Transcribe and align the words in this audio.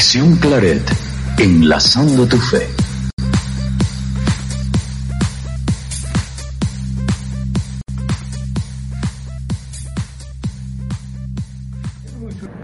Reconexión 0.00 0.36
Claret, 0.36 0.82
enlazando 1.38 2.26
tu 2.26 2.38
fe. 2.38 2.66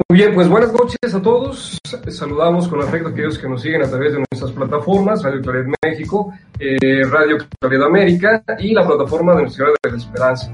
Muy 0.09 0.19
bien, 0.19 0.35
pues 0.35 0.49
buenas 0.49 0.73
noches 0.73 0.97
a 1.15 1.21
todos. 1.21 1.79
Saludamos 2.09 2.69
con 2.69 2.81
afecto 2.81 3.09
a 3.09 3.11
aquellos 3.11 3.39
que 3.39 3.47
nos 3.47 3.61
siguen 3.61 3.83
a 3.83 3.87
través 3.87 4.15
de 4.15 4.25
nuestras 4.31 4.53
plataformas, 4.53 5.23
Radio 5.23 5.43
Claret 5.43 5.67
México, 5.85 6.33
eh, 6.59 7.03
Radio 7.05 7.37
Claret 7.61 7.83
América 7.83 8.43
y 8.61 8.73
la 8.73 8.87
plataforma 8.87 9.35
de 9.35 9.51
Ciudad 9.51 9.73
de 9.83 9.91
la 9.91 9.97
Esperanza. 9.99 10.51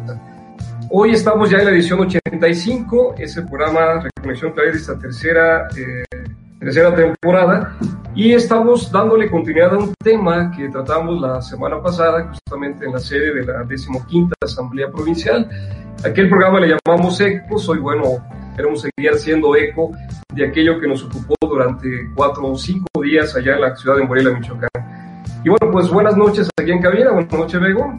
Hoy 0.91 1.12
estamos 1.12 1.49
ya 1.49 1.59
en 1.59 1.65
la 1.65 1.71
edición 1.71 2.01
85, 2.01 3.15
es 3.19 3.37
el 3.37 3.47
programa 3.47 4.01
Reconexión 4.01 4.53
Claret 4.53 4.75
esta 4.75 4.99
tercera, 4.99 5.69
eh, 5.77 6.03
tercera 6.62 6.95
temporada 6.95 7.77
y 8.14 8.33
estamos 8.33 8.91
dándole 8.92 9.28
continuidad 9.28 9.75
a 9.75 9.78
un 9.78 9.95
tema 10.03 10.53
que 10.56 10.69
tratamos 10.69 11.20
la 11.20 11.42
semana 11.42 11.83
pasada, 11.83 12.28
justamente 12.28 12.87
en 12.87 12.92
la 12.92 13.00
sede 13.00 13.34
de 13.34 13.45
la 13.45 13.64
decimoquinta 13.64 14.34
Asamblea 14.41 14.89
Provincial. 14.91 15.48
Aquel 16.05 16.28
programa 16.28 16.61
le 16.61 16.77
llamamos 16.77 17.20
ECO, 17.20 17.56
hoy 17.69 17.78
bueno, 17.78 18.05
queremos 18.55 18.83
seguir 18.83 19.11
haciendo 19.11 19.56
eco 19.56 19.91
de 20.34 20.47
aquello 20.47 20.78
que 20.78 20.87
nos 20.87 21.05
ocupó 21.05 21.34
durante 21.41 21.89
cuatro 22.14 22.47
o 22.47 22.56
cinco 22.56 23.03
días 23.03 23.34
allá 23.34 23.55
en 23.55 23.61
la 23.62 23.75
ciudad 23.75 23.97
de 23.97 24.05
Morelia, 24.05 24.33
Michoacán. 24.33 24.70
Y 25.44 25.48
bueno, 25.48 25.72
pues 25.72 25.91
buenas 25.91 26.17
noches 26.17 26.48
aquí 26.61 26.70
en 26.70 26.81
cabina, 26.81 27.11
buenas 27.11 27.33
noches, 27.33 27.61
Bego. 27.61 27.92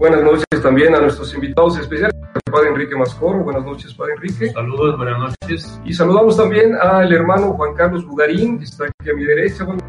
Buenas 0.00 0.22
noches 0.22 0.46
también 0.62 0.94
a 0.94 1.00
nuestros 1.02 1.34
invitados 1.34 1.78
especiales, 1.78 2.16
el 2.32 2.50
padre 2.50 2.70
Enrique 2.70 2.96
Mascoro. 2.96 3.40
Buenas 3.40 3.66
noches, 3.66 3.92
padre 3.92 4.14
Enrique. 4.14 4.48
Saludos, 4.48 4.96
buenas 4.96 5.18
noches. 5.18 5.78
Y 5.84 5.92
saludamos 5.92 6.38
también 6.38 6.74
al 6.74 7.12
hermano 7.12 7.52
Juan 7.52 7.74
Carlos 7.74 8.06
Bugarín, 8.06 8.58
que 8.58 8.64
está 8.64 8.86
aquí 8.86 9.10
a 9.10 9.12
mi 9.12 9.24
derecha. 9.24 9.64
Buenas 9.64 9.84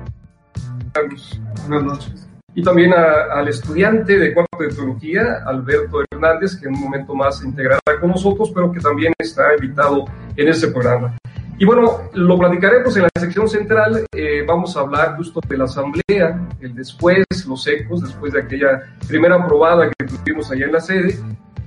Carlos. 0.92 1.42
Buenas 1.66 1.84
noches. 1.86 2.28
Y 2.54 2.62
también 2.62 2.94
a, 2.94 3.40
al 3.40 3.48
estudiante 3.48 4.20
de 4.20 4.34
cuarto 4.34 4.58
de 4.60 4.68
teología, 4.76 5.44
Alberto 5.46 6.04
Hernández, 6.12 6.58
que 6.58 6.68
en 6.68 6.76
un 6.76 6.82
momento 6.82 7.16
más 7.16 7.40
se 7.40 7.48
integrará 7.48 7.80
con 8.02 8.10
nosotros, 8.10 8.52
pero 8.54 8.70
que 8.70 8.82
también 8.82 9.14
está 9.18 9.56
invitado 9.56 10.04
en 10.36 10.48
este 10.50 10.68
programa. 10.68 11.16
Y 11.58 11.66
bueno, 11.66 12.10
lo 12.14 12.38
platicaremos 12.38 12.96
en 12.98 13.04
la 13.04 13.10
sección 13.20 13.48
central. 13.48 14.06
Eh, 14.14 14.44
vamos 14.48 14.76
a 14.76 14.82
hablar 14.82 15.16
justo 15.18 15.40
de 15.48 15.58
la 15.58 15.66
asamblea, 15.66 16.48
el 16.60 16.74
después, 16.74 17.24
los 17.48 17.68
ecos, 17.68 18.02
después 18.02 18.34
de 18.34 18.42
aquella 18.42 18.82
primera 19.08 19.36
aprobada 19.36 19.90
que 19.90 20.06
tuvimos 20.06 20.50
allá 20.52 20.66
en 20.66 20.72
la 20.72 20.80
sede. 20.80 21.20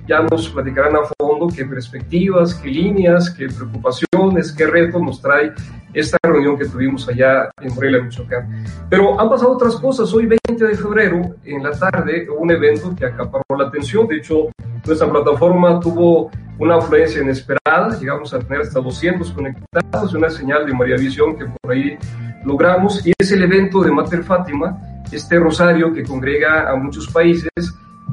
Ya 0.07 0.21
nos 0.21 0.49
platicarán 0.49 0.95
a 0.97 0.99
fondo 1.17 1.47
qué 1.55 1.65
perspectivas, 1.65 2.53
qué 2.55 2.67
líneas, 2.67 3.31
qué 3.31 3.47
preocupaciones, 3.47 4.51
qué 4.51 4.67
retos 4.67 5.01
nos 5.01 5.21
trae 5.21 5.53
esta 5.95 6.17
reunión 6.23 6.57
que 6.57 6.65
tuvimos 6.65 7.07
allá 7.07 7.49
en 7.61 7.73
Morelia, 7.73 8.03
Michoacán. 8.03 8.65
Pero 8.89 9.19
han 9.19 9.29
pasado 9.29 9.53
otras 9.53 9.77
cosas. 9.77 10.13
Hoy, 10.13 10.25
20 10.25 10.67
de 10.67 10.75
febrero, 10.75 11.35
en 11.43 11.63
la 11.63 11.71
tarde, 11.71 12.27
un 12.29 12.51
evento 12.51 12.93
que 12.95 13.05
acaparó 13.05 13.45
la 13.57 13.67
atención. 13.67 14.05
De 14.07 14.17
hecho, 14.17 14.49
nuestra 14.85 15.09
plataforma 15.09 15.79
tuvo 15.79 16.29
una 16.59 16.75
afluencia 16.75 17.21
inesperada. 17.21 17.97
Llegamos 17.99 18.33
a 18.33 18.39
tener 18.39 18.61
hasta 18.61 18.79
200 18.79 19.31
conectados, 19.31 20.13
una 20.13 20.29
señal 20.29 20.65
de 20.65 20.73
María 20.73 20.95
Visión 20.95 21.35
que 21.37 21.45
por 21.45 21.71
ahí 21.71 21.97
logramos. 22.45 23.05
Y 23.05 23.13
es 23.17 23.31
el 23.31 23.43
evento 23.43 23.81
de 23.81 23.91
Mater 23.91 24.23
Fátima, 24.23 24.77
este 25.11 25.39
rosario 25.39 25.93
que 25.93 26.03
congrega 26.03 26.69
a 26.69 26.75
muchos 26.75 27.07
países 27.07 27.49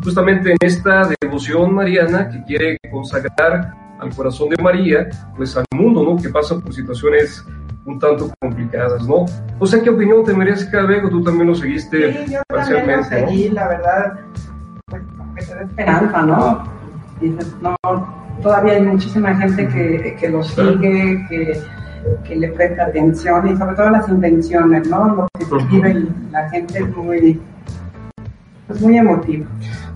justamente 0.03 0.51
en 0.51 0.57
esta 0.61 1.09
devoción 1.21 1.75
mariana 1.75 2.29
que 2.29 2.43
quiere 2.45 2.79
consagrar 2.91 3.73
al 4.01 4.15
corazón 4.15 4.49
de 4.49 4.61
María, 4.61 5.09
pues 5.37 5.57
al 5.57 5.65
mundo, 5.75 6.03
¿no? 6.03 6.21
Que 6.21 6.29
pasa 6.29 6.59
por 6.59 6.75
situaciones 6.75 7.45
un 7.85 7.99
tanto 7.99 8.33
complicadas, 8.41 9.07
¿no? 9.07 9.27
O 9.59 9.67
sea, 9.67 9.81
¿qué 9.83 9.91
opinión 9.91 10.25
te 10.25 10.35
merece, 10.35 10.69
Vego? 10.83 11.09
Tú 11.09 11.23
también 11.23 11.49
lo 11.49 11.55
seguiste 11.55 12.25
sí, 12.27 12.33
yo 12.33 12.41
parcialmente, 12.49 13.21
lo 13.21 13.29
seguí, 13.29 13.49
¿no? 13.49 13.55
la 13.55 13.69
verdad, 13.69 14.21
pues, 15.33 15.49
da 15.49 15.63
esperanza, 15.63 16.23
¿no? 16.23 16.65
Dices, 17.21 17.55
no, 17.61 17.77
todavía 18.43 18.75
hay 18.75 18.83
muchísima 18.83 19.35
gente 19.37 19.69
que, 19.69 20.17
que 20.19 20.29
lo 20.29 20.43
sigue, 20.43 21.25
que, 21.29 21.61
que, 22.27 22.37
le 22.37 22.49
presta 22.49 22.87
atención 22.87 23.49
y 23.49 23.57
sobre 23.57 23.77
todo 23.77 23.91
las 23.91 24.09
intenciones, 24.09 24.89
¿no? 24.89 25.15
Lo 25.15 25.29
que 25.39 25.65
vive 25.67 26.07
la 26.31 26.49
gente 26.51 26.79
es 26.79 26.97
muy, 26.97 27.41
pues 28.67 28.81
muy 28.81 28.99
emotivo. 28.99 29.47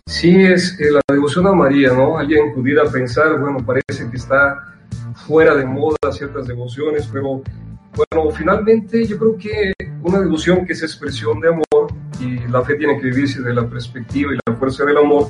Sí, 0.07 0.45
es 0.45 0.79
eh, 0.81 0.93
la 0.93 1.01
devoción 1.09 1.47
a 1.49 1.53
María, 1.53 1.93
¿no? 1.93 2.19
Alguien 2.19 2.55
pudiera 2.55 2.85
pensar, 2.85 3.39
bueno, 3.41 3.59
parece 3.59 4.09
que 4.09 4.17
está 4.17 4.63
fuera 5.27 5.55
de 5.57 5.65
moda 5.65 5.97
ciertas 6.13 6.47
devociones, 6.47 7.09
pero 7.13 7.43
bueno, 7.97 8.31
finalmente 8.31 9.05
yo 9.07 9.19
creo 9.19 9.37
que 9.37 9.73
una 10.03 10.21
devoción 10.21 10.65
que 10.65 10.75
es 10.75 10.83
expresión 10.83 11.41
de 11.41 11.49
amor 11.49 11.66
y 12.21 12.47
la 12.49 12.63
fe 12.63 12.75
tiene 12.75 12.99
que 12.99 13.07
vivirse 13.07 13.43
de 13.43 13.55
la 13.55 13.67
perspectiva 13.67 14.33
y 14.33 14.39
la 14.47 14.57
fuerza 14.57 14.85
del 14.85 14.99
amor, 14.99 15.29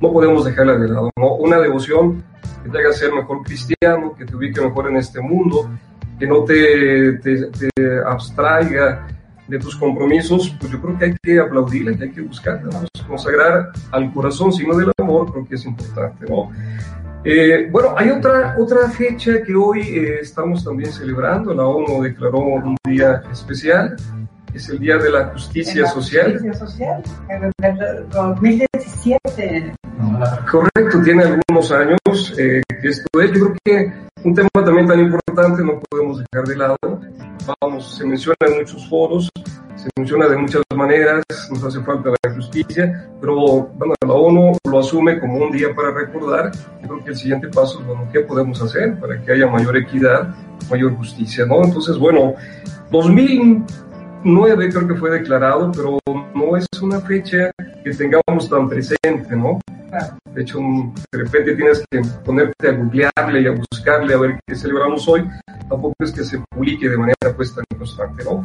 no 0.00 0.12
podemos 0.12 0.44
dejarla 0.44 0.76
de 0.76 0.88
lado, 0.88 1.10
¿no? 1.16 1.34
Una 1.36 1.58
devoción 1.58 2.22
que 2.62 2.70
te 2.70 2.78
haga 2.78 2.92
ser 2.92 3.12
mejor 3.12 3.42
cristiano, 3.42 4.14
que 4.16 4.24
te 4.24 4.36
ubique 4.36 4.60
mejor 4.60 4.88
en 4.90 4.96
este 4.96 5.20
mundo, 5.20 5.70
que 6.18 6.26
no 6.26 6.44
te, 6.44 7.14
te, 7.14 7.46
te 7.50 7.70
abstraiga 8.06 9.06
de 9.48 9.58
tus 9.58 9.76
compromisos, 9.76 10.54
pues 10.58 10.72
yo 10.72 10.80
creo 10.80 10.98
que 10.98 11.04
hay 11.04 11.16
que 11.22 11.38
aplaudirla, 11.38 11.96
que 11.96 12.04
hay 12.04 12.10
que 12.10 12.20
buscarla, 12.20 12.80
¿no? 12.80 12.86
consagrar 13.06 13.70
al 13.92 14.12
corazón, 14.12 14.52
sino 14.52 14.76
del 14.76 14.90
amor, 14.98 15.32
creo 15.32 15.46
que 15.46 15.54
es 15.54 15.64
importante, 15.64 16.26
¿no? 16.28 16.50
Eh, 17.24 17.68
bueno, 17.70 17.94
hay 17.96 18.10
otra, 18.10 18.56
otra 18.58 18.88
fecha 18.88 19.42
que 19.42 19.54
hoy 19.54 19.80
eh, 19.80 20.18
estamos 20.20 20.64
también 20.64 20.92
celebrando, 20.92 21.52
la 21.54 21.64
ONU 21.64 22.02
declaró 22.02 22.38
un 22.38 22.76
día 22.84 23.22
especial, 23.32 23.96
es 24.54 24.68
el 24.68 24.78
Día 24.78 24.96
de 24.96 25.10
la 25.10 25.26
Justicia 25.26 25.82
la 25.82 25.88
Social. 25.88 26.32
Justicia 26.32 26.54
Social, 26.54 27.02
en 27.28 27.44
el 27.44 28.08
2017. 28.10 29.74
Correcto, 30.50 31.02
tiene 31.02 31.24
algunos 31.24 31.72
años 31.72 32.34
eh, 32.38 32.62
que 32.80 32.88
esto 32.88 33.20
es, 33.20 33.32
yo 33.32 33.46
creo 33.46 33.56
que 33.64 33.92
un 34.24 34.34
tema 34.34 34.48
también 34.52 34.86
tan 34.86 35.00
importante 35.00 35.62
no 35.62 35.80
podemos 35.88 36.18
dejar 36.18 36.46
de 36.46 36.56
lado. 36.56 36.76
Vamos, 37.60 37.96
se 37.96 38.04
menciona 38.04 38.36
en 38.40 38.58
muchos 38.58 38.88
foros, 38.88 39.30
se 39.76 39.88
menciona 39.96 40.26
de 40.26 40.36
muchas 40.36 40.62
maneras, 40.74 41.22
nos 41.50 41.62
hace 41.62 41.80
falta 41.82 42.10
la 42.10 42.34
justicia, 42.34 43.08
pero 43.20 43.36
bueno, 43.74 43.94
la 44.04 44.14
ONU 44.14 44.58
lo 44.64 44.78
asume 44.80 45.20
como 45.20 45.44
un 45.44 45.52
día 45.52 45.68
para 45.74 45.92
recordar. 45.92 46.50
Yo 46.82 46.88
creo 46.88 47.04
que 47.04 47.10
el 47.10 47.16
siguiente 47.16 47.48
paso 47.48 47.80
es, 47.80 47.86
bueno, 47.86 48.08
¿qué 48.12 48.20
podemos 48.20 48.60
hacer 48.62 48.98
para 48.98 49.22
que 49.22 49.32
haya 49.32 49.46
mayor 49.46 49.76
equidad, 49.76 50.34
mayor 50.70 50.96
justicia, 50.96 51.46
¿no? 51.46 51.64
Entonces, 51.64 51.96
bueno, 51.98 52.34
2009 54.26 54.70
creo 54.72 54.88
que 54.88 54.94
fue 54.96 55.10
declarado, 55.10 55.70
pero 55.70 55.98
no 56.34 56.56
es 56.56 56.66
una 56.82 57.00
fecha 57.00 57.52
que 57.84 57.92
tengamos 57.92 58.50
tan 58.50 58.68
presente, 58.68 59.36
¿no? 59.36 59.60
De 60.34 60.42
hecho, 60.42 60.58
de 61.12 61.18
repente 61.18 61.54
tienes 61.54 61.84
que 61.88 62.02
ponerte 62.24 62.68
a 62.68 62.72
googlearle 62.72 63.42
y 63.42 63.46
a 63.46 63.52
buscarle 63.52 64.14
a 64.14 64.18
ver 64.18 64.40
qué 64.44 64.56
celebramos 64.56 65.06
hoy. 65.06 65.28
Tampoco 65.68 65.94
es 66.00 66.10
que 66.10 66.24
se 66.24 66.40
publique 66.50 66.88
de 66.88 66.98
manera 66.98 67.36
pues 67.36 67.54
tan 67.54 67.64
constante, 67.78 68.24
¿no? 68.24 68.42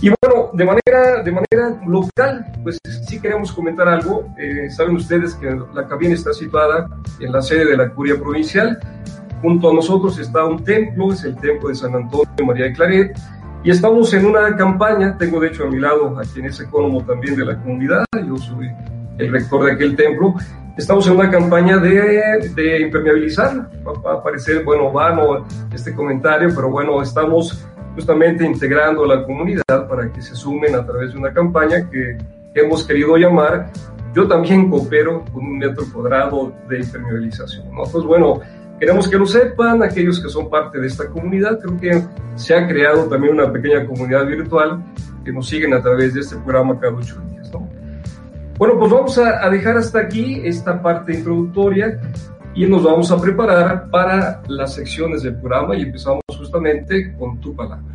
Y 0.00 0.08
bueno, 0.08 0.50
de 0.54 0.64
manera, 0.64 1.22
de 1.22 1.32
manera 1.32 1.82
local, 1.86 2.46
pues 2.62 2.78
sí 3.06 3.20
queremos 3.20 3.52
comentar 3.52 3.86
algo. 3.86 4.26
Eh, 4.38 4.70
Saben 4.70 4.96
ustedes 4.96 5.34
que 5.34 5.54
la 5.74 5.86
cabina 5.86 6.14
está 6.14 6.32
situada 6.32 6.88
en 7.20 7.30
la 7.30 7.42
sede 7.42 7.66
de 7.66 7.76
la 7.76 7.90
Curia 7.90 8.16
Provincial. 8.16 8.78
Junto 9.42 9.70
a 9.70 9.74
nosotros 9.74 10.18
está 10.18 10.46
un 10.46 10.64
templo, 10.64 11.12
es 11.12 11.24
el 11.24 11.36
templo 11.36 11.68
de 11.68 11.74
San 11.74 11.94
Antonio 11.94 12.26
María 12.46 12.64
de 12.64 12.72
Claret. 12.72 13.18
Y 13.64 13.70
estamos 13.70 14.12
en 14.12 14.26
una 14.26 14.54
campaña, 14.56 15.16
tengo 15.16 15.40
de 15.40 15.48
hecho 15.48 15.64
a 15.64 15.70
mi 15.70 15.80
lado 15.80 16.18
a 16.18 16.22
quien 16.22 16.44
es 16.44 16.60
ecónomo 16.60 17.02
también 17.02 17.34
de 17.34 17.46
la 17.46 17.56
comunidad, 17.58 18.04
yo 18.14 18.36
soy 18.36 18.70
el 19.16 19.32
rector 19.32 19.64
de 19.64 19.72
aquel 19.72 19.96
templo, 19.96 20.34
estamos 20.76 21.06
en 21.06 21.14
una 21.14 21.30
campaña 21.30 21.78
de, 21.78 22.52
de 22.54 22.80
impermeabilizar. 22.82 23.70
Va 23.82 24.10
a 24.10 24.14
aparecer, 24.16 24.62
bueno, 24.64 24.92
vano 24.92 25.46
este 25.72 25.94
comentario, 25.94 26.50
pero 26.54 26.68
bueno, 26.68 27.00
estamos 27.00 27.66
justamente 27.94 28.44
integrando 28.44 29.04
a 29.04 29.16
la 29.16 29.24
comunidad 29.24 29.88
para 29.88 30.12
que 30.12 30.20
se 30.20 30.34
sumen 30.34 30.74
a 30.74 30.84
través 30.84 31.14
de 31.14 31.18
una 31.18 31.32
campaña 31.32 31.88
que 31.88 32.18
hemos 32.54 32.84
querido 32.86 33.16
llamar 33.16 33.70
Yo 34.14 34.28
también 34.28 34.68
coopero 34.68 35.24
con 35.32 35.42
un 35.42 35.58
metro 35.58 35.84
cuadrado 35.90 36.52
de 36.68 36.80
impermeabilización. 36.80 37.74
¿no? 37.74 37.84
Pues 37.90 38.04
bueno, 38.04 38.40
queremos 38.84 39.08
que 39.08 39.16
lo 39.16 39.24
sepan 39.24 39.82
aquellos 39.82 40.20
que 40.20 40.28
son 40.28 40.50
parte 40.50 40.78
de 40.78 40.86
esta 40.88 41.08
comunidad. 41.08 41.58
Creo 41.58 41.80
que 41.80 42.02
se 42.34 42.54
ha 42.54 42.68
creado 42.68 43.04
también 43.04 43.32
una 43.32 43.50
pequeña 43.50 43.86
comunidad 43.86 44.26
virtual 44.26 44.84
que 45.24 45.32
nos 45.32 45.48
siguen 45.48 45.72
a 45.72 45.80
través 45.80 46.12
de 46.12 46.20
este 46.20 46.36
programa 46.36 46.78
cada 46.78 46.94
ocho 46.94 47.18
días. 47.30 47.50
¿no? 47.50 47.66
Bueno, 48.58 48.78
pues 48.78 48.92
vamos 48.92 49.16
a, 49.16 49.42
a 49.42 49.48
dejar 49.48 49.78
hasta 49.78 50.00
aquí 50.00 50.42
esta 50.44 50.82
parte 50.82 51.14
introductoria 51.14 51.98
y 52.54 52.66
nos 52.66 52.82
vamos 52.82 53.10
a 53.10 53.18
preparar 53.18 53.88
para 53.88 54.42
las 54.48 54.74
secciones 54.74 55.22
del 55.22 55.36
programa 55.36 55.74
y 55.76 55.82
empezamos 55.82 56.20
justamente 56.36 57.16
con 57.16 57.40
tu 57.40 57.56
palabra. 57.56 57.93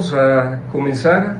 Vamos 0.00 0.14
a 0.14 0.62
comenzar 0.72 1.36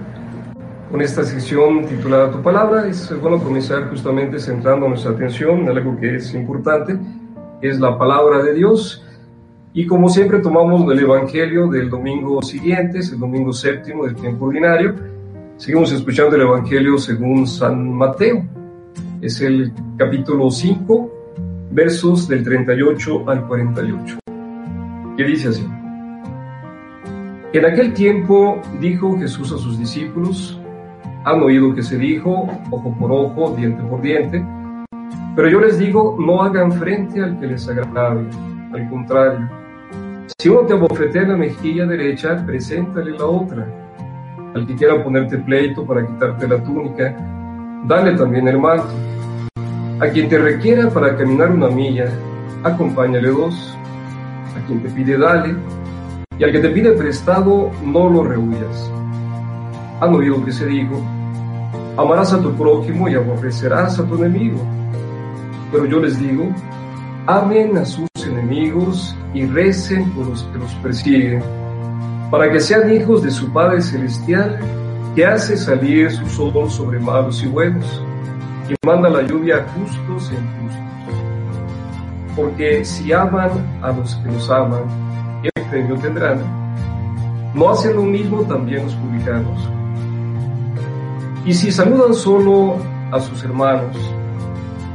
con 0.90 1.00
esta 1.00 1.24
sección 1.24 1.86
titulada 1.86 2.30
Tu 2.30 2.42
Palabra. 2.42 2.86
Es 2.86 3.10
bueno 3.18 3.42
comenzar 3.42 3.88
justamente 3.88 4.38
centrando 4.38 4.86
nuestra 4.86 5.12
atención 5.12 5.60
en 5.60 5.70
algo 5.70 5.98
que 5.98 6.16
es 6.16 6.34
importante, 6.34 6.98
que 7.58 7.70
es 7.70 7.80
la 7.80 7.96
palabra 7.96 8.42
de 8.42 8.52
Dios. 8.52 9.02
Y 9.72 9.86
como 9.86 10.10
siempre 10.10 10.40
tomamos 10.40 10.92
el 10.92 10.98
Evangelio 10.98 11.68
del 11.68 11.88
domingo 11.88 12.42
siguiente, 12.42 12.98
es 12.98 13.10
el 13.12 13.18
domingo 13.18 13.50
séptimo 13.50 14.04
del 14.04 14.14
tiempo 14.14 14.44
ordinario. 14.44 14.94
Seguimos 15.56 15.90
escuchando 15.92 16.36
el 16.36 16.42
Evangelio 16.42 16.98
según 16.98 17.46
San 17.46 17.90
Mateo. 17.94 18.44
Es 19.22 19.40
el 19.40 19.72
capítulo 19.96 20.50
5, 20.50 21.10
versos 21.70 22.28
del 22.28 22.44
38 22.44 23.24
al 23.26 23.46
48. 23.46 24.18
Que 25.16 25.24
dice 25.24 25.48
así. 25.48 25.79
En 27.52 27.64
aquel 27.64 27.92
tiempo 27.94 28.62
dijo 28.80 29.18
Jesús 29.18 29.52
a 29.52 29.58
sus 29.58 29.76
discípulos, 29.76 30.56
han 31.24 31.42
oído 31.42 31.74
que 31.74 31.82
se 31.82 31.98
dijo, 31.98 32.48
ojo 32.70 32.96
por 32.96 33.10
ojo, 33.10 33.56
diente 33.56 33.82
por 33.82 34.00
diente, 34.00 34.44
pero 35.34 35.48
yo 35.48 35.60
les 35.60 35.76
digo, 35.76 36.16
no 36.20 36.44
hagan 36.44 36.70
frente 36.70 37.20
al 37.20 37.40
que 37.40 37.48
les 37.48 37.68
agrade, 37.68 38.24
al 38.72 38.88
contrario, 38.88 39.50
si 40.38 40.48
uno 40.48 40.60
te 40.60 40.74
abofetea 40.74 41.22
la 41.22 41.36
mejilla 41.36 41.86
derecha, 41.86 42.40
preséntale 42.46 43.18
la 43.18 43.26
otra. 43.26 43.66
Al 44.54 44.64
que 44.64 44.76
quiera 44.76 45.02
ponerte 45.02 45.36
pleito 45.38 45.84
para 45.84 46.06
quitarte 46.06 46.46
la 46.46 46.62
túnica, 46.62 47.16
dale 47.84 48.16
también 48.16 48.46
el 48.46 48.58
manto. 48.58 48.94
A 49.98 50.06
quien 50.06 50.28
te 50.28 50.38
requiera 50.38 50.88
para 50.88 51.16
caminar 51.16 51.50
una 51.50 51.68
milla, 51.68 52.10
acompáñale 52.62 53.28
dos. 53.28 53.76
A 54.56 54.64
quien 54.66 54.80
te 54.82 54.88
pide, 54.90 55.18
dale 55.18 55.56
y 56.40 56.44
al 56.44 56.52
que 56.52 56.60
te 56.60 56.70
pide 56.70 56.92
prestado, 56.92 57.70
no 57.84 58.08
lo 58.08 58.24
rehuyas. 58.24 58.90
Han 60.00 60.14
oído 60.14 60.42
que 60.42 60.50
se 60.50 60.64
dijo, 60.64 60.98
amarás 61.98 62.32
a 62.32 62.40
tu 62.40 62.50
prójimo 62.54 63.10
y 63.10 63.14
aborrecerás 63.14 63.98
a 63.98 64.06
tu 64.06 64.14
enemigo. 64.14 64.58
Pero 65.70 65.84
yo 65.84 66.00
les 66.00 66.18
digo, 66.18 66.48
amen 67.26 67.76
a 67.76 67.84
sus 67.84 68.08
enemigos 68.24 69.14
y 69.34 69.44
recen 69.44 70.10
por 70.12 70.28
los 70.28 70.44
que 70.44 70.58
los 70.58 70.72
persiguen, 70.76 71.42
para 72.30 72.50
que 72.50 72.58
sean 72.58 72.90
hijos 72.90 73.22
de 73.22 73.30
su 73.30 73.52
Padre 73.52 73.82
Celestial, 73.82 74.58
que 75.14 75.26
hace 75.26 75.58
salir 75.58 76.10
su 76.10 76.24
sol 76.26 76.70
sobre 76.70 76.98
malos 77.00 77.42
y 77.42 77.48
buenos, 77.48 78.02
y 78.66 78.86
manda 78.86 79.10
la 79.10 79.20
lluvia 79.20 79.58
a 79.58 79.68
justos 79.72 80.32
e 80.32 80.36
injustos. 80.36 81.16
Porque 82.34 82.82
si 82.82 83.12
aman 83.12 83.50
a 83.82 83.92
los 83.92 84.14
que 84.14 84.32
los 84.32 84.48
aman, 84.48 84.84
¿qué 84.86 85.09
premio 85.70 85.96
tendrán? 85.96 86.40
¿No 87.54 87.70
hacen 87.70 87.96
lo 87.96 88.02
mismo 88.02 88.42
también 88.42 88.84
los 88.84 88.94
publicanos? 88.94 89.68
Y 91.46 91.54
si 91.54 91.70
saludan 91.70 92.12
solo 92.12 92.76
a 93.12 93.20
sus 93.20 93.42
hermanos, 93.44 93.96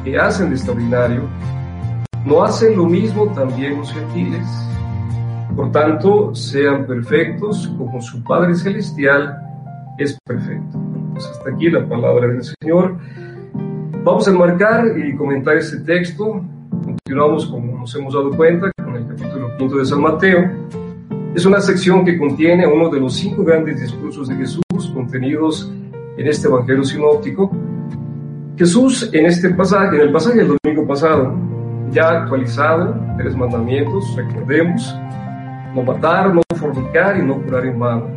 ¿qué 0.04 0.18
hacen 0.18 0.50
de 0.50 0.56
extraordinario? 0.56 1.24
¿No 2.26 2.44
hacen 2.44 2.78
lo 2.78 2.86
mismo 2.86 3.28
también 3.34 3.78
los 3.78 3.92
gentiles? 3.92 4.46
Por 5.56 5.72
tanto, 5.72 6.36
sean 6.36 6.86
perfectos 6.86 7.74
como 7.78 8.02
su 8.02 8.24
Padre 8.24 8.56
Celestial 8.56 9.42
es 9.98 10.18
perfecto. 10.26 10.80
Pues 11.14 11.26
hasta 11.26 11.50
aquí 11.50 11.70
la 11.70 11.88
palabra 11.88 12.28
del 12.28 12.44
Señor. 12.44 12.98
Vamos 14.04 14.28
a 14.28 14.32
enmarcar 14.32 14.98
y 14.98 15.16
comentar 15.16 15.56
este 15.56 15.78
texto. 15.78 16.42
Continuamos, 16.70 17.46
como 17.48 17.78
nos 17.80 17.96
hemos 17.96 18.14
dado 18.14 18.32
cuenta, 18.32 18.72
quinto 19.58 19.78
de 19.78 19.86
San 19.86 20.02
Mateo. 20.02 20.50
Es 21.34 21.46
una 21.46 21.60
sección 21.60 22.06
que 22.06 22.18
contiene 22.18 22.66
uno 22.66 22.90
de 22.90 23.00
los 23.00 23.14
cinco 23.16 23.44
grandes 23.44 23.82
discursos 23.82 24.28
de 24.28 24.36
Jesús 24.36 24.64
contenidos 24.94 25.72
en 26.18 26.28
este 26.28 26.48
Evangelio 26.48 26.84
sinóptico. 26.84 27.52
Jesús 28.58 29.10
en 29.12 29.26
este 29.26 29.50
pasaje, 29.50 29.98
en 29.98 30.02
el 30.04 30.12
pasaje 30.12 30.38
del 30.38 30.56
domingo 30.62 30.88
pasado, 30.88 31.34
ya 31.92 32.22
actualizado, 32.22 32.96
tres 33.18 33.36
mandamientos, 33.36 34.16
recordemos, 34.16 34.96
no 35.74 35.84
matar, 35.84 36.34
no 36.34 36.42
fornicar 36.56 37.18
y 37.18 37.22
no 37.22 37.42
curar 37.42 37.66
en 37.66 37.80
vano. 37.80 38.08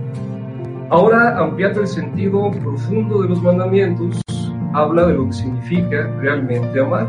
Ahora, 0.90 1.38
ampliando 1.38 1.81
el 1.81 1.88
sentido 1.88 2.50
profundo 2.52 3.23
de 3.23 3.29
los 3.29 3.43
mandamientos, 3.43 4.23
habla 4.73 5.06
de 5.06 5.14
lo 5.14 5.26
que 5.26 5.32
significa 5.32 6.08
realmente 6.20 6.81
amar 6.81 7.08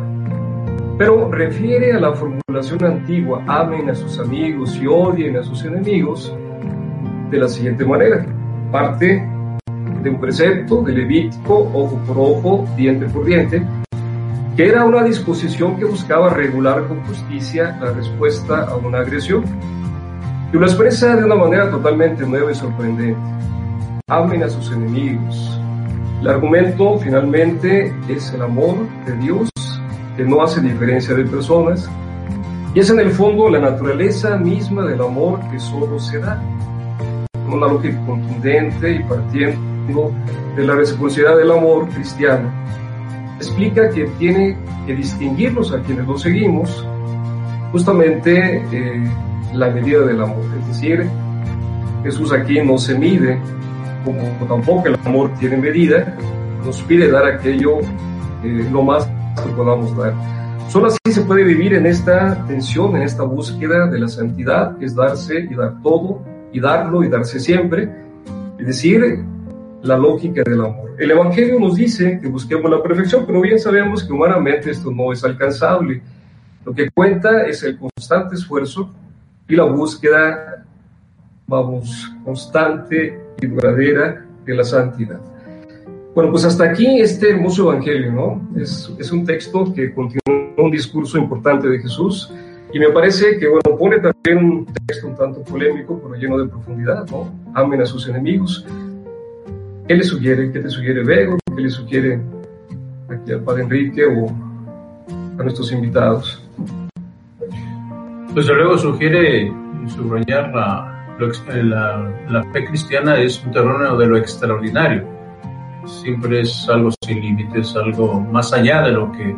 pero 0.99 1.31
refiere 1.31 1.93
a 1.93 1.99
la 2.01 2.11
formulación 2.11 2.83
antigua, 2.83 3.41
amen 3.47 3.89
a 3.89 3.95
sus 3.95 4.19
amigos 4.19 4.75
y 4.75 4.85
odien 4.85 5.37
a 5.37 5.43
sus 5.43 5.63
enemigos, 5.63 6.35
de 7.31 7.37
la 7.37 7.47
siguiente 7.47 7.85
manera. 7.85 8.25
Parte 8.69 9.25
de 10.03 10.09
un 10.09 10.19
precepto 10.19 10.81
de 10.81 10.91
Levítico, 10.91 11.71
ojo 11.73 11.97
por 12.05 12.17
ojo, 12.17 12.67
diente 12.75 13.05
por 13.07 13.23
diente, 13.23 13.65
que 14.57 14.67
era 14.67 14.83
una 14.83 15.01
disposición 15.01 15.77
que 15.77 15.85
buscaba 15.85 16.33
regular 16.33 16.85
con 16.89 16.99
justicia 17.05 17.77
la 17.79 17.91
respuesta 17.91 18.65
a 18.65 18.75
una 18.75 18.99
agresión. 18.99 19.45
Y 20.51 20.57
lo 20.57 20.65
expresa 20.65 21.15
de 21.15 21.23
una 21.23 21.35
manera 21.35 21.71
totalmente 21.71 22.25
nueva 22.25 22.51
y 22.51 22.55
sorprendente. 22.55 23.15
Amen 24.09 24.43
a 24.43 24.49
sus 24.49 24.69
enemigos. 24.73 25.61
El 26.19 26.27
argumento 26.27 26.97
finalmente 26.97 27.93
es 28.09 28.33
el 28.33 28.41
amor 28.41 28.75
de 29.05 29.15
Dios 29.15 29.49
que 30.19 30.25
no 30.25 30.41
hace 30.43 30.59
diferencia 30.59 31.15
de 31.15 31.23
personas, 31.23 31.89
y 32.75 32.81
es 32.81 32.89
en 32.89 32.99
el 32.99 33.09
fondo 33.11 33.49
la 33.49 33.59
naturaleza 33.59 34.35
misma 34.35 34.83
del 34.83 35.01
amor 35.01 35.39
que 35.49 35.57
solo 35.57 35.97
se 35.97 36.19
da. 36.19 36.43
Una 37.47 37.67
lógica 37.67 37.97
contundente 38.05 38.95
y 38.95 39.03
partiendo 39.03 40.11
de 40.57 40.65
la 40.65 40.75
reciprocidad 40.75 41.37
del 41.37 41.51
amor 41.51 41.87
cristiano, 41.87 42.51
explica 43.37 43.89
que 43.91 44.07
tiene 44.19 44.57
que 44.85 44.93
distinguirnos 44.93 45.71
a 45.71 45.79
quienes 45.83 46.05
lo 46.05 46.17
seguimos 46.17 46.85
justamente 47.71 48.57
eh, 48.73 49.09
la 49.53 49.69
medida 49.69 50.01
del 50.01 50.21
amor. 50.21 50.43
Es 50.59 50.67
decir, 50.67 51.09
Jesús 52.03 52.33
aquí 52.33 52.61
no 52.61 52.77
se 52.77 52.99
mide, 52.99 53.39
como 54.03 54.21
tampoco 54.49 54.89
el 54.89 54.97
amor 55.05 55.31
tiene 55.39 55.55
medida, 55.55 56.13
nos 56.65 56.81
pide 56.81 57.09
dar 57.09 57.25
aquello 57.25 57.79
eh, 58.43 58.67
lo 58.69 58.83
más 58.83 59.07
que 59.41 59.49
podamos 59.51 59.95
dar. 59.95 60.13
Solo 60.69 60.87
así 60.87 60.97
se 61.09 61.21
puede 61.21 61.43
vivir 61.43 61.73
en 61.73 61.85
esta 61.85 62.45
tensión, 62.45 62.95
en 62.95 63.01
esta 63.01 63.23
búsqueda 63.23 63.87
de 63.87 63.99
la 63.99 64.07
santidad, 64.07 64.77
que 64.77 64.85
es 64.85 64.95
darse 64.95 65.47
y 65.49 65.55
dar 65.55 65.81
todo, 65.81 66.21
y 66.51 66.59
darlo 66.59 67.03
y 67.03 67.09
darse 67.09 67.39
siempre, 67.39 67.89
es 68.57 68.67
decir, 68.67 69.23
la 69.81 69.97
lógica 69.97 70.43
del 70.45 70.61
amor. 70.61 70.95
El 70.97 71.11
Evangelio 71.11 71.59
nos 71.59 71.75
dice 71.75 72.19
que 72.21 72.27
busquemos 72.27 72.69
la 72.69 72.83
perfección, 72.83 73.25
pero 73.25 73.41
bien 73.41 73.59
sabemos 73.59 74.03
que 74.03 74.13
humanamente 74.13 74.71
esto 74.71 74.91
no 74.91 75.11
es 75.13 75.23
alcanzable. 75.23 76.01
Lo 76.65 76.73
que 76.73 76.89
cuenta 76.91 77.47
es 77.47 77.63
el 77.63 77.77
constante 77.77 78.35
esfuerzo 78.35 78.93
y 79.47 79.55
la 79.55 79.63
búsqueda, 79.63 80.65
vamos, 81.47 82.11
constante 82.23 83.19
y 83.41 83.47
duradera 83.47 84.25
de 84.45 84.55
la 84.55 84.63
santidad. 84.63 85.19
Bueno, 86.15 86.31
pues 86.31 86.43
hasta 86.43 86.65
aquí 86.65 86.99
este 86.99 87.29
hermoso 87.29 87.71
evangelio, 87.71 88.11
¿no? 88.11 88.41
Es, 88.59 89.11
un 89.11 89.25
texto 89.25 89.71
que 89.73 89.93
continúa 89.93 90.53
un 90.57 90.71
discurso 90.71 91.17
importante 91.17 91.69
de 91.69 91.79
Jesús 91.79 92.33
y 92.73 92.79
me 92.79 92.89
parece 92.89 93.37
que, 93.37 93.47
bueno, 93.47 93.77
pone 93.77 93.99
también 93.99 94.37
un 94.43 94.65
texto 94.87 95.07
un 95.07 95.15
tanto 95.15 95.43
polémico, 95.43 95.99
pero 96.01 96.15
lleno 96.15 96.39
de 96.39 96.47
profundidad, 96.47 97.07
¿no? 97.11 97.31
Amen 97.53 97.81
a 97.81 97.85
sus 97.85 98.07
enemigos. 98.07 98.65
¿Qué 99.87 99.95
le 99.95 100.03
sugiere? 100.03 100.51
¿Qué 100.51 100.59
te 100.59 100.69
sugiere 100.69 101.03
Vego? 101.03 101.37
¿Qué 101.55 101.61
le 101.61 101.69
sugiere 101.69 102.19
aquí 103.07 103.31
al 103.31 103.43
Padre 103.43 103.63
Enrique 103.63 104.05
o 104.05 104.29
a 105.39 105.43
nuestros 105.43 105.71
invitados? 105.71 106.43
Pues 108.33 108.47
luego 108.47 108.77
sugiere 108.77 109.53
subrayar 109.87 110.49
la, 110.53 111.17
la, 111.63 112.13
la 112.29 112.43
fe 112.51 112.65
cristiana 112.65 113.19
es 113.19 113.43
un 113.43 113.51
terreno 113.51 113.97
de 113.97 114.05
lo 114.07 114.17
extraordinario 114.17 115.18
siempre 115.85 116.41
es 116.41 116.67
algo 116.69 116.89
sin 117.03 117.21
límites, 117.21 117.75
algo 117.75 118.19
más 118.19 118.53
allá 118.53 118.81
de 118.83 118.91
lo 118.91 119.11
que 119.11 119.35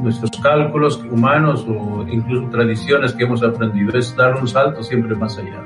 nuestros 0.00 0.30
cálculos 0.42 1.02
humanos 1.10 1.66
o 1.68 2.04
incluso 2.08 2.48
tradiciones 2.50 3.12
que 3.12 3.24
hemos 3.24 3.42
aprendido, 3.42 3.98
es 3.98 4.14
dar 4.16 4.36
un 4.36 4.48
salto 4.48 4.82
siempre 4.82 5.14
más 5.14 5.36
allá. 5.38 5.62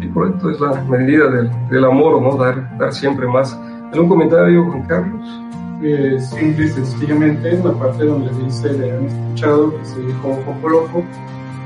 Y 0.00 0.08
correcto, 0.08 0.50
es 0.50 0.60
la 0.60 0.80
medida 0.82 1.28
del, 1.30 1.50
del 1.68 1.84
amor, 1.84 2.22
¿no? 2.22 2.36
Dar, 2.36 2.78
dar 2.78 2.92
siempre 2.92 3.26
más. 3.26 3.58
¿Algún 3.92 4.08
comentario, 4.08 4.64
Juan 4.64 4.82
Carlos? 4.82 5.28
Eh, 5.82 6.18
simple 6.20 6.66
y 6.66 6.68
sencillamente, 6.68 7.54
en 7.54 7.64
la 7.66 7.72
parte 7.72 8.04
donde 8.04 8.30
dice, 8.44 8.72
le 8.72 8.92
han 8.92 9.04
escuchado 9.06 9.76
que 9.76 9.84
se 9.84 10.00
dijo 10.00 10.28
ojo 10.28 10.56
por 10.60 10.74
ojo, 10.74 11.04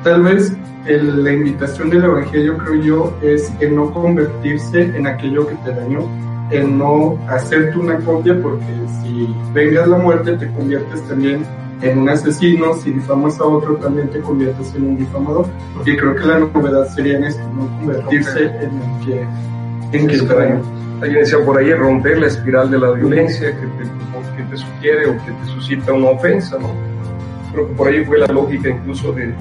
tal 0.02 0.22
vez 0.22 0.56
el, 0.86 1.24
la 1.24 1.32
invitación 1.32 1.90
del 1.90 2.04
Evangelio, 2.04 2.56
creo 2.58 2.82
yo, 2.82 3.18
es 3.22 3.52
en 3.60 3.74
no 3.74 3.92
convertirse 3.92 4.82
en 4.82 5.06
aquello 5.06 5.46
que 5.46 5.54
te 5.56 5.72
dañó, 5.72 6.08
en 6.50 6.78
no 6.78 7.18
hacerte 7.28 7.78
una 7.78 7.98
copia 8.00 8.38
porque 8.40 8.64
si 9.02 9.34
vengas 9.52 9.88
la 9.88 9.98
muerte 9.98 10.36
te 10.36 10.50
conviertes 10.52 11.02
también 11.08 11.44
en 11.82 11.98
un 11.98 12.08
asesino, 12.08 12.74
si 12.74 12.92
difamas 12.92 13.38
a 13.40 13.44
otro 13.44 13.76
también 13.76 14.08
te 14.08 14.20
conviertes 14.20 14.74
en 14.74 14.84
un 14.84 14.96
difamador. 14.96 15.46
Y 15.84 15.96
creo 15.96 16.14
que 16.14 16.24
la 16.24 16.38
novedad 16.38 16.88
sería 16.88 17.18
en 17.18 17.24
esto, 17.24 17.42
no 17.54 17.66
convertirse 17.78 18.44
en 18.44 18.80
el 18.80 19.04
que, 19.04 19.26
en 19.98 20.06
que 20.06 20.18
trae. 20.18 20.58
Alguien 21.02 21.20
decía 21.20 21.44
por 21.44 21.58
ahí 21.58 21.72
romper 21.74 22.18
la 22.18 22.28
espiral 22.28 22.70
de 22.70 22.78
la 22.78 22.92
violencia 22.92 23.50
que 23.50 23.66
te, 23.66 24.36
que 24.36 24.42
te 24.50 24.56
sugiere 24.56 25.06
o 25.06 25.12
que 25.24 25.32
te 25.32 25.52
suscita 25.52 25.92
una 25.92 26.10
ofensa, 26.10 26.58
¿no? 26.58 26.70
Creo 27.52 27.68
que 27.68 27.74
por 27.74 27.88
ahí 27.88 28.04
fue 28.04 28.18
la 28.18 28.26
lógica 28.26 28.70
incluso 28.70 29.12
de, 29.12 29.34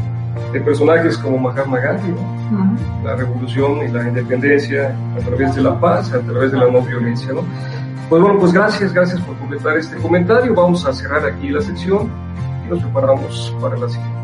de 0.52 0.62
personajes 0.62 1.18
como 1.18 1.38
Mahatma 1.38 1.80
Gandhi, 1.80 2.12
¿no? 2.12 2.78
la 3.04 3.16
revolución 3.16 3.80
y 3.84 3.88
la 3.90 4.08
independencia 4.08 4.96
a 5.16 5.20
través 5.20 5.56
de 5.56 5.62
la 5.62 5.80
paz, 5.80 6.14
a 6.14 6.20
través 6.20 6.52
de 6.52 6.58
la 6.58 6.70
no 6.70 6.82
violencia. 6.82 7.34
¿no? 7.34 7.42
Pues 8.10 8.22
bueno, 8.22 8.40
pues 8.40 8.54
gracias, 8.54 8.94
gracias 8.94 9.22
por 9.22 9.38
completar 9.38 9.78
este 9.78 9.96
comentario. 9.98 10.54
Vamos 10.54 10.86
a 10.86 10.94
cerrar 10.94 11.26
aquí 11.26 11.50
la 11.50 11.62
sección 11.62 12.10
y 12.66 12.70
nos 12.70 12.80
preparamos 12.84 13.56
para 13.62 13.78
la 13.78 13.90
siguiente. 13.90 14.23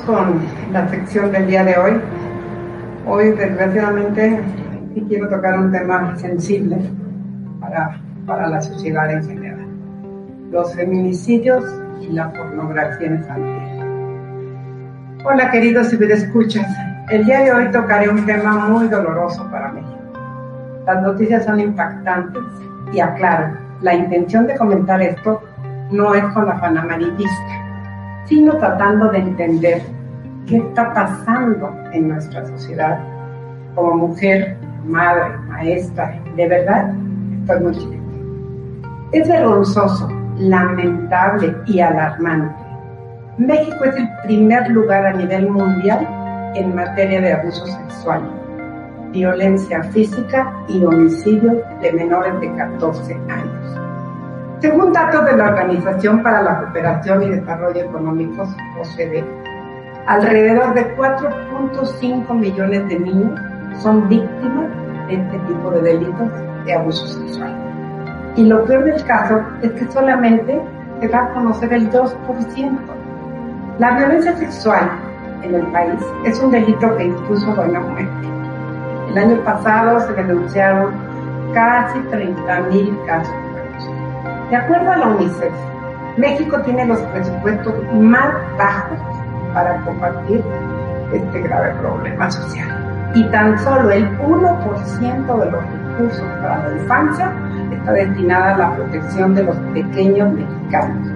Con 0.00 0.40
la 0.72 0.88
sección 0.88 1.30
del 1.32 1.46
día 1.46 1.64
de 1.64 1.76
hoy. 1.76 2.00
Hoy, 3.06 3.30
desgraciadamente, 3.32 4.40
quiero 5.08 5.28
tocar 5.28 5.58
un 5.58 5.70
tema 5.72 6.16
sensible 6.16 6.78
para, 7.60 7.98
para 8.26 8.48
la 8.48 8.60
sociedad 8.60 9.10
en 9.10 9.24
general. 9.24 9.66
Los 10.50 10.74
feminicidios 10.74 11.64
y 12.00 12.08
la 12.08 12.32
pornografía 12.32 13.08
infantil. 13.08 13.62
Hola, 15.24 15.50
queridos 15.50 15.92
escuchas. 15.92 16.66
El 17.10 17.24
día 17.24 17.40
de 17.40 17.52
hoy 17.52 17.70
tocaré 17.70 18.08
un 18.08 18.24
tema 18.24 18.66
muy 18.68 18.88
doloroso 18.88 19.48
para 19.50 19.72
México. 19.72 19.98
Las 20.86 21.02
noticias 21.02 21.44
son 21.44 21.60
impactantes 21.60 22.42
y 22.92 23.00
aclaro, 23.00 23.56
la 23.80 23.94
intención 23.94 24.46
de 24.46 24.56
comentar 24.56 25.00
esto 25.02 25.42
no 25.90 26.14
es 26.14 26.24
con 26.32 26.46
la 26.46 26.58
fan 26.58 26.78
amarillista 26.78 27.53
sino 28.26 28.56
tratando 28.58 29.10
de 29.10 29.18
entender 29.18 29.82
qué 30.46 30.58
está 30.58 30.92
pasando 30.94 31.74
en 31.92 32.08
nuestra 32.08 32.46
sociedad. 32.46 32.98
Como 33.74 34.08
mujer, 34.08 34.56
madre, 34.86 35.36
maestra, 35.48 36.18
de 36.36 36.48
verdad, 36.48 36.92
estoy 37.40 37.60
muy 37.60 37.72
triste. 37.72 37.98
Es 39.12 39.28
vergonzoso, 39.28 40.08
lamentable 40.38 41.56
y 41.66 41.80
alarmante. 41.80 42.54
México 43.38 43.84
es 43.84 43.96
el 43.96 44.08
primer 44.24 44.68
lugar 44.70 45.06
a 45.06 45.12
nivel 45.12 45.50
mundial 45.50 46.06
en 46.54 46.74
materia 46.74 47.20
de 47.20 47.32
abuso 47.32 47.66
sexual, 47.66 48.22
violencia 49.12 49.82
física 49.84 50.52
y 50.68 50.84
homicidio 50.84 51.62
de 51.80 51.92
menores 51.92 52.40
de 52.40 52.54
14 52.54 53.14
años. 53.28 53.53
Según 54.64 54.94
datos 54.94 55.26
de 55.26 55.36
la 55.36 55.48
Organización 55.48 56.22
para 56.22 56.40
la 56.40 56.58
Cooperación 56.60 57.22
y 57.22 57.28
Desarrollo 57.28 57.82
Económicos, 57.82 58.48
OCDE, 58.80 59.22
alrededor 60.06 60.72
de 60.72 60.96
4.5 60.96 62.32
millones 62.32 62.88
de 62.88 62.98
niños 62.98 63.38
son 63.82 64.08
víctimas 64.08 64.70
de 65.06 65.16
este 65.16 65.38
tipo 65.40 65.70
de 65.70 65.82
delitos 65.82 66.30
de 66.64 66.72
abuso 66.72 67.06
sexual. 67.06 67.54
Y 68.36 68.44
lo 68.46 68.64
peor 68.64 68.84
del 68.84 69.04
caso 69.04 69.42
es 69.60 69.70
que 69.72 69.86
solamente 69.92 70.58
se 70.98 71.08
va 71.08 71.24
a 71.24 71.34
conocer 71.34 71.70
el 71.70 71.90
2%. 71.90 72.78
La 73.78 73.98
violencia 73.98 74.34
sexual 74.34 74.92
en 75.42 75.56
el 75.56 75.66
país 75.72 76.00
es 76.24 76.42
un 76.42 76.50
delito 76.50 76.96
que 76.96 77.04
incluso 77.04 77.54
da 77.54 77.80
muerte. 77.80 78.28
El 79.10 79.18
año 79.18 79.44
pasado 79.44 80.00
se 80.00 80.14
denunciaron 80.14 80.94
casi 81.52 81.98
30.000 81.98 83.04
casos 83.04 83.43
de 84.54 84.60
acuerdo 84.60 84.92
a 84.92 84.96
la 84.98 85.08
UNICEF, 85.08 85.52
México 86.16 86.60
tiene 86.60 86.86
los 86.86 87.00
presupuestos 87.00 87.74
más 87.92 88.34
bajos 88.56 89.00
para 89.52 89.80
combatir 89.80 90.44
este 91.12 91.40
grave 91.40 91.74
problema 91.80 92.30
social. 92.30 93.10
Y 93.16 93.24
tan 93.30 93.58
solo 93.58 93.90
el 93.90 94.16
1% 94.20 95.40
de 95.40 95.50
los 95.50 95.60
recursos 95.60 96.24
para 96.40 96.68
la 96.68 96.76
infancia 96.80 97.32
está 97.72 97.92
destinada 97.94 98.54
a 98.54 98.58
la 98.58 98.76
protección 98.76 99.34
de 99.34 99.42
los 99.42 99.56
pequeños 99.74 100.32
mexicanos 100.32 101.08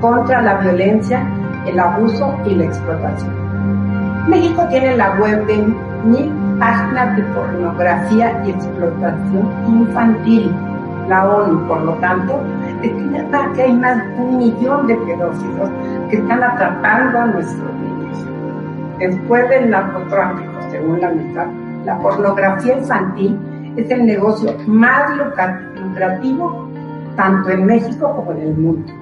contra 0.00 0.40
la 0.40 0.54
violencia, 0.54 1.22
el 1.66 1.78
abuso 1.78 2.34
y 2.46 2.54
la 2.54 2.64
explotación. 2.64 4.26
México 4.26 4.66
tiene 4.70 4.96
la 4.96 5.16
web 5.20 5.44
de 5.44 5.58
mil 6.02 6.32
páginas 6.58 7.14
de 7.14 7.22
pornografía 7.24 8.42
y 8.46 8.52
explotación 8.52 9.50
infantil. 9.66 10.50
La 11.10 11.24
ONU, 11.24 11.68
por 11.68 11.82
lo 11.82 11.92
tanto, 11.98 12.42
estima 12.82 13.52
que 13.54 13.62
hay 13.62 13.72
más 13.72 13.96
de 13.96 14.14
un 14.20 14.38
millón 14.38 14.86
de 14.86 14.94
pedófilos 14.96 15.70
que 16.10 16.16
están 16.16 16.42
atrapando 16.42 17.18
a 17.18 17.26
nuestros 17.26 17.72
niños. 17.74 18.26
Después 18.98 19.48
del 19.48 19.70
narcotráfico, 19.70 20.52
según 20.70 21.00
la 21.00 21.10
mitad, 21.10 21.46
la 21.84 21.98
pornografía 21.98 22.78
infantil 22.78 23.38
es 23.76 23.90
el 23.90 24.06
negocio 24.06 24.54
más 24.66 25.10
lucrativo 25.16 26.68
tanto 27.16 27.50
en 27.50 27.66
México 27.66 28.14
como 28.14 28.32
en 28.32 28.40
el 28.40 28.54
mundo. 28.56 28.92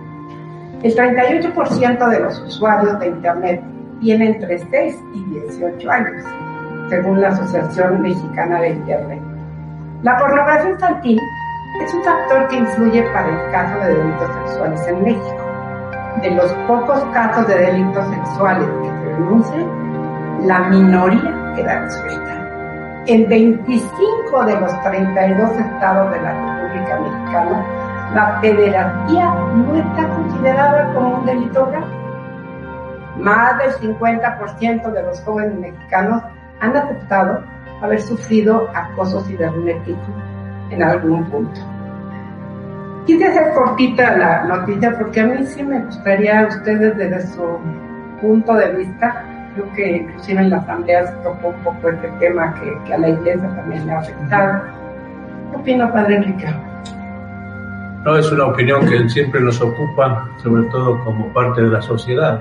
El 0.83 0.95
38% 0.95 2.09
de 2.11 2.21
los 2.21 2.41
usuarios 2.43 2.99
de 3.01 3.09
Internet 3.09 3.63
tienen 4.01 4.35
entre 4.35 4.59
6 4.59 5.03
y 5.15 5.25
18 5.41 5.91
años, 5.91 6.25
según 6.91 7.21
la 7.21 7.29
Asociación 7.29 8.03
Mexicana 8.03 8.61
de 8.61 8.71
Internet. 8.71 9.21
La 10.03 10.19
pornografía 10.19 10.71
infantil 10.71 11.19
es 11.81 11.93
un 11.93 12.05
factor 12.05 12.47
que 12.49 12.57
influye 12.57 13.03
para 13.13 13.29
el 13.29 13.51
caso 13.51 13.79
de 13.81 13.95
delitos 13.95 14.31
sexuales 14.35 14.87
en 14.87 15.03
México. 15.03 15.45
De 16.23 16.31
los 16.31 16.53
pocos 16.69 17.03
casos 17.13 17.49
de 17.49 17.59
delitos 17.59 18.07
sexuales 18.09 18.69
que 18.83 18.89
se 18.89 19.07
denuncian, 19.07 20.47
la 20.47 20.61
minoría 20.69 21.53
queda 21.57 21.81
resuelta. 21.81 23.03
En 23.07 23.29
25 23.29 24.45
de 24.45 24.61
los 24.61 24.83
32 24.83 25.51
estados 25.51 26.13
de 26.13 26.23
la 26.23 26.33
República 26.33 27.01
Mexicana, 27.01 27.65
la 28.15 28.41
pederastía 28.41 29.35
no 29.35 29.75
está 29.75 30.09
considerada 30.09 30.95
como 30.95 31.19
un 31.19 31.27
delito 31.27 31.67
grave. 31.67 32.05
Más 33.19 33.59
del 33.59 33.97
50% 33.97 34.93
de 34.93 35.03
los 35.03 35.21
jóvenes 35.23 35.59
mexicanos 35.59 36.23
han 36.61 36.77
aceptado 36.77 37.43
haber 37.83 38.01
sufrido 38.01 38.69
acoso 38.75 39.21
cibernético 39.23 40.01
en 40.71 40.83
algún 40.83 41.25
punto. 41.27 41.61
Quise 43.07 43.27
hacer 43.27 43.53
cortita 43.53 44.17
la 44.17 44.45
noticia 44.45 44.97
porque 44.99 45.21
a 45.21 45.27
mí 45.27 45.47
sí 45.47 45.63
me 45.63 45.81
gustaría 45.85 46.41
a 46.41 46.47
ustedes 46.47 46.97
desde 46.97 47.27
su 47.27 47.59
punto 48.21 48.55
de 48.55 48.71
vista, 48.73 49.25
creo 49.55 49.73
que 49.75 49.97
inclusive 49.99 50.41
en 50.41 50.51
la 50.51 50.57
asamblea 50.57 51.07
se 51.07 51.13
tocó 51.17 51.49
un 51.49 51.65
poco 51.65 51.91
este 51.91 52.09
tema 52.19 52.55
que, 52.55 52.95
a 52.95 52.99
la 52.99 53.09
iglesia 53.11 53.49
también 53.57 53.87
le 53.87 53.93
ha 53.93 53.99
afectado. 53.99 54.63
¿Qué 55.51 55.57
opina 55.59 55.93
Padre 55.93 56.17
Enrique? 56.17 56.47
No, 58.05 58.17
es 58.17 58.31
una 58.33 58.47
opinión 58.47 58.87
que 58.87 59.09
siempre 59.09 59.41
nos 59.41 59.61
ocupa, 59.61 60.29
sobre 60.43 60.65
todo 60.65 61.03
como 61.05 61.33
parte 61.33 61.63
de 61.63 61.69
la 61.69 61.83
sociedad. 61.83 62.41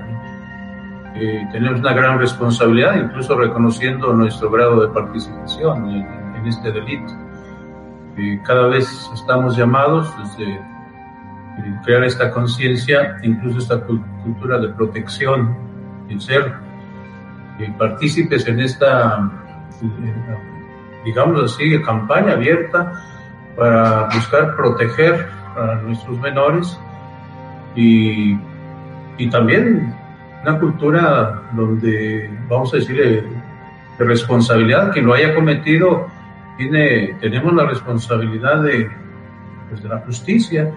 eh, 1.14 1.46
tenemos 1.52 1.80
una 1.80 1.92
gran 1.92 2.18
responsabilidad, 2.18 2.96
incluso 2.96 3.36
reconociendo 3.36 4.12
nuestro 4.12 4.50
grado 4.50 4.80
de 4.80 4.88
participación 4.92 5.88
en, 5.90 6.46
este 6.46 6.70
delito. 6.70 7.10
Eh, 8.16 8.40
cada 8.44 8.68
vez 8.68 9.10
estamos 9.12 9.56
llamados 9.56 10.12
desde 10.18 10.52
eh, 10.54 11.80
crear 11.84 12.04
esta 12.04 12.30
conciencia, 12.30 13.18
incluso 13.22 13.58
esta 13.58 13.80
cultura 13.80 14.58
de 14.58 14.68
protección, 14.68 15.56
en 16.08 16.20
ser 16.20 16.52
partícipes 17.78 18.46
en 18.48 18.60
esta, 18.60 19.30
digamos 21.04 21.44
así, 21.44 21.80
campaña 21.82 22.32
abierta 22.32 22.92
para 23.56 24.06
buscar 24.06 24.56
proteger 24.56 25.28
a 25.56 25.76
nuestros 25.76 26.18
menores 26.20 26.78
y, 27.76 28.36
y 29.18 29.30
también 29.30 29.94
una 30.42 30.58
cultura 30.58 31.42
donde, 31.52 32.30
vamos 32.48 32.72
a 32.74 32.76
decir, 32.76 32.96
de, 32.96 33.44
responsabilidad, 33.96 34.90
quien 34.92 35.06
lo 35.06 35.14
haya 35.14 35.34
cometido, 35.36 36.08
tiene, 36.56 37.16
tenemos 37.20 37.54
la 37.54 37.66
responsabilidad 37.66 38.62
de, 38.62 38.90
pues, 39.68 39.82
de 39.82 39.88
la 39.88 39.98
justicia, 40.00 40.72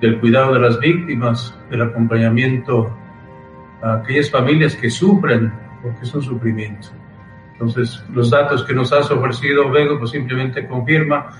del 0.00 0.20
cuidado 0.20 0.54
de 0.54 0.60
las 0.60 0.78
víctimas, 0.78 1.58
del 1.70 1.82
acompañamiento 1.82 2.94
a 3.82 3.94
aquellas 3.94 4.30
familias 4.30 4.74
que 4.76 4.90
sufren, 4.90 5.52
porque 5.82 6.00
es 6.02 6.14
un 6.14 6.22
sufrimiento. 6.22 6.88
Entonces, 7.52 8.04
los 8.12 8.30
datos 8.30 8.64
que 8.64 8.74
nos 8.74 8.92
has 8.92 9.10
ofrecido, 9.10 9.70
Vego, 9.70 9.98
pues 9.98 10.10
simplemente 10.10 10.66
confirma. 10.66 11.30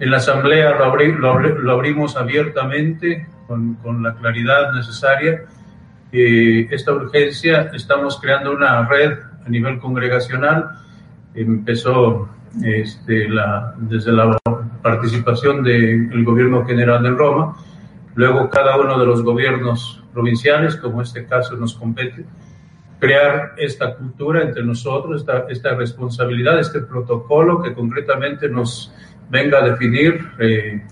En 0.00 0.10
la 0.10 0.16
Asamblea 0.16 0.76
lo, 0.76 1.38
lo, 1.38 1.72
abrimos 1.72 2.16
abiertamente, 2.16 3.26
con, 3.46 3.74
con 3.74 4.02
la 4.02 4.14
claridad 4.14 4.72
necesaria 4.72 5.44
esta 6.12 6.92
urgencia, 6.92 7.70
estamos 7.74 8.18
creando 8.20 8.52
una 8.52 8.86
red 8.86 9.18
a 9.44 9.48
nivel 9.48 9.78
congregacional. 9.78 10.70
Empezó 11.34 12.28
este, 12.62 13.28
la, 13.28 13.74
desde 13.78 14.12
la 14.12 14.38
participación 14.82 15.62
del 15.62 16.24
gobierno 16.24 16.64
general 16.64 17.02
de 17.02 17.10
Roma, 17.10 17.56
luego 18.14 18.50
cada 18.50 18.78
uno 18.78 18.98
de 18.98 19.06
los 19.06 19.22
gobiernos 19.22 20.02
provinciales, 20.12 20.76
como 20.76 21.02
este 21.02 21.26
caso 21.26 21.56
nos 21.56 21.74
compete, 21.74 22.24
crear 22.98 23.52
esta 23.56 23.96
cultura 23.96 24.42
entre 24.42 24.62
nosotros, 24.62 25.22
esta, 25.22 25.46
esta 25.48 25.74
responsabilidad, 25.74 26.58
este 26.58 26.80
protocolo 26.80 27.62
que 27.62 27.72
concretamente 27.72 28.48
nos 28.48 28.92
venga 29.30 29.58
a 29.58 29.62
definir 29.62 30.26
eh, 30.38 30.82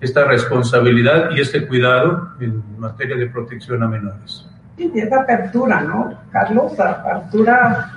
esta 0.00 0.24
responsabilidad 0.24 1.30
y 1.32 1.40
este 1.40 1.66
cuidado 1.66 2.30
en 2.40 2.62
materia 2.78 3.16
de 3.16 3.26
protección 3.26 3.82
a 3.82 3.88
menores. 3.88 4.46
Sí, 4.76 4.90
esa 4.94 5.22
apertura, 5.22 5.80
¿no? 5.80 6.16
Carlos, 6.30 6.78
apertura, 6.78 7.90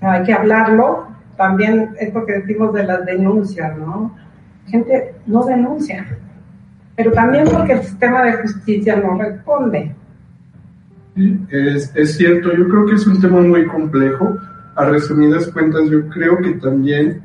hay 0.00 0.22
que 0.24 0.32
hablarlo. 0.32 1.06
También 1.38 1.90
es 2.00 2.10
porque 2.10 2.40
decimos 2.40 2.74
de 2.74 2.82
las 2.82 3.06
denuncias, 3.06 3.78
¿no? 3.78 4.12
Gente 4.66 5.14
no 5.24 5.44
denuncia, 5.44 6.04
pero 6.96 7.12
también 7.12 7.44
porque 7.50 7.74
el 7.74 7.82
sistema 7.82 8.24
de 8.24 8.32
justicia 8.32 8.96
no 8.96 9.16
responde. 9.16 9.94
Es, 11.48 12.16
cierto, 12.16 12.52
yo 12.52 12.68
creo 12.68 12.86
que 12.86 12.94
es 12.96 13.06
un 13.06 13.20
tema 13.20 13.40
muy 13.40 13.66
complejo. 13.66 14.36
A 14.74 14.86
resumidas 14.86 15.46
cuentas, 15.52 15.88
yo 15.88 16.08
creo 16.08 16.38
que 16.38 16.54
también 16.54 17.22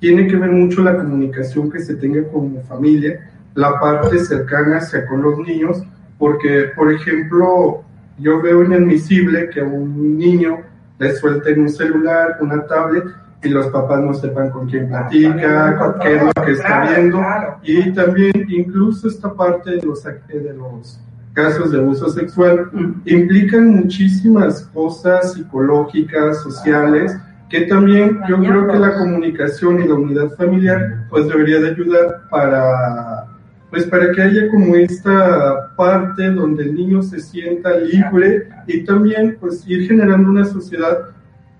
tiene 0.00 0.26
que 0.26 0.36
ver 0.36 0.50
mucho 0.50 0.82
la 0.82 0.96
comunicación 0.96 1.70
que 1.70 1.80
se 1.80 1.96
tenga 1.96 2.26
como 2.28 2.62
familia, 2.62 3.30
la 3.54 3.78
parte 3.78 4.20
cercana 4.20 4.78
hacia 4.78 5.06
con 5.06 5.20
los 5.20 5.38
niños, 5.38 5.82
porque, 6.18 6.70
por 6.74 6.90
ejemplo, 6.90 7.84
yo 8.18 8.40
veo 8.40 8.64
inadmisible 8.64 9.50
que 9.50 9.60
a 9.60 9.64
un 9.64 10.16
niño 10.16 10.60
le 10.98 11.12
suelten 11.14 11.60
un 11.60 11.68
celular, 11.68 12.38
una 12.40 12.66
tablet, 12.66 13.04
y 13.44 13.48
los 13.48 13.66
papás 13.68 14.00
no 14.00 14.14
sepan 14.14 14.50
con 14.50 14.68
quién 14.68 14.88
platica, 14.88 15.94
qué 16.00 16.16
es 16.16 16.22
lo 16.22 16.44
que 16.44 16.52
está 16.52 16.90
viendo. 16.90 17.20
Y 17.62 17.92
también 17.92 18.32
incluso 18.48 19.08
esta 19.08 19.32
parte 19.32 19.72
de 19.72 19.82
los, 19.82 20.02
de 20.02 20.54
los 20.54 21.00
casos 21.34 21.72
de 21.72 21.78
abuso 21.78 22.08
sexual 22.08 22.70
mm. 22.72 23.02
implican 23.06 23.68
muchísimas 23.68 24.62
cosas 24.72 25.34
psicológicas, 25.34 26.42
sociales, 26.42 27.16
que 27.50 27.62
también 27.62 28.20
yo 28.28 28.38
creo 28.38 28.66
que 28.66 28.78
la 28.78 28.94
comunicación 28.98 29.82
y 29.82 29.88
la 29.88 29.94
unidad 29.94 30.30
familiar 30.30 31.06
pues 31.10 31.28
debería 31.28 31.60
de 31.60 31.70
ayudar 31.70 32.22
para 32.30 33.26
pues 33.70 33.86
para 33.86 34.12
que 34.12 34.22
haya 34.22 34.48
como 34.50 34.76
esta 34.76 35.74
parte 35.74 36.30
donde 36.30 36.62
el 36.62 36.76
niño 36.76 37.02
se 37.02 37.18
sienta 37.18 37.76
libre 37.76 38.48
y 38.68 38.84
también 38.84 39.36
pues 39.40 39.66
ir 39.66 39.88
generando 39.88 40.30
una 40.30 40.44
sociedad 40.44 41.13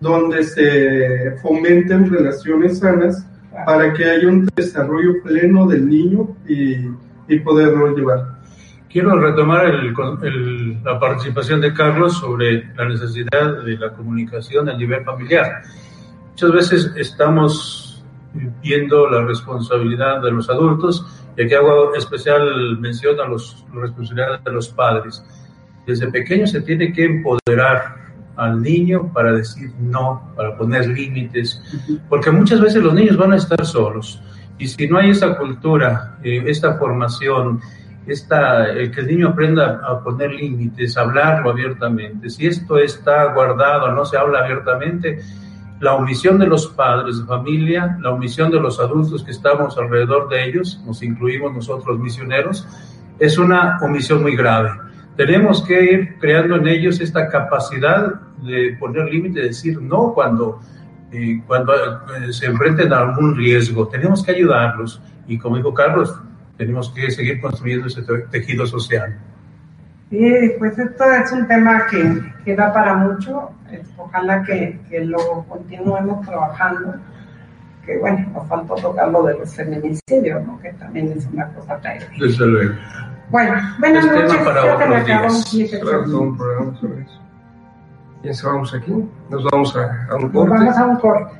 donde 0.04 0.44
se 0.44 1.34
fomenten 1.40 2.10
relaciones 2.10 2.78
sanas 2.78 3.26
para 3.64 3.90
que 3.94 4.04
haya 4.04 4.28
un 4.28 4.46
desarrollo 4.54 5.22
pleno 5.22 5.66
del 5.66 5.88
niño 5.88 6.36
y, 6.46 6.74
y 7.26 7.38
poderlo 7.40 7.96
llevar. 7.96 8.34
Quiero 8.90 9.18
retomar 9.18 9.64
la 10.84 11.00
participación 11.00 11.62
de 11.62 11.72
Carlos 11.72 12.18
sobre 12.18 12.66
la 12.76 12.86
necesidad 12.86 13.64
de 13.64 13.78
la 13.78 13.94
comunicación 13.94 14.68
a 14.68 14.76
nivel 14.76 15.02
familiar. 15.04 15.62
Muchas 16.32 16.52
veces 16.52 16.92
estamos 16.96 18.04
viendo 18.62 19.08
la 19.08 19.24
responsabilidad 19.24 20.20
de 20.20 20.32
los 20.32 20.50
adultos 20.50 21.24
y 21.34 21.44
aquí 21.44 21.54
hago 21.54 21.94
especial 21.94 22.78
mención 22.78 23.18
a 23.20 23.24
los, 23.24 23.64
la 23.74 23.80
responsabilidad 23.80 24.40
de 24.40 24.52
los 24.52 24.68
padres. 24.68 25.24
Desde 25.86 26.10
pequeño 26.10 26.46
se 26.46 26.60
tiene 26.60 26.92
que 26.92 27.04
empoderar 27.04 28.03
al 28.36 28.62
niño 28.62 29.12
para 29.12 29.32
decir 29.32 29.70
no, 29.80 30.32
para 30.36 30.56
poner 30.56 30.88
límites, 30.88 31.62
porque 32.08 32.30
muchas 32.30 32.60
veces 32.60 32.82
los 32.82 32.94
niños 32.94 33.16
van 33.16 33.32
a 33.32 33.36
estar 33.36 33.64
solos. 33.64 34.22
Y 34.58 34.68
si 34.68 34.86
no 34.86 34.98
hay 34.98 35.10
esa 35.10 35.36
cultura, 35.36 36.18
eh, 36.22 36.44
esta 36.46 36.74
formación, 36.74 37.60
esta, 38.06 38.70
el 38.70 38.90
que 38.90 39.00
el 39.00 39.06
niño 39.08 39.28
aprenda 39.28 39.80
a 39.84 40.00
poner 40.00 40.32
límites, 40.32 40.96
hablarlo 40.96 41.50
abiertamente, 41.50 42.30
si 42.30 42.46
esto 42.46 42.78
está 42.78 43.32
guardado, 43.32 43.92
no 43.92 44.04
se 44.04 44.16
habla 44.16 44.40
abiertamente, 44.40 45.20
la 45.80 45.94
omisión 45.94 46.38
de 46.38 46.46
los 46.46 46.68
padres 46.68 47.18
de 47.18 47.24
familia, 47.26 47.98
la 48.00 48.10
omisión 48.10 48.50
de 48.50 48.60
los 48.60 48.78
adultos 48.78 49.24
que 49.24 49.32
estamos 49.32 49.76
alrededor 49.76 50.28
de 50.28 50.44
ellos, 50.44 50.80
nos 50.86 51.02
incluimos 51.02 51.52
nosotros 51.52 51.98
misioneros, 51.98 52.66
es 53.18 53.38
una 53.38 53.78
omisión 53.82 54.22
muy 54.22 54.36
grave. 54.36 54.70
Tenemos 55.16 55.62
que 55.64 55.84
ir 55.84 56.18
creando 56.18 56.56
en 56.56 56.66
ellos 56.66 57.00
esta 57.00 57.28
capacidad 57.28 58.14
de 58.42 58.76
poner 58.78 59.06
límite, 59.06 59.40
de 59.40 59.46
decir 59.48 59.80
no 59.80 60.12
cuando, 60.12 60.60
eh, 61.12 61.40
cuando 61.46 61.72
eh, 61.72 62.32
se 62.32 62.46
enfrenten 62.46 62.92
a 62.92 62.98
algún 62.98 63.36
riesgo. 63.36 63.86
Tenemos 63.88 64.24
que 64.24 64.32
ayudarlos 64.32 65.00
y 65.26 65.38
como 65.38 65.56
dijo 65.56 65.72
Carlos, 65.72 66.20
tenemos 66.56 66.90
que 66.90 67.10
seguir 67.10 67.40
construyendo 67.40 67.86
ese 67.86 68.02
tejido 68.30 68.66
social. 68.66 69.16
Sí, 70.10 70.52
pues 70.58 70.78
esto 70.78 71.04
es 71.12 71.32
un 71.32 71.46
tema 71.48 71.86
que, 71.90 72.22
que 72.44 72.54
da 72.54 72.72
para 72.72 72.94
mucho. 72.96 73.50
Ojalá 73.96 74.42
que, 74.44 74.78
que, 74.88 75.04
lo 75.04 75.44
continuemos 75.48 76.24
trabajando. 76.26 76.94
Que 77.84 77.98
bueno, 77.98 78.30
nos 78.32 78.46
faltó 78.48 78.74
tocar 78.76 79.10
lo 79.10 79.24
de 79.24 79.38
los 79.38 79.54
feminicidios, 79.54 80.46
¿no? 80.46 80.60
que 80.60 80.72
también 80.74 81.12
es 81.16 81.26
una 81.32 81.48
cosa 81.48 81.78
terrible. 81.78 82.26
Desde 82.26 82.46
luego. 82.46 82.74
Bueno, 83.34 83.60
buenas 83.80 84.04
es 84.04 84.12
noches. 84.12 84.30
Tema 84.30 84.44
para 84.44 84.74
otros 84.76 85.06
días. 85.50 85.80
Claro, 85.82 86.20
un 86.20 86.36
programa 86.36 86.78
sobre 86.78 87.02
eso. 87.02 87.20
¿Quién 88.22 88.32
se 88.32 88.46
vamos 88.46 88.72
aquí? 88.72 88.92
Nos 89.28 89.44
vamos 89.50 89.76
a, 89.76 90.06
a 90.08 90.14
un 90.14 90.28
corte. 90.30 90.54
Nos 90.54 90.76
vamos 90.76 90.78
a 90.78 90.84
un 90.84 90.96
corte. 91.00 91.34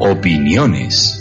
Opiniones. 0.00 1.20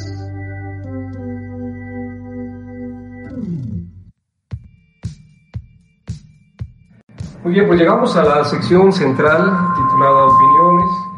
Muy 7.43 7.53
bien, 7.53 7.67
pues 7.67 7.79
llegamos 7.81 8.15
a 8.15 8.23
la 8.23 8.45
sección 8.45 8.93
central 8.93 9.73
titulada 9.75 10.23
Opiniones. 10.23 11.12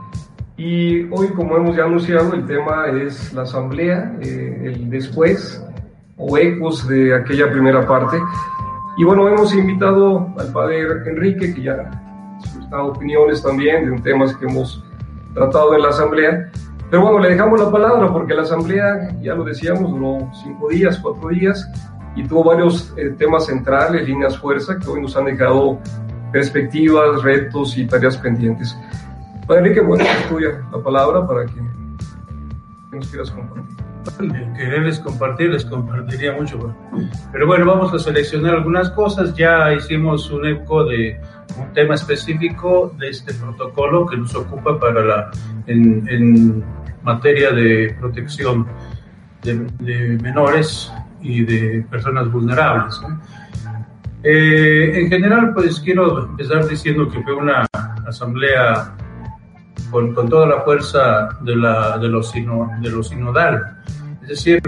Y 0.58 1.04
hoy, 1.12 1.28
como 1.36 1.58
hemos 1.58 1.76
ya 1.76 1.84
anunciado, 1.84 2.34
el 2.34 2.46
tema 2.46 2.88
es 2.88 3.34
la 3.34 3.42
asamblea, 3.42 4.16
eh, 4.22 4.62
el 4.64 4.90
después 4.90 5.62
o 6.18 6.38
ecos 6.38 6.88
de 6.88 7.14
aquella 7.14 7.52
primera 7.52 7.86
parte. 7.86 8.18
Y 8.98 9.04
bueno, 9.04 9.28
hemos 9.28 9.54
invitado 9.54 10.34
al 10.38 10.52
padre 10.54 10.84
Enrique, 11.06 11.54
que 11.54 11.62
ya 11.62 11.92
dado 12.70 12.88
opiniones 12.88 13.42
también 13.42 13.90
de 13.90 14.02
temas 14.02 14.36
que 14.38 14.46
hemos 14.46 14.84
tratado 15.34 15.76
en 15.76 15.82
la 15.82 15.90
asamblea. 15.90 16.52
Pero 16.90 17.02
bueno, 17.02 17.20
le 17.20 17.30
dejamos 17.30 17.60
la 17.60 17.72
palabra 17.72 18.12
porque 18.12 18.34
la 18.34 18.44
asamblea, 18.44 19.12
ya 19.22 19.36
lo 19.36 19.44
decíamos, 19.44 19.92
duró 19.92 20.30
cinco 20.44 20.70
días, 20.70 21.00
cuatro 21.00 21.30
días 21.30 21.68
y 22.16 22.24
tuvo 22.24 22.46
varios 22.46 22.94
eh, 22.96 23.14
temas 23.18 23.48
centrales, 23.48 24.08
líneas 24.08 24.38
fuerza, 24.38 24.78
que 24.80 24.88
hoy 24.90 25.02
nos 25.02 25.18
han 25.18 25.26
dejado 25.26 25.80
perspectivas, 26.32 27.22
retos 27.24 27.78
y 27.78 27.86
tareas 27.88 28.18
pendientes. 28.18 28.78
Padre 29.48 29.62
Enrique, 29.62 29.82
bueno, 29.82 30.04
estudia 30.04 30.66
la 30.72 30.80
palabra 30.82 31.28
para 31.28 31.46
que 31.46 31.62
nos 32.92 33.08
quieras 33.08 33.30
compartir. 33.30 33.76
Quererles 34.56 35.00
compartir, 35.00 35.50
les 35.50 35.66
compartiría 35.66 36.32
mucho. 36.34 36.76
Pero 37.32 37.48
bueno, 37.48 37.66
vamos 37.66 37.94
a 37.94 38.00
seleccionar 38.00 38.56
algunas 38.56 38.90
cosas. 38.92 39.36
Ya 39.36 39.72
hicimos 39.74 40.32
un 40.32 40.48
eco 40.48 40.86
de 40.86 41.20
un 41.60 41.74
tema 41.74 41.96
específico 41.96 42.94
de 42.98 43.10
este 43.10 43.34
protocolo 43.34 44.06
que 44.08 44.18
nos 44.18 44.34
ocupa 44.36 44.80
para 44.80 45.04
la, 45.04 45.32
en, 45.68 46.64
materia 47.04 47.52
de 47.52 47.96
protección 48.00 48.66
de, 49.44 49.68
de, 49.80 50.18
menores 50.24 50.92
y 51.22 51.44
de 51.44 51.86
personas 51.90 52.32
vulnerables. 52.32 53.00
Eh, 54.24 54.92
en 54.96 55.08
general, 55.08 55.54
pues 55.54 55.80
quiero 55.80 56.26
empezar 56.26 56.68
diciendo 56.68 57.08
que 57.10 57.22
fue 57.22 57.36
una 57.36 57.68
asamblea 58.08 58.96
con, 59.92 60.14
con 60.14 60.30
toda 60.30 60.48
la 60.48 60.62
fuerza 60.62 61.30
de, 61.42 61.56
la, 61.56 61.98
de, 61.98 62.08
lo 62.08 62.24
sino, 62.24 62.72
de 62.82 62.90
lo 62.90 63.04
sinodal. 63.04 63.78
Es 64.24 64.30
decir, 64.30 64.62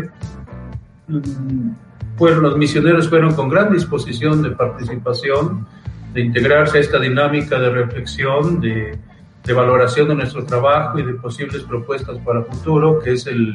pues 2.17 2.36
los 2.38 2.58
misioneros 2.58 3.10
fueron 3.10 3.34
con 3.34 3.50
gran 3.50 3.72
disposición 3.72 4.41
de 4.41 4.52
participación, 4.52 5.65
de 6.13 6.22
integrarse 6.22 6.78
a 6.78 6.82
esta 6.82 7.00
dinámica 7.00 7.60
de 7.60 7.70
reflexión, 7.70 8.60
de, 8.60 8.98
de 9.43 9.54
valoración 9.54 10.10
de 10.10 10.15
nuestro 10.15 10.46
trabajo 10.46 11.00
y 11.00 11.04
de 11.04 11.13
posibles 11.13 11.63
propuestas 11.63 12.17
para 12.20 12.39
el 12.39 12.46
futuro, 12.46 13.00
que 13.00 13.13
es 13.13 13.28
el 13.28 13.54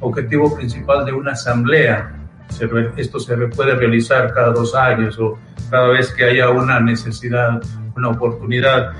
objetivo 0.00 0.54
principal 0.56 1.04
de 1.04 1.12
una 1.12 1.32
asamblea. 1.32 2.14
Esto 2.96 3.18
se 3.18 3.36
puede 3.36 3.74
realizar 3.74 4.32
cada 4.32 4.52
dos 4.52 4.74
años 4.74 5.18
o 5.18 5.38
cada 5.70 5.88
vez 5.88 6.12
que 6.12 6.24
haya 6.24 6.50
una 6.50 6.78
necesidad, 6.78 7.60
una 7.96 8.08
oportunidad 8.10 8.92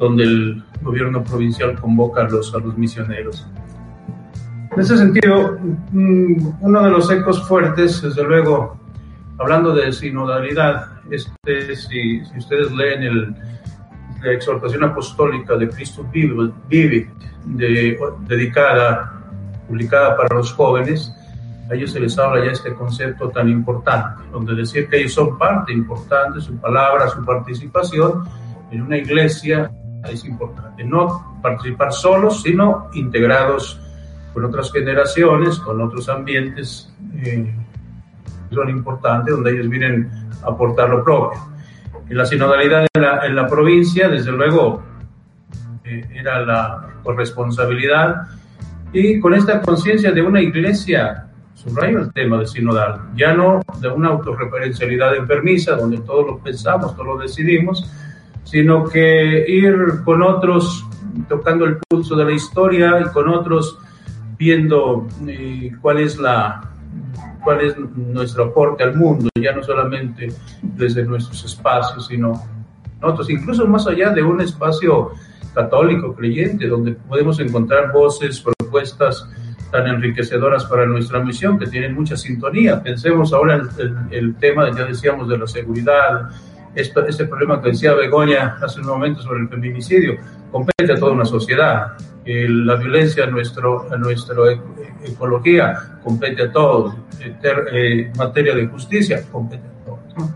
donde 0.00 0.24
el 0.24 0.64
gobierno 0.80 1.22
provincial 1.22 1.78
convoca 1.78 2.22
a 2.22 2.28
los, 2.28 2.52
a 2.54 2.58
los 2.58 2.76
misioneros. 2.76 3.46
En 4.72 4.80
ese 4.80 4.96
sentido, 4.96 5.58
mm, 5.92 6.54
uno 6.62 6.82
de 6.82 6.90
los 6.90 7.10
ecos 7.10 7.46
fuertes, 7.46 8.00
desde 8.00 8.24
luego, 8.24 8.80
hablando 9.38 9.74
de 9.74 9.92
sinodalidad, 9.92 10.86
este, 11.10 11.76
si, 11.76 12.24
si 12.24 12.38
ustedes 12.38 12.72
leen 12.72 13.02
el, 13.02 13.34
la 14.22 14.32
exhortación 14.32 14.84
apostólica 14.84 15.56
de 15.56 15.68
Cristo 15.68 16.06
Vive, 16.10 17.10
de, 17.44 17.98
dedicada, 18.26 19.20
publicada 19.68 20.16
para 20.16 20.34
los 20.34 20.50
jóvenes, 20.52 21.14
a 21.70 21.74
ellos 21.74 21.92
se 21.92 22.00
les 22.00 22.18
habla 22.18 22.46
ya 22.46 22.52
este 22.52 22.72
concepto 22.72 23.28
tan 23.28 23.50
importante, 23.50 24.22
donde 24.32 24.54
decir 24.54 24.88
que 24.88 24.98
ellos 24.98 25.12
son 25.12 25.36
parte 25.36 25.74
importante, 25.74 26.40
su 26.40 26.56
palabra, 26.56 27.06
su 27.08 27.22
participación 27.22 28.24
en 28.70 28.82
una 28.82 28.96
iglesia 28.96 29.70
es 30.08 30.24
importante. 30.24 30.84
No 30.84 31.38
participar 31.42 31.92
solos, 31.92 32.42
sino 32.42 32.88
integrados 32.94 33.80
con 34.32 34.44
otras 34.44 34.72
generaciones, 34.72 35.58
con 35.58 35.80
otros 35.80 36.08
ambientes, 36.08 36.92
eh, 37.16 37.54
son 38.52 38.68
importantes, 38.68 39.34
donde 39.34 39.52
ellos 39.52 39.68
vienen 39.68 40.10
a 40.42 40.50
aportar 40.50 40.90
lo 40.90 41.04
propio. 41.04 41.40
Y 42.08 42.14
la 42.14 42.24
sinodalidad 42.24 42.86
en 42.92 43.02
la, 43.02 43.26
en 43.26 43.36
la 43.36 43.46
provincia, 43.46 44.08
desde 44.08 44.32
luego, 44.32 44.82
eh, 45.84 46.08
era 46.12 46.40
la 46.40 46.88
corresponsabilidad 47.02 48.26
y 48.92 49.20
con 49.20 49.34
esta 49.34 49.60
conciencia 49.60 50.10
de 50.10 50.20
una 50.20 50.40
iglesia, 50.40 51.26
subrayo 51.54 52.00
el 52.00 52.12
tema 52.12 52.38
de 52.38 52.46
sinodal, 52.46 53.00
ya 53.14 53.32
no 53.32 53.60
de 53.80 53.88
una 53.88 54.08
autorreferencialidad 54.08 55.14
enfermiza, 55.14 55.76
donde 55.76 55.98
todos 55.98 56.26
lo 56.26 56.38
pensamos, 56.38 56.94
todos 56.94 57.06
lo 57.06 57.18
decidimos, 57.18 57.88
sino 58.50 58.84
que 58.84 59.44
ir 59.48 60.02
con 60.04 60.22
otros 60.22 60.84
tocando 61.28 61.64
el 61.64 61.78
pulso 61.88 62.16
de 62.16 62.24
la 62.24 62.32
historia 62.32 63.00
y 63.00 63.04
con 63.12 63.28
otros 63.28 63.78
viendo 64.36 65.06
eh, 65.26 65.70
cuál 65.80 65.98
es 65.98 66.18
la 66.18 66.62
cuál 67.44 67.60
es 67.60 67.74
nuestro 67.78 68.46
aporte 68.46 68.82
al 68.82 68.96
mundo, 68.96 69.28
ya 69.40 69.52
no 69.52 69.62
solamente 69.62 70.28
desde 70.62 71.04
nuestros 71.04 71.42
espacios, 71.44 72.06
sino 72.06 72.42
nosotros, 73.00 73.30
incluso 73.30 73.66
más 73.66 73.86
allá 73.86 74.10
de 74.10 74.22
un 74.22 74.40
espacio 74.42 75.12
católico, 75.54 76.14
creyente, 76.14 76.66
donde 76.66 76.92
podemos 76.92 77.40
encontrar 77.40 77.92
voces, 77.92 78.44
propuestas 78.58 79.26
tan 79.70 79.86
enriquecedoras 79.86 80.66
para 80.66 80.84
nuestra 80.84 81.20
misión, 81.20 81.58
que 81.58 81.66
tienen 81.66 81.94
mucha 81.94 82.16
sintonía. 82.16 82.82
Pensemos 82.82 83.32
ahora 83.32 83.54
en 83.56 83.68
el, 83.78 83.96
el 84.10 84.34
tema, 84.34 84.70
ya 84.76 84.84
decíamos, 84.84 85.28
de 85.28 85.38
la 85.38 85.46
seguridad, 85.46 86.30
esto, 86.74 87.06
este 87.06 87.26
problema 87.26 87.60
que 87.60 87.70
decía 87.70 87.94
Begoña 87.94 88.58
hace 88.62 88.80
un 88.80 88.86
momento 88.86 89.22
sobre 89.22 89.40
el 89.40 89.48
feminicidio, 89.48 90.16
compete 90.50 90.92
a 90.92 90.98
toda 90.98 91.12
una 91.12 91.24
sociedad. 91.24 91.92
La 92.24 92.76
violencia 92.76 93.24
a, 93.24 93.26
nuestro, 93.26 93.88
nuestra 93.98 94.36
ecología 95.04 95.98
compete 96.04 96.42
a 96.42 96.52
todos. 96.52 96.94
Eh, 97.20 98.12
materia 98.16 98.54
de 98.54 98.66
justicia 98.68 99.22
compete 99.32 99.64
a 99.66 99.84
todos. 99.84 100.16
¿no? 100.16 100.34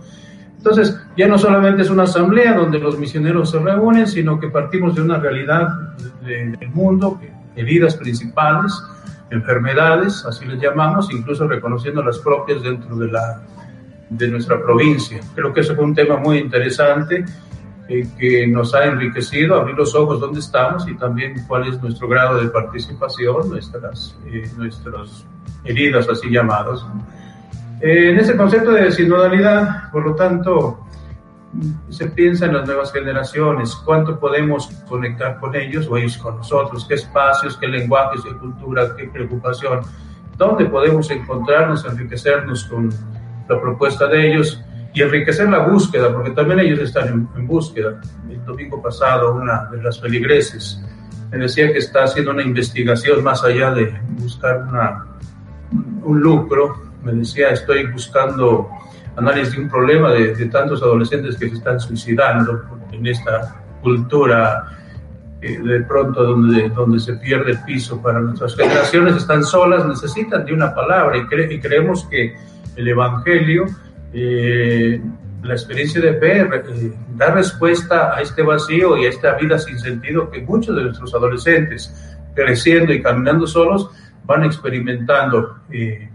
Entonces, 0.57 0.99
ya 1.17 1.29
no 1.29 1.39
solamente 1.39 1.83
es 1.83 1.91
una 1.91 2.05
asamblea 2.05 2.55
donde 2.55 2.79
los 2.79 2.99
misioneros 2.99 3.51
se 3.51 3.59
reúnen, 3.59 4.07
sino 4.07 4.41
que 4.41 4.49
partimos 4.49 4.95
de 4.95 5.03
una 5.03 5.19
realidad 5.19 5.69
de, 6.25 6.57
del 6.59 6.71
mundo, 6.71 7.21
heridas 7.55 7.97
principales, 7.97 8.73
enfermedades, 9.31 10.25
así 10.27 10.47
les 10.47 10.61
llamamos, 10.61 11.13
incluso 11.13 11.47
reconociendo 11.47 12.03
las 12.03 12.19
propias 12.19 12.63
dentro 12.63 12.97
de 12.97 13.09
la 13.09 13.43
de 14.09 14.29
nuestra 14.29 14.61
provincia. 14.61 15.21
Creo 15.35 15.53
que 15.53 15.61
eso 15.61 15.75
fue 15.75 15.85
un 15.85 15.95
tema 15.95 16.17
muy 16.17 16.39
interesante 16.39 17.25
eh, 17.89 18.09
que 18.19 18.47
nos 18.47 18.75
ha 18.75 18.85
enriquecido, 18.85 19.57
abrir 19.57 19.77
los 19.77 19.95
ojos 19.95 20.21
dónde 20.21 20.41
estamos 20.41 20.89
y 20.89 20.97
también 20.97 21.45
cuál 21.47 21.69
es 21.69 21.81
nuestro 21.83 22.09
grado 22.09 22.41
de 22.41 22.49
participación, 22.49 23.51
nuestras, 23.51 24.17
eh, 24.27 24.51
nuestras 24.57 25.27
heridas 25.65 26.09
así 26.09 26.31
llamadas. 26.31 26.85
Eh, 27.81 28.11
en 28.11 28.19
ese 28.19 28.37
concepto 28.37 28.71
de 28.71 28.91
sinodalidad, 28.91 29.91
por 29.91 30.07
lo 30.07 30.15
tanto, 30.15 30.81
se 31.91 32.07
piensa 32.07 32.47
en 32.47 32.55
las 32.55 32.67
nuevas 32.67 32.93
generaciones, 32.93 33.75
cuánto 33.77 34.19
podemos 34.19 34.69
conectar 34.89 35.39
con 35.39 35.55
ellos 35.55 35.87
o 35.89 35.97
ellos 35.97 36.17
con 36.19 36.37
nosotros, 36.37 36.87
qué 36.89 36.95
espacios, 36.95 37.57
qué 37.57 37.69
lenguajes, 37.69 38.23
qué 38.23 38.35
cultura, 38.37 38.97
qué 38.97 39.09
preocupación, 39.09 39.81
dónde 40.37 40.65
podemos 40.65 41.11
encontrarnos, 41.11 41.85
enriquecernos 41.85 42.65
con 42.65 42.91
la 43.49 43.61
propuesta 43.61 44.07
de 44.07 44.33
ellos 44.33 44.63
y 44.93 45.03
enriquecer 45.03 45.49
la 45.49 45.67
búsqueda, 45.67 46.13
porque 46.13 46.31
también 46.31 46.61
ellos 46.61 46.79
están 46.79 47.09
en, 47.09 47.29
en 47.37 47.47
búsqueda. 47.47 48.01
El 48.31 48.45
domingo 48.45 48.81
pasado 48.81 49.35
una 49.35 49.65
de 49.71 49.83
las 49.83 50.01
feligreses 50.01 50.81
me 51.31 51.39
decía 51.39 51.73
que 51.73 51.79
está 51.79 52.05
haciendo 52.05 52.31
una 52.31 52.43
investigación 52.43 53.23
más 53.25 53.43
allá 53.43 53.73
de 53.73 53.93
buscar 54.19 54.63
una, 54.63 55.05
un 56.05 56.21
lucro, 56.21 56.81
me 57.03 57.13
decía 57.13 57.51
estoy 57.51 57.87
buscando 57.87 58.69
análisis 59.17 59.55
de 59.55 59.63
un 59.63 59.69
problema 59.69 60.11
de, 60.13 60.35
de 60.35 60.47
tantos 60.47 60.83
adolescentes 60.83 61.37
que 61.37 61.49
se 61.49 61.57
están 61.57 61.81
suicidando 61.81 62.65
en 62.93 63.07
esta 63.07 63.63
cultura 63.83 64.65
eh, 65.45 65.59
de 65.59 65.81
pronto 65.83 66.23
donde, 66.25 66.71
donde 66.71 66.99
se 66.99 67.15
pierde 67.15 67.53
el 67.53 67.59
piso 67.65 68.01
para 68.01 68.19
nuestras 68.21 68.57
generaciones, 68.57 69.17
están 69.17 69.45
solas, 69.45 69.87
necesitan 69.87 70.45
de 70.45 70.55
una 70.55 70.75
palabra 70.75 71.19
y, 71.19 71.27
cre 71.27 71.53
y 71.53 71.61
creemos 71.61 72.07
que 72.07 72.35
el 72.77 72.89
Evangelio, 72.89 73.67
eh, 74.13 75.01
la 75.43 75.55
experiencia 75.55 76.01
de 76.01 76.15
fe, 76.15 76.41
eh, 76.41 76.93
da 77.17 77.31
respuesta 77.33 78.15
a 78.15 78.21
este 78.21 78.43
vacío 78.43 78.97
y 78.97 79.07
a 79.07 79.11
esta 79.11 79.35
vida 79.35 79.59
sin 79.59 79.79
sentido 79.79 80.31
que 80.31 80.41
muchos 80.41 80.75
de 80.75 80.85
nuestros 80.85 81.15
adolescentes, 81.15 81.95
creciendo 82.35 82.93
y 82.93 83.03
caminando 83.03 83.47
solos, 83.47 83.91
van 84.25 84.45
experimentando 84.45 85.59
eh, 85.71 86.09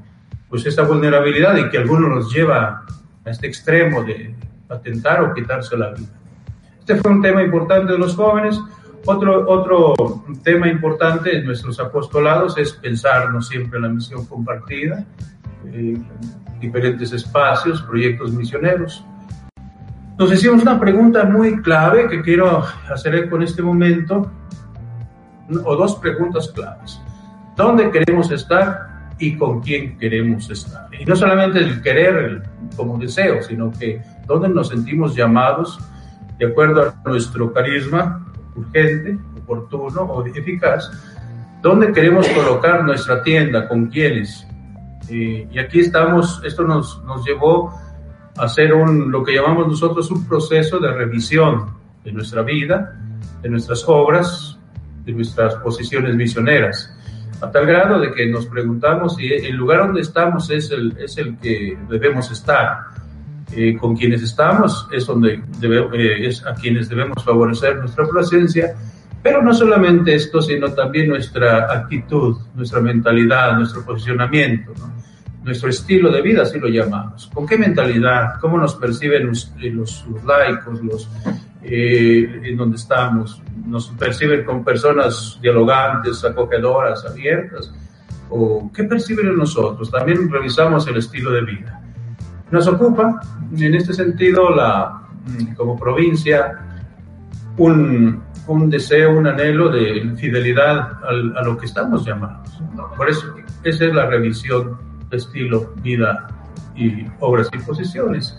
pues 0.50 0.66
esta 0.66 0.84
vulnerabilidad 0.84 1.58
y 1.58 1.70
que 1.70 1.78
algunos 1.78 2.10
los 2.10 2.34
lleva 2.34 2.84
a 3.26 3.30
este 3.30 3.48
extremo 3.48 4.04
de 4.04 4.34
atentar 4.68 5.22
o 5.22 5.34
quitarse 5.34 5.78
la 5.78 5.92
vida. 5.92 6.10
Este 6.80 6.96
fue 6.96 7.12
un 7.12 7.22
tema 7.22 7.44
importante 7.44 7.94
de 7.94 8.00
los 8.00 8.16
jóvenes. 8.16 8.60
Otro, 9.06 9.50
otro 9.50 9.94
tema 10.44 10.68
importante 10.68 11.38
en 11.38 11.46
nuestros 11.46 11.80
apostolados 11.80 12.58
es 12.58 12.74
pensarnos 12.74 13.48
siempre 13.48 13.78
en 13.78 13.84
la 13.84 13.90
misión 13.90 14.26
compartida, 14.26 15.06
eh, 15.66 15.98
diferentes 16.60 17.12
espacios, 17.12 17.82
proyectos 17.84 18.32
misioneros. 18.32 19.06
Nos 20.18 20.34
hicimos 20.34 20.62
una 20.62 20.80
pregunta 20.80 21.24
muy 21.24 21.62
clave 21.62 22.10
que 22.10 22.22
quiero 22.22 22.64
hacer 22.90 23.30
con 23.30 23.42
este 23.42 23.62
momento, 23.62 24.30
o 25.64 25.76
dos 25.76 25.96
preguntas 25.96 26.50
claves. 26.50 27.02
¿Dónde 27.56 27.90
queremos 27.92 28.32
estar 28.32 29.10
y 29.18 29.38
con 29.38 29.62
quién 29.62 29.98
queremos 29.98 30.50
estar? 30.50 30.88
Y 30.98 31.06
no 31.06 31.16
solamente 31.16 31.60
el 31.60 31.82
querer 31.82 32.44
como 32.76 32.98
deseo, 32.98 33.42
sino 33.42 33.72
que 33.72 34.02
dónde 34.28 34.50
nos 34.50 34.70
sentimos 34.70 35.16
llamados 35.16 35.80
de 36.38 36.48
acuerdo 36.48 36.94
a 37.04 37.10
nuestro 37.10 37.52
carisma 37.52 38.26
urgente, 38.56 39.18
oportuno 39.38 40.02
o 40.04 40.26
eficaz, 40.26 40.90
dónde 41.62 41.92
queremos 41.92 42.28
colocar 42.30 42.84
nuestra 42.84 43.22
tienda, 43.24 43.68
con 43.68 43.88
quiénes, 43.88 44.48
eh, 45.10 45.48
y 45.52 45.60
aquí 45.60 45.80
estamos, 45.80 46.42
esto 46.46 46.64
nos, 46.64 47.04
nos 47.04 47.26
llevó 47.26 47.74
a 48.38 48.44
hacer 48.44 48.74
un, 48.74 49.12
lo 49.12 49.24
que 49.24 49.34
llamamos 49.34 49.68
nosotros 49.68 50.10
un 50.12 50.28
proceso 50.28 50.80
de 50.80 50.92
revisión 50.92 51.72
de 52.04 52.12
nuestra 52.12 52.42
vida, 52.42 53.00
de 53.42 53.50
nuestras 53.50 53.84
obras, 53.88 54.58
de 55.06 55.14
nuestras 55.14 55.56
posiciones 55.56 56.16
misioneras. 56.16 56.96
a 57.42 57.50
tal 57.50 57.66
grado 57.66 58.00
de 58.00 58.12
que 58.12 58.28
nos 58.28 58.46
preguntamos 58.48 59.16
si 59.16 59.28
el 59.28 59.56
lugar 59.56 59.80
donde 59.80 60.02
estamos 60.02 60.50
es 60.50 60.72
el, 60.72 60.96
es 60.98 61.18
el 61.18 61.38
que 61.38 61.78
debemos 61.90 62.32
estar. 62.32 63.00
Eh, 63.52 63.76
con 63.78 63.96
quienes 63.96 64.22
estamos 64.22 64.88
es 64.92 65.08
donde 65.08 65.42
debe, 65.60 66.28
es 66.28 66.46
a 66.46 66.54
quienes 66.54 66.88
debemos 66.88 67.24
favorecer 67.24 67.78
nuestra 67.78 68.08
presencia, 68.08 68.76
pero 69.22 69.42
no 69.42 69.54
solamente 69.54 70.16
esto, 70.16 70.42
sino 70.42 70.72
también 70.74 71.10
nuestra 71.10 71.72
actitud, 71.72 72.38
nuestra 72.56 72.80
mentalidad, 72.80 73.58
nuestro 73.58 73.84
posicionamiento, 73.86 74.74
nuestro 75.44 75.70
estilo 75.70 76.12
de 76.12 76.22
vida, 76.22 76.44
así 76.44 76.60
lo 76.60 76.68
llamamos. 76.68 77.30
¿Con 77.34 77.46
qué 77.46 77.58
mentalidad? 77.58 78.40
¿Cómo 78.40 78.58
nos 78.58 78.76
perciben 78.76 79.28
los, 79.28 79.52
los, 79.58 80.06
laicos, 80.26 80.82
los, 80.82 81.10
eh, 81.64 82.42
en 82.44 82.56
donde 82.56 82.78
estamos? 82.78 83.42
¿Nos 83.66 83.90
perciben 83.90 84.46
con 84.46 84.64
personas 84.64 85.38
dialogantes, 85.42 86.24
acogedoras, 86.24 87.06
abiertas? 87.06 87.74
¿O 88.30 88.72
qué 88.74 88.84
perciben 88.84 89.28
en 89.28 89.38
nosotros? 89.38 89.92
También 89.92 90.32
revisamos 90.32 90.88
el 90.88 90.98
estilo 90.98 91.32
de 91.32 91.42
vida. 91.42 91.82
Nos 92.52 92.68
ocupa, 92.68 93.20
en 93.58 93.76
este 93.76 93.94
sentido, 93.94 94.50
la, 94.56 95.02
como 95.56 95.78
provincia, 95.78 96.60
un, 97.58 98.24
un 98.54 98.70
deseo, 98.70 99.18
un 99.18 99.28
anhelo 99.28 99.70
de 99.70 100.14
fidelidad 100.18 101.00
a 101.04 101.44
lo 101.44 101.58
que 101.58 101.66
estamos 101.66 102.06
llamados. 102.06 102.62
Por 102.98 103.10
eso, 103.10 103.36
esa 103.64 103.86
es 103.86 103.94
la 103.94 104.06
revisión 104.08 104.78
de 105.10 105.18
estilo, 105.18 105.74
vida 105.82 106.28
y 106.76 107.06
obras 107.20 107.50
y 107.54 107.58
posiciones. 107.60 108.36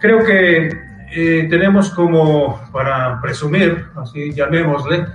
Creo 0.00 0.24
que 0.24 0.70
eh, 1.14 1.46
tenemos 1.48 1.90
como, 1.90 2.60
para 2.72 3.20
presumir, 3.20 3.86
así 3.96 4.32
llamémosle, 4.32 5.06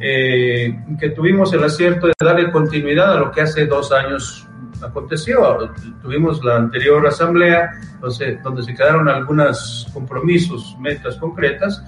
eh, 0.00 0.78
que 1.00 1.10
tuvimos 1.10 1.52
el 1.52 1.64
acierto 1.64 2.06
de 2.06 2.12
darle 2.18 2.50
continuidad 2.50 3.14
a 3.14 3.20
lo 3.20 3.30
que 3.32 3.40
hace 3.40 3.66
dos 3.66 3.92
años 3.92 4.46
aconteció. 4.82 5.72
Tuvimos 6.02 6.44
la 6.44 6.56
anterior 6.56 7.06
asamblea, 7.06 7.70
entonces, 7.94 8.42
donde 8.42 8.62
se 8.62 8.74
quedaron 8.74 9.08
algunos 9.08 9.88
compromisos, 9.92 10.76
metas 10.78 11.16
concretas, 11.16 11.82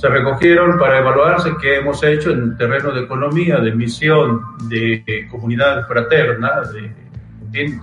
se 0.00 0.08
recogieron 0.08 0.78
para 0.78 1.00
evaluarse 1.00 1.54
qué 1.60 1.76
hemos 1.76 2.02
hecho 2.02 2.30
en 2.30 2.56
terreno 2.56 2.90
de 2.90 3.02
economía, 3.02 3.58
de 3.58 3.72
misión, 3.72 4.40
de 4.66 5.28
comunidad 5.30 5.86
fraterna, 5.86 6.62
de, 7.52 7.78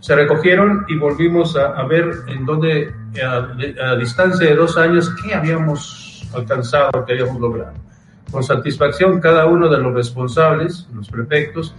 se 0.00 0.16
recogieron 0.16 0.84
y 0.88 0.96
volvimos 0.96 1.54
a, 1.54 1.80
ver 1.84 2.10
en 2.26 2.44
dónde, 2.44 2.92
a, 3.24 3.94
distancia 3.94 4.48
de 4.48 4.56
dos 4.56 4.76
años, 4.76 5.14
qué 5.22 5.32
habíamos 5.32 6.28
alcanzado, 6.34 7.04
qué 7.06 7.12
habíamos 7.12 7.40
logrado. 7.40 7.74
Con 8.32 8.42
satisfacción, 8.42 9.20
cada 9.20 9.46
uno 9.46 9.68
de 9.68 9.78
los 9.78 9.94
responsables, 9.94 10.88
los 10.92 11.08
prefectos, 11.08 11.72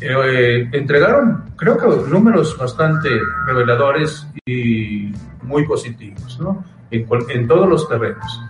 eh, 0.00 0.68
entregaron, 0.70 1.46
creo 1.56 1.76
que 1.76 2.08
números 2.08 2.56
bastante 2.56 3.08
reveladores 3.44 4.24
y 4.46 5.12
muy 5.42 5.66
positivos, 5.66 6.38
¿no? 6.38 6.64
En, 6.92 7.08
en, 7.30 7.48
todos 7.48 7.68
los 7.68 7.88
terrenos. 7.88 8.40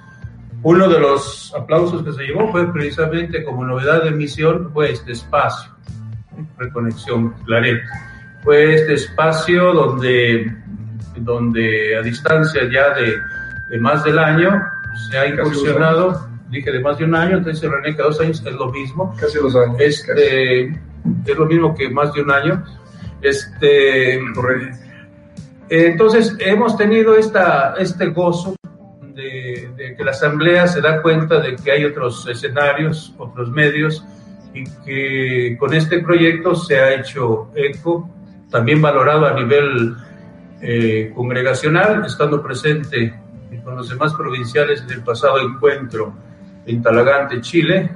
Uno 0.65 0.89
de 0.89 0.99
los 0.99 1.55
aplausos 1.55 2.03
que 2.03 2.13
se 2.13 2.23
llevó 2.23 2.51
fue 2.51 2.73
precisamente 2.73 3.45
como 3.45 3.67
novedad 3.67 4.03
de 4.03 4.11
misión, 4.13 4.73
fue 4.73 4.93
este 4.93 5.13
espacio, 5.13 5.71
Reconexión 6.57 7.35
Claret. 7.45 7.83
Fue 8.43 8.75
este 8.75 8.95
espacio 8.95 9.75
donde, 9.75 10.51
donde 11.17 11.99
a 11.99 12.01
distancia 12.01 12.63
ya 12.73 12.95
de, 12.95 13.15
de 13.69 13.79
más 13.79 14.05
del 14.05 14.19
año 14.19 14.59
se 15.11 15.19
ha 15.19 15.27
incursionado, 15.27 16.29
dije 16.49 16.73
de 16.73 16.81
más 16.81 16.97
de 16.97 17.05
un 17.05 17.15
año, 17.15 17.37
entonces 17.37 17.71
René 17.71 17.95
que 17.95 18.03
dos 18.03 18.19
años 18.23 18.43
es 18.45 18.55
lo 18.55 18.73
mismo. 18.73 19.15
Casi 19.21 19.37
dos 19.39 19.55
años. 19.57 19.77
Este, 19.79 20.63
es 20.65 21.37
lo 21.39 21.45
mismo 21.45 21.75
que 21.75 21.91
más 21.91 22.15
de 22.15 22.23
un 22.23 22.31
año. 22.31 22.65
Este, 23.21 24.19
entonces, 25.69 26.35
hemos 26.41 26.77
tenido 26.79 27.17
esta, 27.17 27.75
este 27.79 28.07
gozo 28.07 28.55
de, 29.15 29.95
que 29.97 30.05
la 30.05 30.11
Asamblea 30.11 30.67
se 30.67 30.81
da 30.81 31.01
cuenta 31.01 31.41
de 31.41 31.57
que 31.57 31.71
hay 31.71 31.85
otros 31.85 32.27
escenarios, 32.29 33.15
otros 33.19 33.51
medios, 33.51 34.05
y 34.53 34.65
que 34.85 35.57
con 35.59 35.75
este 35.75 36.01
proyecto 36.01 36.55
se 36.55 36.79
ha 36.79 36.95
hecho 36.95 37.51
eco, 37.55 38.09
también 38.51 38.81
valorado 38.81 39.27
a 39.27 39.35
nivel 39.35 39.97
eh, 40.61 41.13
congregacional, 41.15 42.05
estando 42.05 42.43
presente 42.43 43.15
con 43.65 43.77
los 43.77 43.89
demás 43.89 44.15
provinciales 44.15 44.87
del 44.87 45.03
pasado 45.03 45.41
encuentro 45.41 46.13
en 46.67 46.83
Talagante, 46.83 47.41
Chile. 47.41 47.91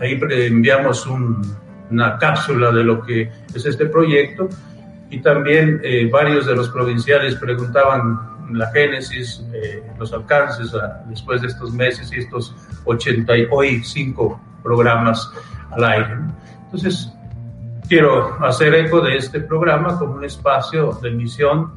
Ahí 0.00 0.18
enviamos 0.30 1.06
un, 1.06 1.42
una 1.90 2.18
cápsula 2.18 2.70
de 2.70 2.84
lo 2.84 3.02
que 3.02 3.30
es 3.54 3.66
este 3.66 3.86
proyecto 3.86 4.48
y 5.10 5.20
también 5.20 5.80
eh, 5.82 6.08
varios 6.10 6.46
de 6.46 6.56
los 6.56 6.68
provinciales 6.68 7.36
preguntaban 7.36 8.35
la 8.52 8.70
génesis, 8.70 9.44
eh, 9.52 9.82
los 9.98 10.12
alcances 10.12 10.72
después 11.06 11.42
de 11.42 11.48
estos 11.48 11.72
meses 11.72 12.12
y 12.12 12.18
estos 12.20 12.54
85 12.84 14.40
programas 14.62 15.30
al 15.70 15.84
aire. 15.84 16.18
Entonces, 16.64 17.12
quiero 17.88 18.44
hacer 18.44 18.74
eco 18.74 19.00
de 19.00 19.16
este 19.16 19.40
programa 19.40 19.98
como 19.98 20.14
un 20.14 20.24
espacio 20.24 20.92
de 21.02 21.10
misión 21.10 21.72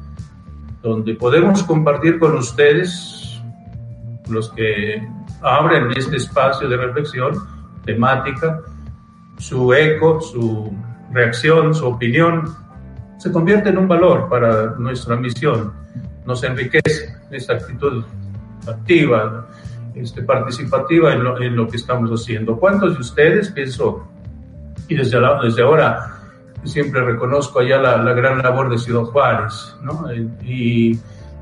donde 0.82 1.14
podemos 1.14 1.62
compartir 1.62 2.18
con 2.18 2.36
ustedes, 2.36 3.40
los 4.28 4.50
que 4.50 5.06
abren 5.42 5.90
este 5.96 6.16
espacio 6.16 6.68
de 6.68 6.76
reflexión 6.76 7.34
temática, 7.84 8.60
su 9.38 9.72
eco, 9.72 10.20
su 10.20 10.72
reacción, 11.12 11.74
su 11.74 11.86
opinión, 11.86 12.54
se 13.18 13.30
convierte 13.30 13.68
en 13.68 13.78
un 13.78 13.88
valor 13.88 14.28
para 14.28 14.74
nuestra 14.76 15.16
misión. 15.16 15.72
Nos 16.30 16.44
enriquece 16.44 17.12
esta 17.32 17.54
actitud 17.54 18.04
activa, 18.68 19.48
este, 19.96 20.22
participativa 20.22 21.12
en 21.12 21.24
lo, 21.24 21.42
en 21.42 21.56
lo, 21.56 21.66
que 21.66 21.76
estamos 21.76 22.08
haciendo. 22.08 22.56
¿Cuántos 22.56 22.94
de 22.94 23.00
ustedes, 23.00 23.50
pienso, 23.50 24.06
y 24.86 24.94
desde, 24.94 25.18
desde 25.42 25.62
ahora 25.62 26.20
siempre 26.62 27.00
reconozco 27.00 27.58
allá 27.58 27.78
la, 27.78 27.96
la, 27.96 28.12
gran 28.12 28.38
labor 28.38 28.70
de 28.70 28.78
Ciudad 28.78 29.02
Juárez, 29.06 29.74
¿no? 29.82 30.04
Y 30.44 30.96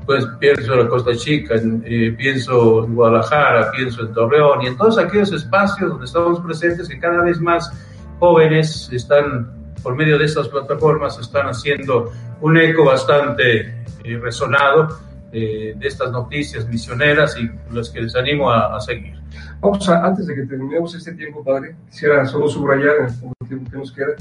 pues 0.07 0.25
pienso 0.39 0.73
en 0.73 0.79
la 0.79 0.87
Costa 0.87 1.15
Chica, 1.15 1.53
eh, 1.85 2.15
pienso 2.17 2.83
en 2.83 2.95
Guadalajara, 2.95 3.69
pienso 3.69 4.01
en 4.01 4.11
Torreón 4.11 4.63
y 4.63 4.67
en 4.69 4.75
todos 4.77 4.97
aquellos 4.97 5.31
espacios 5.33 5.87
donde 5.87 6.05
estamos 6.05 6.39
presentes 6.39 6.89
que 6.89 6.97
cada 6.97 7.21
vez 7.21 7.39
más 7.39 7.71
jóvenes 8.17 8.89
están, 8.91 9.51
por 9.81 9.95
medio 9.95 10.17
de 10.17 10.25
estas 10.25 10.47
plataformas, 10.47 11.17
están 11.19 11.47
haciendo 11.47 12.11
un 12.41 12.57
eco 12.57 12.85
bastante 12.85 13.61
eh, 14.03 14.17
resonado 14.21 14.99
eh, 15.31 15.75
de 15.77 15.87
estas 15.87 16.11
noticias 16.11 16.67
misioneras 16.67 17.37
y 17.37 17.49
las 17.73 17.89
que 17.89 18.01
les 18.01 18.15
animo 18.15 18.51
a, 18.51 18.79
seguir. 18.79 19.13
Vamos 19.61 19.87
a, 19.89 20.05
antes 20.05 20.25
de 20.25 20.35
que 20.35 20.43
terminemos 20.43 20.95
este 20.95 21.13
tiempo, 21.13 21.43
padre, 21.43 21.75
quisiera 21.89 22.25
solo 22.25 22.47
subrayar 22.47 22.95
en 22.99 23.05
el 23.41 23.47
tiempo 23.47 23.71
que 23.71 23.77
nos 23.77 23.91
queda. 23.91 24.13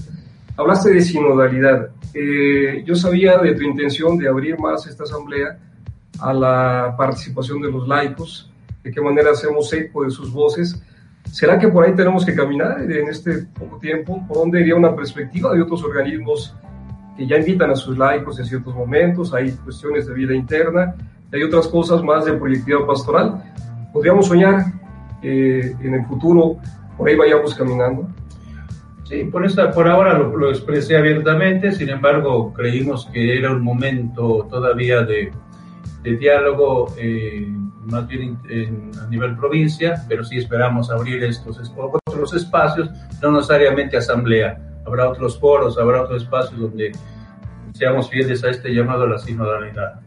Hablaste 0.56 0.92
de 0.92 1.00
sinodalidad. 1.00 1.88
Eh, 2.12 2.82
yo 2.84 2.94
sabía 2.94 3.38
de 3.38 3.54
tu 3.54 3.62
intención 3.62 4.18
de 4.18 4.28
abrir 4.28 4.58
más 4.58 4.86
esta 4.86 5.04
asamblea 5.04 5.58
a 6.20 6.32
la 6.32 6.94
participación 6.98 7.62
de 7.62 7.70
los 7.70 7.86
laicos, 7.86 8.50
de 8.82 8.90
qué 8.90 9.00
manera 9.00 9.30
hacemos 9.30 9.72
eco 9.72 10.04
de 10.04 10.10
sus 10.10 10.32
voces 10.32 10.82
¿Será 11.30 11.58
que 11.58 11.68
por 11.68 11.84
ahí 11.84 11.94
tenemos 11.94 12.24
que 12.24 12.34
caminar 12.34 12.80
en 12.80 13.08
este 13.08 13.46
poco 13.58 13.78
tiempo? 13.78 14.24
¿Por 14.26 14.38
dónde 14.38 14.60
iría 14.60 14.74
una 14.74 14.94
perspectiva 14.94 15.52
de 15.54 15.62
otros 15.62 15.84
organismos 15.84 16.56
que 17.16 17.26
ya 17.26 17.36
invitan 17.36 17.70
a 17.70 17.76
sus 17.76 17.96
laicos 17.98 18.38
en 18.38 18.46
ciertos 18.46 18.74
momentos? 18.74 19.34
Hay 19.34 19.52
cuestiones 19.52 20.06
de 20.06 20.14
vida 20.14 20.34
interna, 20.34 20.94
hay 21.32 21.42
otras 21.42 21.68
cosas 21.68 22.02
más 22.02 22.24
de 22.24 22.32
proyectividad 22.32 22.86
pastoral. 22.86 23.42
¿Podríamos 23.92 24.26
soñar 24.26 24.72
eh, 25.22 25.74
en 25.80 25.94
el 25.94 26.06
futuro 26.06 26.56
por 26.96 27.08
ahí 27.08 27.16
vayamos 27.16 27.54
caminando? 27.54 28.08
Sí, 29.04 29.24
por, 29.24 29.46
esta, 29.46 29.70
por 29.70 29.88
ahora 29.88 30.18
lo, 30.18 30.36
lo, 30.36 30.50
expresé 30.50 30.96
abiertamente, 30.96 31.72
sin 31.72 31.88
embargo 31.88 32.52
creímos 32.52 33.06
que 33.06 33.38
era 33.38 33.52
un 33.52 33.62
momento 33.62 34.46
todavía 34.50 35.02
de, 35.02 35.32
de 36.10 36.16
diálogo. 36.16 36.94
Eh, 36.98 37.46
más 37.90 38.06
bien 38.06 38.38
a 39.02 39.06
nivel 39.08 39.36
provincia, 39.36 40.04
pero 40.08 40.22
sí 40.22 40.38
esperamos 40.38 40.90
abrir 40.90 41.22
estos 41.24 41.58
otros 41.76 42.34
espacios, 42.34 42.90
no 43.22 43.32
necesariamente 43.32 43.96
asamblea. 43.96 44.58
Habrá 44.86 45.08
otros 45.08 45.38
foros, 45.38 45.78
habrá 45.78 46.02
otros 46.02 46.22
espacios 46.22 46.60
donde 46.60 46.92
seamos 47.72 48.10
fieles 48.10 48.44
a 48.44 48.50
este 48.50 48.74
llamado 48.74 49.04
a 49.04 49.08
la 49.08 49.18
sinodalidad. 49.18 50.00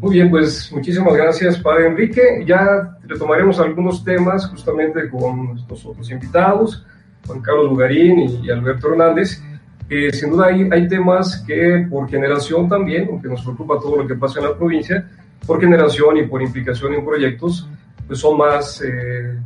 Muy 0.00 0.14
bien, 0.14 0.30
pues 0.30 0.70
muchísimas 0.72 1.14
gracias, 1.14 1.58
Padre 1.58 1.86
Enrique. 1.86 2.44
Ya 2.46 2.96
retomaremos 3.04 3.58
algunos 3.58 4.04
temas 4.04 4.46
justamente 4.46 5.08
con 5.08 5.46
nuestros 5.46 5.86
otros 5.86 6.10
invitados, 6.10 6.84
Juan 7.26 7.40
Carlos 7.40 7.70
Lugarín 7.70 8.18
y 8.42 8.50
Alberto 8.50 8.90
Hernández. 8.90 9.42
Eh, 9.88 10.12
sin 10.12 10.30
duda 10.30 10.46
hay, 10.46 10.68
hay 10.70 10.88
temas 10.88 11.44
que 11.46 11.86
por 11.88 12.08
generación 12.08 12.68
también, 12.68 13.08
aunque 13.08 13.28
nos 13.28 13.42
preocupa 13.42 13.78
todo 13.80 14.02
lo 14.02 14.06
que 14.06 14.16
pasa 14.16 14.40
en 14.40 14.46
la 14.46 14.56
provincia, 14.56 15.08
por 15.46 15.60
generación 15.60 16.16
y 16.16 16.24
por 16.24 16.42
implicación 16.42 16.94
en 16.94 17.04
proyectos, 17.04 17.68
pues 18.06 18.18
son 18.18 18.38
más, 18.38 18.82
eh, 18.82 19.38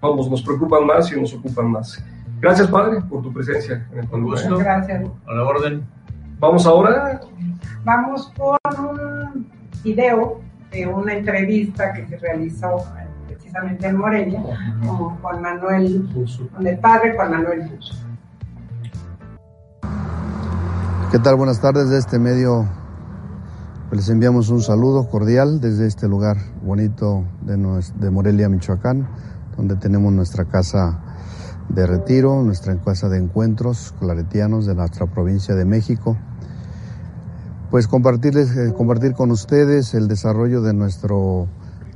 vamos, 0.00 0.28
nos 0.28 0.42
preocupan 0.42 0.84
más 0.84 1.12
y 1.12 1.20
nos 1.20 1.32
ocupan 1.34 1.70
más. 1.70 2.02
Gracias, 2.40 2.68
Padre, 2.68 3.00
por 3.08 3.22
tu 3.22 3.32
presencia 3.32 3.86
en 3.92 4.00
el 4.00 4.08
Con 4.08 4.22
gusto. 4.24 4.58
Gracias. 4.58 5.04
A 5.26 5.34
la 5.34 5.44
orden. 5.44 5.82
Vamos 6.38 6.66
ahora. 6.66 7.20
Vamos 7.84 8.32
con 8.36 8.58
un 8.78 9.46
video 9.82 10.40
de 10.70 10.86
una 10.86 11.14
entrevista 11.14 11.92
que 11.92 12.06
se 12.06 12.16
realizó 12.18 12.78
eh, 12.78 13.06
precisamente 13.26 13.86
en 13.86 13.96
Morelia 13.96 14.42
con 14.86 15.16
Juan 15.16 15.42
Manuel, 15.42 16.08
con 16.54 16.66
el 16.66 16.78
padre 16.78 17.14
Juan 17.14 17.30
Manuel 17.30 17.68
Buzo. 17.68 18.07
¿Qué 21.10 21.18
tal? 21.18 21.36
Buenas 21.36 21.62
tardes 21.62 21.88
de 21.88 21.96
este 21.96 22.18
medio. 22.18 22.68
Les 23.92 24.10
enviamos 24.10 24.50
un 24.50 24.60
saludo 24.60 25.08
cordial 25.08 25.58
desde 25.58 25.86
este 25.86 26.06
lugar 26.06 26.36
bonito 26.62 27.24
de, 27.40 27.56
de 27.98 28.10
Morelia, 28.10 28.50
Michoacán, 28.50 29.08
donde 29.56 29.76
tenemos 29.76 30.12
nuestra 30.12 30.44
casa 30.44 31.00
de 31.70 31.86
retiro, 31.86 32.42
nuestra 32.42 32.76
casa 32.76 33.08
de 33.08 33.16
encuentros 33.16 33.94
claretianos 33.98 34.66
de 34.66 34.74
nuestra 34.74 35.06
provincia 35.06 35.54
de 35.54 35.64
México. 35.64 36.18
Pues 37.70 37.88
compartirles, 37.88 38.54
eh, 38.54 38.74
compartir 38.76 39.14
con 39.14 39.30
ustedes 39.30 39.94
el 39.94 40.08
desarrollo 40.08 40.60
de 40.60 40.74
nuestro 40.74 41.46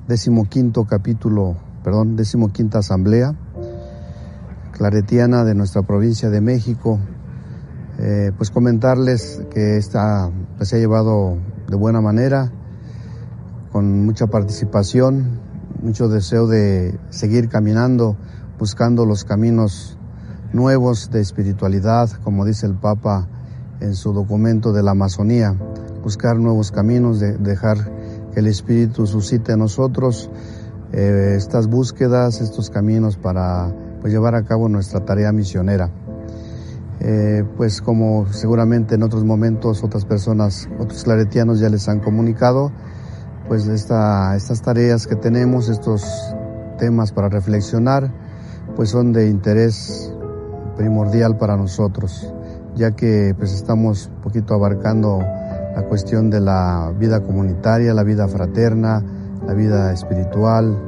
decimoquinto 0.09 0.87
capítulo, 0.87 1.57
perdón, 1.85 2.16
decimoquinta 2.16 2.79
asamblea 2.79 3.35
claretiana 4.72 5.44
de 5.44 5.55
nuestra 5.55 5.83
provincia 5.83 6.31
de 6.31 6.40
México, 6.40 6.98
eh, 7.98 8.33
pues 8.37 8.50
comentarles 8.50 9.42
que 9.50 9.76
esta 9.76 10.31
pues, 10.57 10.68
se 10.70 10.76
ha 10.76 10.78
llevado 10.78 11.37
de 11.68 11.76
buena 11.76 12.00
manera, 12.00 12.50
con 13.70 14.05
mucha 14.05 14.26
participación, 14.26 15.40
mucho 15.83 16.09
deseo 16.09 16.46
de 16.46 16.98
seguir 17.11 17.48
caminando, 17.48 18.16
buscando 18.59 19.07
los 19.07 19.24
caminos 19.24 19.98
nuevos 20.52 21.11
de 21.11 21.20
espiritualidad, 21.20 22.11
como 22.22 22.44
dice 22.44 22.66
el 22.66 22.74
Papa 22.74 23.28
en 23.81 23.94
su 23.94 24.12
documento 24.12 24.72
de 24.72 24.83
la 24.83 24.92
Amazonía, 24.92 25.57
buscar 26.02 26.38
nuevos 26.38 26.70
caminos, 26.70 27.20
de 27.20 27.37
dejar 27.38 27.78
que 28.33 28.40
el 28.40 28.46
Espíritu 28.46 29.07
suscite 29.07 29.52
en 29.52 29.61
nosotros 29.61 30.31
eh, 30.92 31.35
estas 31.37 31.66
búsquedas, 31.66 32.40
estos 32.40 32.70
caminos 32.70 33.16
para 33.16 33.72
pues, 34.00 34.12
llevar 34.12 34.35
a 34.35 34.44
cabo 34.44 34.68
nuestra 34.68 35.05
tarea 35.05 35.33
misionera. 35.33 35.90
Eh, 37.05 37.43
pues 37.57 37.83
como 37.83 38.33
seguramente 38.33 38.95
en 38.95 39.03
otros 39.03 39.25
momentos 39.25 39.83
otras 39.83 40.05
personas, 40.05 40.69
otros 40.79 41.03
claretianos 41.03 41.59
ya 41.59 41.69
les 41.69 41.88
han 41.88 41.99
comunicado, 41.99 42.71
pues 43.49 43.67
esta, 43.67 44.37
estas 44.37 44.62
tareas 44.62 45.09
que 45.09 45.17
tenemos, 45.17 45.69
estos 45.69 46.05
temas 46.79 47.11
para 47.11 47.29
reflexionar, 47.29 48.12
pues 48.77 48.91
son 48.91 49.12
de 49.12 49.29
interés 49.29 50.15
primordial 50.77 51.37
para 51.38 51.57
nosotros, 51.57 52.33
ya 52.77 52.93
que 52.93 53.35
pues 53.37 53.53
estamos 53.53 54.07
un 54.07 54.21
poquito 54.21 54.55
abarcando 54.55 55.19
la 55.19 55.83
cuestión 55.88 56.31
de 56.31 56.41
la 56.41 56.93
vida 56.97 57.21
comunitaria, 57.21 57.95
la 57.95 58.05
vida 58.05 58.29
fraterna, 58.29 59.03
la 59.45 59.55
vida 59.55 59.93
espiritual, 59.93 60.79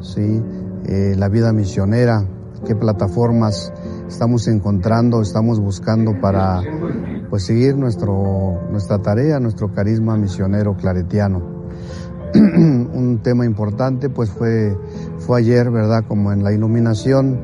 sí, 0.00 0.40
eh, 0.86 1.16
la 1.18 1.28
vida 1.28 1.52
misionera, 1.52 2.24
qué 2.64 2.76
plataformas 2.76 3.72
estamos 4.10 4.48
encontrando, 4.48 5.22
estamos 5.22 5.60
buscando 5.60 6.20
para 6.20 6.62
pues 7.30 7.44
seguir 7.44 7.76
nuestro, 7.76 8.60
nuestra 8.70 8.98
tarea, 8.98 9.38
nuestro 9.38 9.72
carisma 9.72 10.16
misionero 10.16 10.76
claretiano. 10.76 11.40
Un 12.34 13.20
tema 13.22 13.46
importante 13.46 14.10
pues 14.10 14.30
fue, 14.30 14.76
fue 15.18 15.38
ayer, 15.38 15.70
¿verdad? 15.70 16.04
Como 16.06 16.32
en 16.32 16.42
la 16.42 16.52
iluminación, 16.52 17.40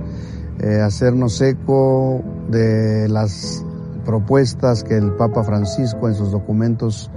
eh, 0.59 0.81
hacernos 0.81 1.40
eco 1.40 2.22
de 2.50 3.09
las 3.09 3.64
propuestas 4.05 4.83
que 4.83 4.96
el 4.96 5.12
Papa 5.12 5.44
Francisco 5.44 6.09
en 6.09 6.14
sus 6.14 6.33
documentos 6.33 7.11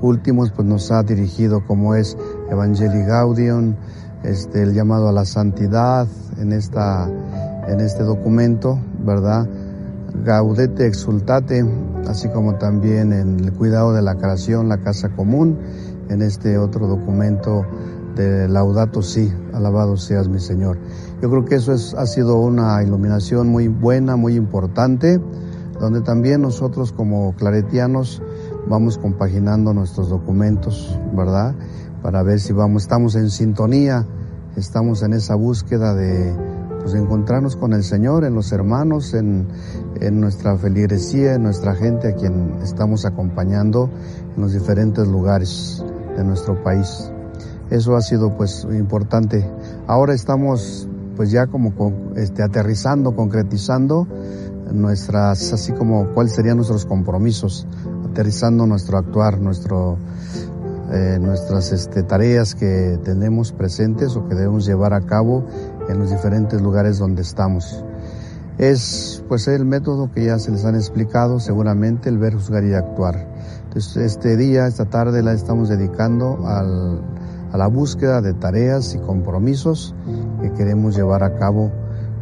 últimos 0.00 0.52
pues 0.52 0.66
nos 0.66 0.92
ha 0.92 1.02
dirigido 1.02 1.66
como 1.66 1.96
es 1.96 2.16
Evangelii 2.50 3.04
Gaudium, 3.04 3.74
este, 4.22 4.62
el 4.62 4.74
llamado 4.74 5.08
a 5.08 5.12
la 5.12 5.24
santidad 5.24 6.06
en 6.38 6.52
esta 6.52 7.08
en 7.66 7.80
este 7.80 8.02
documento, 8.02 8.78
¿verdad? 9.04 9.48
Gaudete 10.24 10.86
exultate, 10.86 11.64
así 12.06 12.28
como 12.28 12.56
también 12.56 13.12
en 13.12 13.40
el 13.40 13.52
cuidado 13.52 13.92
de 13.92 14.02
la 14.02 14.16
creación, 14.16 14.68
la 14.68 14.78
casa 14.78 15.08
común, 15.10 15.58
en 16.08 16.22
este 16.22 16.58
otro 16.58 16.86
documento 16.86 17.64
de 18.14 18.48
Laudato 18.48 19.02
Si, 19.02 19.32
alabado 19.54 19.96
seas 19.96 20.28
mi 20.28 20.38
Señor. 20.38 20.78
Yo 21.22 21.30
creo 21.30 21.44
que 21.44 21.54
eso 21.54 21.72
es, 21.72 21.94
ha 21.94 22.06
sido 22.06 22.38
una 22.38 22.82
iluminación 22.82 23.48
muy 23.48 23.68
buena, 23.68 24.16
muy 24.16 24.36
importante, 24.36 25.20
donde 25.80 26.02
también 26.02 26.42
nosotros 26.42 26.92
como 26.92 27.34
claretianos 27.34 28.22
vamos 28.68 28.98
compaginando 28.98 29.72
nuestros 29.72 30.10
documentos, 30.10 30.98
¿verdad? 31.16 31.54
Para 32.02 32.22
ver 32.22 32.40
si 32.40 32.52
vamos, 32.52 32.82
estamos 32.82 33.14
en 33.14 33.30
sintonía, 33.30 34.06
estamos 34.56 35.02
en 35.02 35.14
esa 35.14 35.34
búsqueda 35.34 35.94
de 35.94 36.51
pues 36.82 36.94
encontrarnos 36.94 37.56
con 37.56 37.72
el 37.72 37.84
Señor, 37.84 38.24
en 38.24 38.34
los 38.34 38.52
hermanos, 38.52 39.14
en, 39.14 39.46
en, 40.00 40.20
nuestra 40.20 40.56
feligresía, 40.56 41.34
en 41.34 41.44
nuestra 41.44 41.74
gente 41.74 42.08
a 42.08 42.14
quien 42.14 42.58
estamos 42.62 43.04
acompañando 43.06 43.88
en 44.36 44.42
los 44.42 44.52
diferentes 44.52 45.06
lugares 45.06 45.84
de 46.16 46.24
nuestro 46.24 46.62
país. 46.62 47.10
Eso 47.70 47.96
ha 47.96 48.02
sido 48.02 48.36
pues 48.36 48.66
importante. 48.70 49.48
Ahora 49.86 50.12
estamos 50.12 50.88
pues 51.16 51.30
ya 51.30 51.46
como 51.46 51.72
este, 52.16 52.42
aterrizando, 52.42 53.14
concretizando 53.14 54.06
nuestras, 54.72 55.52
así 55.52 55.72
como 55.72 56.08
cuáles 56.14 56.34
serían 56.34 56.56
nuestros 56.56 56.86
compromisos, 56.86 57.66
aterrizando 58.10 58.66
nuestro 58.66 58.98
actuar, 58.98 59.40
nuestro, 59.40 59.98
eh, 60.92 61.18
nuestras 61.20 61.72
este, 61.72 62.02
tareas 62.02 62.54
que 62.54 62.98
tenemos 63.04 63.52
presentes 63.52 64.16
o 64.16 64.28
que 64.28 64.34
debemos 64.34 64.66
llevar 64.66 64.94
a 64.94 65.02
cabo 65.02 65.44
en 65.92 66.00
los 66.00 66.10
diferentes 66.10 66.60
lugares 66.60 66.98
donde 66.98 67.22
estamos. 67.22 67.84
Es 68.58 69.24
pues 69.28 69.48
el 69.48 69.64
método 69.64 70.10
que 70.12 70.26
ya 70.26 70.38
se 70.38 70.50
les 70.50 70.64
han 70.64 70.74
explicado, 70.74 71.40
seguramente 71.40 72.08
el 72.08 72.18
ver, 72.18 72.34
juzgar 72.34 72.64
y 72.64 72.74
actuar. 72.74 73.26
Entonces 73.64 73.96
este 73.96 74.36
día, 74.36 74.66
esta 74.66 74.84
tarde 74.84 75.22
la 75.22 75.32
estamos 75.32 75.68
dedicando 75.68 76.46
al, 76.46 77.00
a 77.52 77.56
la 77.56 77.66
búsqueda 77.66 78.20
de 78.20 78.34
tareas 78.34 78.94
y 78.94 78.98
compromisos 78.98 79.94
que 80.42 80.52
queremos 80.52 80.96
llevar 80.96 81.22
a 81.22 81.36
cabo 81.38 81.70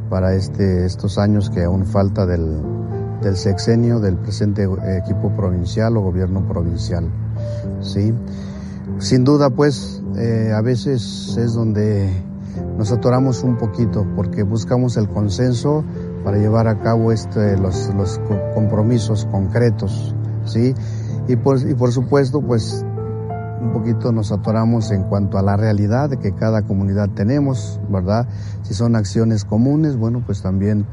para 0.09 0.35
este, 0.35 0.85
estos 0.87 1.19
años 1.19 1.51
que 1.51 1.65
aún 1.65 1.87
falta 1.87 2.27
del, 2.27 2.61
del 3.23 3.37
sexenio 3.37 4.01
del 4.01 4.17
presente 4.17 4.69
equipo 4.97 5.31
provincial 5.37 5.97
o 5.97 6.01
gobierno 6.01 6.47
provincial. 6.47 7.09
¿sí? 7.81 8.15
Sin 8.99 9.25
duda, 9.25 9.51
pues, 9.51 10.03
eh, 10.17 10.53
a 10.55 10.61
veces 10.61 11.37
es 11.39 11.55
donde 11.55 12.11
nos 12.81 12.93
atoramos 12.93 13.43
un 13.43 13.59
poquito 13.59 14.07
porque 14.17 14.43
buscamos 14.43 14.97
el 14.97 15.07
consenso 15.07 15.85
para 16.25 16.39
llevar 16.39 16.67
a 16.67 16.79
cabo 16.79 17.13
este, 17.13 17.59
los, 17.59 17.95
los 17.95 18.19
compromisos 18.55 19.27
concretos, 19.27 20.15
¿sí? 20.47 20.75
Y 21.29 21.37
por, 21.37 21.59
y 21.61 21.75
por 21.75 21.93
supuesto, 21.93 22.41
pues, 22.41 22.83
un 23.61 23.75
poquito 23.75 24.13
nos 24.13 24.33
atoramos 24.33 24.93
en 24.93 25.03
cuanto 25.03 25.37
a 25.37 25.43
la 25.43 25.59
realidad 25.59 26.09
de 26.09 26.17
que 26.17 26.33
cada 26.33 26.63
comunidad 26.63 27.11
tenemos, 27.11 27.79
¿verdad? 27.91 28.27
Si 28.63 28.73
son 28.73 28.97
acciones 28.97 29.45
comunes, 29.45 29.99
bueno, 29.99 30.23
pues 30.25 30.41
también 30.41 30.87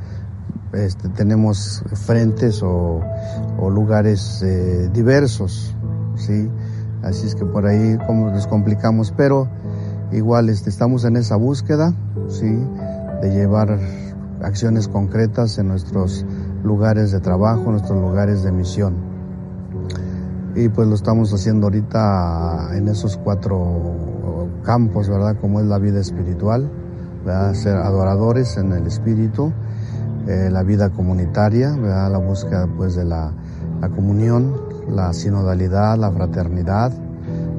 este, 0.74 1.08
tenemos 1.08 1.86
frentes 1.94 2.62
o, 2.64 3.00
lugares 3.62 4.44
eh, 4.44 4.90
diversos, 4.92 5.74
¿sí? 6.16 6.50
Así 7.02 7.28
es 7.28 7.36
que 7.36 7.46
por 7.46 7.66
ahí 7.66 7.98
como 8.06 8.30
nos 8.30 8.46
complicamos, 8.46 9.14
pero 9.16 9.48
igual 10.12 10.50
este, 10.50 10.70
estamos 10.70 11.06
en 11.06 11.18
esa 11.18 11.36
búsqueda, 11.36 11.94
¿sí? 12.28 12.58
De 13.22 13.32
llevar 13.32 13.80
acciones 14.42 14.88
concretas 14.88 15.58
en 15.58 15.68
nuestros 15.68 16.26
lugares 16.64 17.12
de 17.12 17.20
trabajo, 17.20 17.72
nuestros 17.72 18.00
lugares 18.00 18.44
de 18.44 18.52
misión. 18.52 18.96
Y 20.56 20.70
pues 20.70 20.88
lo 20.88 20.96
estamos 20.96 21.34
haciendo 21.34 21.68
ahorita 21.68 22.70
en 22.74 22.88
esos 22.88 23.18
cuatro 23.18 24.48
campos, 24.64 25.10
¿verdad? 25.10 25.38
Como 25.40 25.60
es 25.60 25.66
la 25.66 25.78
vida 25.78 26.00
espiritual. 26.00 26.70
Ser 27.54 27.76
adoradores 27.76 28.58
en 28.58 28.72
el 28.72 28.88
espíritu, 28.88 29.52
eh, 30.28 30.50
la 30.52 30.64
vida 30.64 30.90
comunitaria. 30.90 31.76
La 31.78 32.18
búsqueda 32.18 32.68
pues 32.78 32.96
de 32.96 33.06
la, 33.06 33.34
la 33.82 33.90
comunión, 33.90 34.56
la 34.90 35.14
sinodalidad, 35.14 35.98
la 35.98 36.12
fraternidad, 36.12 36.92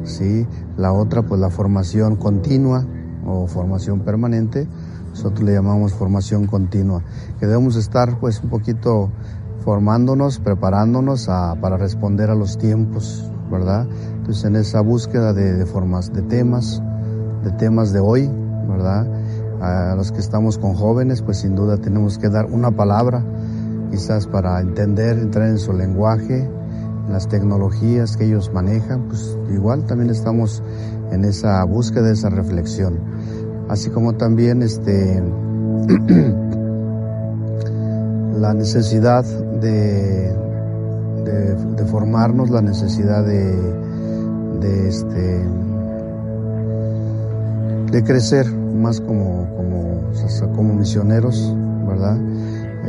¿sí? 0.04 0.46
La 0.78 0.92
otra, 0.92 1.22
pues 1.22 1.40
la 1.40 1.50
formación 1.50 2.14
continua 2.14 2.86
o 3.26 3.48
formación 3.48 4.00
permanente, 4.00 4.68
nosotros 5.10 5.42
le 5.44 5.52
llamamos 5.52 5.92
formación 5.92 6.46
continua, 6.46 7.02
que 7.40 7.46
debemos 7.46 7.74
estar 7.74 8.20
pues 8.20 8.40
un 8.42 8.48
poquito 8.48 9.10
formándonos, 9.64 10.38
preparándonos 10.38 11.28
a, 11.28 11.56
para 11.60 11.76
responder 11.76 12.30
a 12.30 12.36
los 12.36 12.58
tiempos, 12.58 13.28
¿verdad? 13.50 13.88
Entonces 14.18 14.44
en 14.44 14.54
esa 14.54 14.80
búsqueda 14.80 15.32
de, 15.32 15.54
de 15.54 15.66
formas, 15.66 16.12
de 16.12 16.22
temas, 16.22 16.80
de 17.42 17.50
temas 17.50 17.92
de 17.92 17.98
hoy, 17.98 18.30
¿verdad? 18.68 19.04
A 19.60 19.96
los 19.96 20.12
que 20.12 20.20
estamos 20.20 20.58
con 20.58 20.74
jóvenes, 20.74 21.22
pues 21.22 21.38
sin 21.38 21.56
duda 21.56 21.78
tenemos 21.78 22.18
que 22.18 22.28
dar 22.28 22.46
una 22.46 22.70
palabra, 22.70 23.24
quizás 23.90 24.28
para 24.28 24.60
entender, 24.60 25.18
entrar 25.18 25.48
en 25.48 25.58
su 25.58 25.72
lenguaje, 25.72 26.44
en 26.44 26.57
las 27.10 27.28
tecnologías 27.28 28.16
que 28.16 28.24
ellos 28.24 28.50
manejan, 28.52 29.04
pues 29.08 29.36
igual 29.52 29.84
también 29.86 30.10
estamos 30.10 30.62
en 31.10 31.24
esa 31.24 31.64
búsqueda, 31.64 32.10
esa 32.10 32.28
reflexión. 32.28 32.98
Así 33.68 33.90
como 33.90 34.14
también 34.14 34.62
este, 34.62 35.22
la 38.38 38.54
necesidad 38.54 39.24
de, 39.24 40.34
formarnos, 41.90 42.50
la 42.50 42.60
necesidad 42.60 43.24
de, 43.24 43.54
este, 44.88 45.42
de 47.90 48.04
crecer 48.04 48.52
más 48.52 49.00
como, 49.00 49.46
como 50.54 50.74
misioneros, 50.74 51.54
¿verdad? 51.86 52.18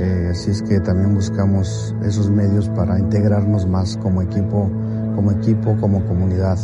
Eh, 0.01 0.29
así 0.31 0.51
es 0.51 0.61
que 0.61 0.79
también 0.79 1.13
buscamos 1.13 1.93
esos 2.03 2.31
medios 2.31 2.69
para 2.69 2.97
integrarnos 2.97 3.67
más 3.67 3.97
como 3.97 4.21
equipo, 4.21 4.69
como 5.13 5.31
equipo, 5.31 5.75
como 5.81 6.05
comunidad. 6.05 6.57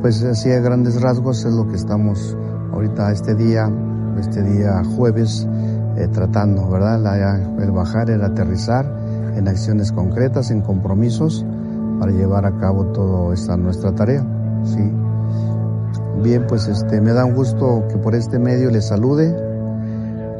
Pues 0.00 0.22
así 0.24 0.50
a 0.50 0.60
grandes 0.60 1.02
rasgos 1.02 1.44
es 1.44 1.52
lo 1.52 1.68
que 1.68 1.76
estamos 1.76 2.34
ahorita 2.72 3.12
este 3.12 3.34
día, 3.34 3.70
este 4.18 4.42
día 4.42 4.82
jueves, 4.96 5.46
eh, 5.96 6.08
tratando, 6.08 6.70
¿verdad? 6.70 7.60
el 7.60 7.70
bajar, 7.72 8.08
el 8.08 8.24
aterrizar 8.24 8.90
en 9.36 9.46
acciones 9.46 9.92
concretas, 9.92 10.50
en 10.50 10.62
compromisos 10.62 11.44
para 12.00 12.10
llevar 12.10 12.46
a 12.46 12.56
cabo 12.56 12.86
toda 12.86 13.34
esta 13.34 13.58
nuestra 13.58 13.94
tarea, 13.94 14.24
¿sí? 14.64 14.90
Bien, 16.22 16.46
pues 16.48 16.68
este, 16.68 17.02
me 17.02 17.12
da 17.12 17.26
un 17.26 17.34
gusto 17.34 17.84
que 17.90 17.98
por 17.98 18.14
este 18.14 18.38
medio 18.38 18.70
les 18.70 18.86
salude 18.86 19.43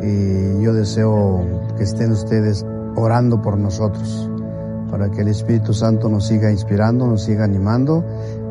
y 0.04 0.62
yo 0.62 0.72
deseo 0.72 1.40
que 1.76 1.84
estén 1.84 2.12
ustedes 2.12 2.64
orando 2.96 3.40
por 3.40 3.58
nosotros, 3.58 4.30
para 4.90 5.10
que 5.10 5.22
el 5.22 5.28
Espíritu 5.28 5.72
Santo 5.72 6.08
nos 6.08 6.26
siga 6.26 6.50
inspirando, 6.50 7.06
nos 7.06 7.24
siga 7.24 7.44
animando 7.44 8.04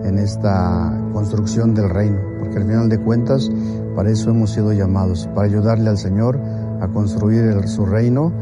en 0.03 0.17
esta 0.17 0.99
construcción 1.13 1.73
del 1.73 1.89
reino, 1.89 2.19
porque 2.39 2.57
al 2.57 2.65
final 2.65 2.89
de 2.89 2.99
cuentas 2.99 3.49
para 3.95 4.09
eso 4.09 4.31
hemos 4.31 4.51
sido 4.51 4.73
llamados, 4.73 5.29
para 5.33 5.47
ayudarle 5.47 5.89
al 5.89 5.97
Señor 5.97 6.39
a 6.81 6.87
construir 6.87 7.67
su 7.67 7.85
reino 7.85 8.33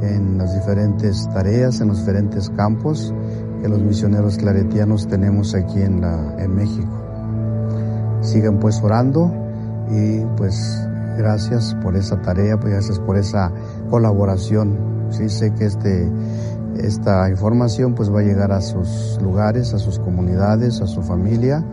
en 0.00 0.38
las 0.38 0.54
diferentes 0.54 1.28
tareas, 1.30 1.80
en 1.80 1.88
los 1.88 1.98
diferentes 1.98 2.48
campos 2.50 3.12
que 3.60 3.68
los 3.68 3.80
misioneros 3.80 4.38
claretianos 4.38 5.06
tenemos 5.06 5.54
aquí 5.54 5.82
en, 5.82 6.00
México. 6.54 6.88
Sigan 8.22 8.58
pues 8.58 8.80
orando 8.82 9.30
y 9.90 10.20
pues 10.36 10.88
gracias 11.20 11.74
por 11.82 11.96
esa 11.96 12.20
tarea, 12.22 12.58
pues 12.58 12.72
gracias 12.72 12.98
por 12.98 13.16
esa 13.16 13.52
colaboración. 13.90 14.78
Sí 15.10 15.28
sé 15.28 15.52
que 15.54 15.66
este, 15.66 16.10
esta 16.78 17.28
información 17.28 17.94
pues 17.94 18.12
va 18.12 18.20
a 18.20 18.22
llegar 18.22 18.52
a 18.52 18.60
sus 18.60 19.18
lugares, 19.22 19.74
a 19.74 19.78
sus 19.78 19.98
comunidades, 19.98 20.80
a 20.80 20.86
su 20.86 21.02
familia. 21.02 21.64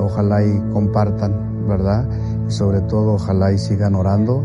Ojalá 0.00 0.44
y 0.44 0.60
compartan, 0.72 1.66
¿verdad? 1.66 2.06
Y 2.46 2.52
sobre 2.52 2.80
todo 2.82 3.14
ojalá 3.14 3.52
y 3.52 3.58
sigan 3.58 3.94
orando 3.94 4.44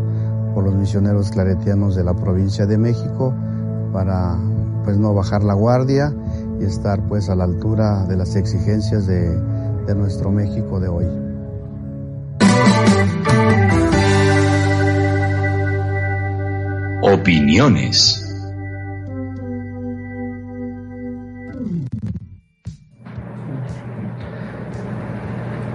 por 0.54 0.64
los 0.64 0.74
misioneros 0.74 1.30
claretianos 1.30 1.94
de 1.94 2.04
la 2.04 2.14
provincia 2.14 2.66
de 2.66 2.78
México 2.78 3.34
para 3.92 4.36
pues 4.84 4.98
no 4.98 5.14
bajar 5.14 5.44
la 5.44 5.54
guardia 5.54 6.12
y 6.60 6.64
estar 6.64 7.00
pues 7.06 7.28
a 7.28 7.34
la 7.34 7.44
altura 7.44 8.04
de 8.06 8.16
las 8.16 8.36
exigencias 8.36 9.06
de, 9.06 9.38
de 9.86 9.94
nuestro 9.94 10.30
México 10.30 10.80
de 10.80 10.88
hoy. 10.88 11.23
Opiniones. 17.24 18.20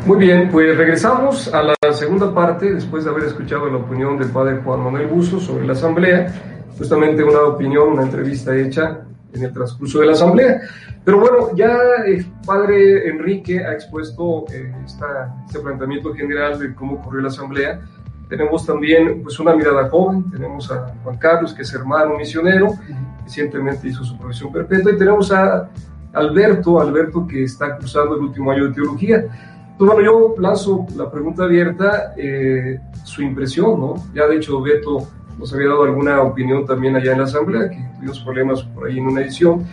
Muy 0.06 0.18
bien, 0.20 0.50
pues 0.52 0.78
regresamos 0.78 1.52
a 1.52 1.64
la 1.64 1.76
segunda 1.92 2.32
parte 2.36 2.72
después 2.72 3.04
de 3.04 3.10
haber 3.10 3.24
escuchado 3.24 3.68
la 3.68 3.78
opinión 3.78 4.20
del 4.20 4.30
padre 4.30 4.62
Juan 4.64 4.84
Manuel 4.84 5.08
Buzo 5.08 5.40
sobre 5.40 5.66
la 5.66 5.74
asamblea, 5.74 6.32
justamente 6.78 7.24
una 7.24 7.42
opinión, 7.42 7.94
una 7.94 8.04
entrevista 8.04 8.56
hecha 8.56 9.00
en 9.34 9.44
el 9.44 9.52
transcurso 9.52 10.02
de 10.02 10.06
la 10.06 10.12
asamblea. 10.12 10.62
Pero 11.04 11.20
bueno, 11.20 11.56
ya 11.56 11.76
el 12.06 12.28
padre 12.46 13.10
Enrique 13.10 13.66
ha 13.66 13.74
expuesto 13.74 14.46
eh, 14.54 14.72
este 14.86 15.60
planteamiento 15.60 16.14
general 16.14 16.60
de 16.60 16.76
cómo 16.76 16.98
ocurrió 16.98 17.22
la 17.22 17.30
asamblea 17.30 17.82
tenemos 18.30 18.66
también 18.66 19.24
pues, 19.24 19.40
una 19.40 19.56
mirada 19.56 19.90
joven, 19.90 20.30
tenemos 20.30 20.72
a 20.72 20.94
Juan 21.04 21.18
Carlos, 21.18 21.54
que 21.54 21.64
es 21.64 21.74
hermano 21.74 22.16
misionero, 22.16 22.76
recientemente 23.24 23.88
hizo 23.88 24.04
su 24.04 24.18
profesión 24.18 24.54
perpetua, 24.54 24.92
y 24.92 24.98
tenemos 24.98 25.32
a 25.32 25.68
Alberto, 26.14 26.80
Alberto 26.80 27.26
que 27.28 27.44
está 27.44 27.76
cursando 27.76 28.16
el 28.16 28.22
último 28.22 28.52
año 28.52 28.68
de 28.68 28.74
teología. 28.74 29.18
Entonces, 29.72 29.96
bueno, 29.96 30.02
yo 30.02 30.36
lanzo 30.40 30.86
la 30.96 31.10
pregunta 31.10 31.44
abierta, 31.44 32.14
eh, 32.18 32.80
su 33.04 33.24
impresión, 33.24 33.80
¿no? 33.80 33.96
Ya 34.14 34.28
de 34.28 34.36
hecho 34.36 34.62
Beto 34.62 35.08
nos 35.38 35.54
había 35.54 35.70
dado 35.70 35.84
alguna 35.84 36.22
opinión 36.22 36.66
también 36.66 36.96
allá 36.96 37.14
en 37.14 37.20
la 37.20 37.24
asamblea, 37.24 37.70
que 37.70 37.78
tuvimos 37.96 38.20
problemas 38.20 38.62
por 38.62 38.88
ahí 38.88 39.00
en 39.00 39.08
una 39.08 39.22
edición, 39.22 39.64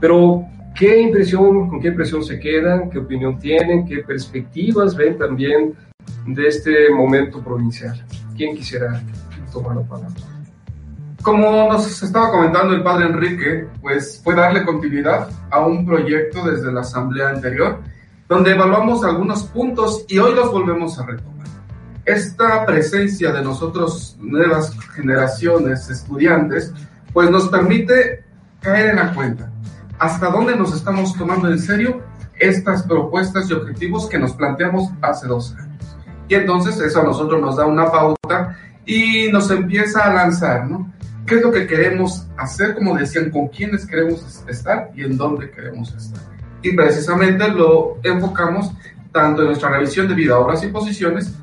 pero 0.00 0.44
¿qué 0.74 1.02
impresión, 1.02 1.68
con 1.68 1.80
qué 1.80 1.88
impresión 1.88 2.22
se 2.22 2.38
quedan? 2.38 2.88
¿Qué 2.88 2.98
opinión 2.98 3.38
tienen? 3.38 3.84
¿Qué 3.84 3.98
perspectivas 3.98 4.96
ven 4.96 5.18
también? 5.18 5.74
De 6.34 6.48
este 6.48 6.90
momento 6.90 7.42
provincial. 7.42 8.04
¿Quién 8.36 8.56
quisiera 8.56 9.02
tomar 9.52 9.76
la 9.76 9.82
palabra? 9.82 10.14
Como 11.22 11.68
nos 11.70 12.02
estaba 12.02 12.30
comentando 12.30 12.74
el 12.74 12.82
padre 12.82 13.06
Enrique, 13.06 13.68
pues 13.82 14.20
fue 14.24 14.34
darle 14.34 14.64
continuidad 14.64 15.28
a 15.50 15.60
un 15.60 15.84
proyecto 15.84 16.50
desde 16.50 16.72
la 16.72 16.80
asamblea 16.80 17.28
anterior, 17.28 17.80
donde 18.26 18.52
evaluamos 18.52 19.04
algunos 19.04 19.42
puntos 19.44 20.06
y 20.08 20.18
hoy 20.18 20.34
los 20.34 20.50
volvemos 20.50 20.98
a 20.98 21.04
retomar. 21.04 21.46
Esta 22.06 22.64
presencia 22.64 23.32
de 23.32 23.42
nosotros, 23.42 24.16
nuevas 24.18 24.74
generaciones, 24.94 25.90
estudiantes, 25.90 26.72
pues 27.12 27.30
nos 27.30 27.48
permite 27.48 28.24
caer 28.60 28.90
en 28.90 28.96
la 28.96 29.14
cuenta 29.14 29.50
hasta 29.98 30.30
dónde 30.30 30.56
nos 30.56 30.74
estamos 30.74 31.14
tomando 31.14 31.50
en 31.50 31.58
serio 31.58 32.00
estas 32.38 32.84
propuestas 32.84 33.50
y 33.50 33.52
objetivos 33.52 34.08
que 34.08 34.18
nos 34.18 34.32
planteamos 34.32 34.90
hace 35.02 35.28
dos 35.28 35.54
años. 35.54 35.69
Y 36.30 36.36
entonces 36.36 36.78
eso 36.80 37.00
a 37.00 37.02
nosotros 37.02 37.40
nos 37.40 37.56
da 37.56 37.66
una 37.66 37.90
pauta 37.90 38.56
y 38.86 39.28
nos 39.32 39.50
empieza 39.50 40.04
a 40.04 40.14
lanzar, 40.14 40.70
¿no? 40.70 40.92
¿Qué 41.26 41.34
es 41.34 41.42
lo 41.42 41.50
que 41.50 41.66
queremos 41.66 42.28
hacer? 42.36 42.76
Como 42.76 42.96
decían, 42.96 43.30
con 43.30 43.48
quiénes 43.48 43.84
queremos 43.84 44.44
estar 44.48 44.92
y 44.94 45.02
en 45.02 45.16
dónde 45.16 45.50
queremos 45.50 45.92
estar. 45.92 46.20
Y 46.62 46.72
precisamente 46.76 47.48
lo 47.48 47.98
enfocamos 48.04 48.72
tanto 49.10 49.42
en 49.42 49.48
nuestra 49.48 49.70
revisión 49.70 50.06
de 50.06 50.14
vida, 50.14 50.38
obras 50.38 50.62
y 50.62 50.68
posiciones, 50.68 51.34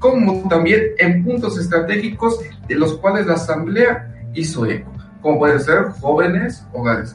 como 0.00 0.48
también 0.48 0.82
en 0.98 1.22
puntos 1.22 1.56
estratégicos 1.56 2.40
de 2.66 2.74
los 2.74 2.94
cuales 2.94 3.26
la 3.26 3.34
Asamblea 3.34 4.12
hizo 4.34 4.66
eco, 4.66 4.92
como 5.22 5.38
pueden 5.38 5.60
ser 5.60 5.84
jóvenes, 6.00 6.66
hogares 6.72 7.14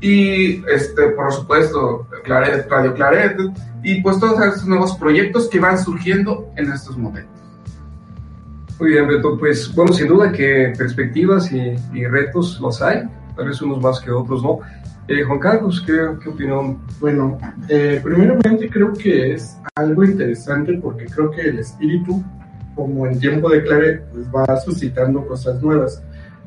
y 0.00 0.64
este, 0.66 1.08
por 1.10 1.32
supuesto 1.32 2.06
Claret, 2.24 2.68
Radio 2.70 2.94
Claret, 2.94 3.36
y 3.82 4.00
pues 4.00 4.18
todos 4.18 4.40
esos 4.40 4.66
nuevos 4.66 4.96
proyectos 4.96 5.48
que 5.48 5.58
van 5.58 5.78
surgiendo 5.78 6.48
en 6.56 6.72
estos 6.72 6.96
momentos. 6.96 7.38
Muy 8.78 8.90
bien, 8.90 9.08
Beto, 9.08 9.36
pues 9.36 9.74
bueno, 9.74 9.92
sin 9.92 10.06
duda 10.06 10.30
que 10.30 10.72
perspectivas 10.78 11.50
y, 11.52 12.06
retos 12.06 12.60
los 12.60 12.80
hay, 12.80 13.02
tal 13.36 13.48
vez 13.48 13.60
unos 13.60 13.80
más 13.80 14.00
que 14.00 14.10
otros 14.10 14.42
no. 14.42 14.60
Eh, 15.08 15.24
Juan 15.24 15.38
Carlos, 15.40 15.82
¿qué, 15.84 15.94
¿qué, 16.22 16.28
opinión? 16.28 16.78
Bueno, 17.00 17.38
eh, 17.68 18.00
primeramente 18.04 18.68
creo 18.70 18.92
que 18.92 19.32
es 19.32 19.56
algo 19.74 20.04
interesante 20.04 20.74
porque 20.74 21.06
creo 21.06 21.30
que 21.30 21.48
el 21.48 21.58
espíritu, 21.58 22.22
como 22.76 23.06
en 23.06 23.18
tiempo 23.18 23.48
de 23.48 23.64
clave, 23.64 24.02
pues 24.12 24.28
va 24.28 24.60
suscitando 24.60 25.26
cosas 25.26 25.60
nuevas. 25.60 26.02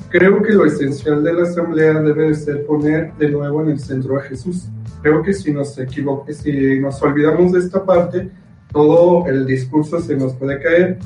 Creo 0.10 0.42
que 0.42 0.52
lo 0.52 0.66
esencial 0.66 1.24
de 1.24 1.34
la 1.34 1.44
asamblea 1.44 1.94
debe 2.02 2.34
ser 2.36 2.66
poner 2.66 3.14
de 3.14 3.30
nuevo 3.30 3.62
en 3.62 3.72
el 3.72 3.80
centro 3.80 4.18
a 4.18 4.22
Jesús 4.22 4.70
creo 5.02 5.22
que 5.24 5.34
si 5.34 5.52
nos 5.52 5.78
equivocamos, 5.78 6.38
si 6.38 6.80
nos 6.80 7.02
olvidamos 7.02 7.52
de 7.52 7.60
esta 7.60 7.84
parte, 7.84 8.30
todo 8.72 9.26
el 9.28 9.46
discurso 9.46 10.00
se 10.00 10.16
nos 10.16 10.34
puede 10.36 10.60
caer. 10.62 11.00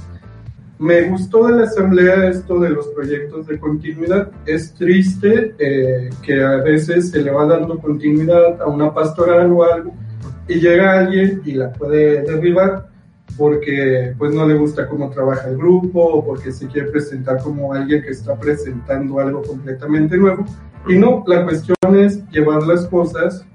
Me 0.77 1.03
gustó 1.03 1.47
de 1.47 1.55
la 1.55 1.63
asamblea 1.63 2.27
esto 2.27 2.59
de 2.59 2.69
los 2.69 2.87
proyectos 2.89 3.47
de 3.47 3.57
continuidad. 3.57 4.29
Es 4.45 4.73
triste 4.73 5.55
eh, 5.57 6.09
que 6.21 6.43
a 6.43 6.57
veces 6.57 7.11
se 7.11 7.21
le 7.21 7.31
va 7.31 7.45
dando 7.45 7.79
continuidad 7.79 8.61
a 8.61 8.67
una 8.67 8.93
pastoral 8.93 9.51
o 9.53 9.63
algo 9.63 9.93
y 10.47 10.55
llega 10.55 10.99
alguien 10.99 11.41
y 11.45 11.53
la 11.53 11.71
puede 11.71 12.23
derribar 12.23 12.89
porque 13.37 14.13
pues 14.17 14.33
no 14.33 14.47
le 14.47 14.53
gusta 14.55 14.87
cómo 14.87 15.09
trabaja 15.09 15.49
el 15.49 15.57
grupo 15.57 16.01
o 16.01 16.25
porque 16.25 16.51
se 16.51 16.67
quiere 16.67 16.89
presentar 16.89 17.41
como 17.41 17.73
alguien 17.73 18.01
que 18.01 18.09
está 18.09 18.39
presentando 18.39 19.19
algo 19.19 19.41
completamente 19.41 20.17
nuevo. 20.17 20.45
Y 20.87 20.97
no, 20.97 21.23
la 21.27 21.43
cuestión 21.43 21.75
es 21.95 22.27
llevar 22.29 22.63
las 22.63 22.85
cosas 22.87 23.45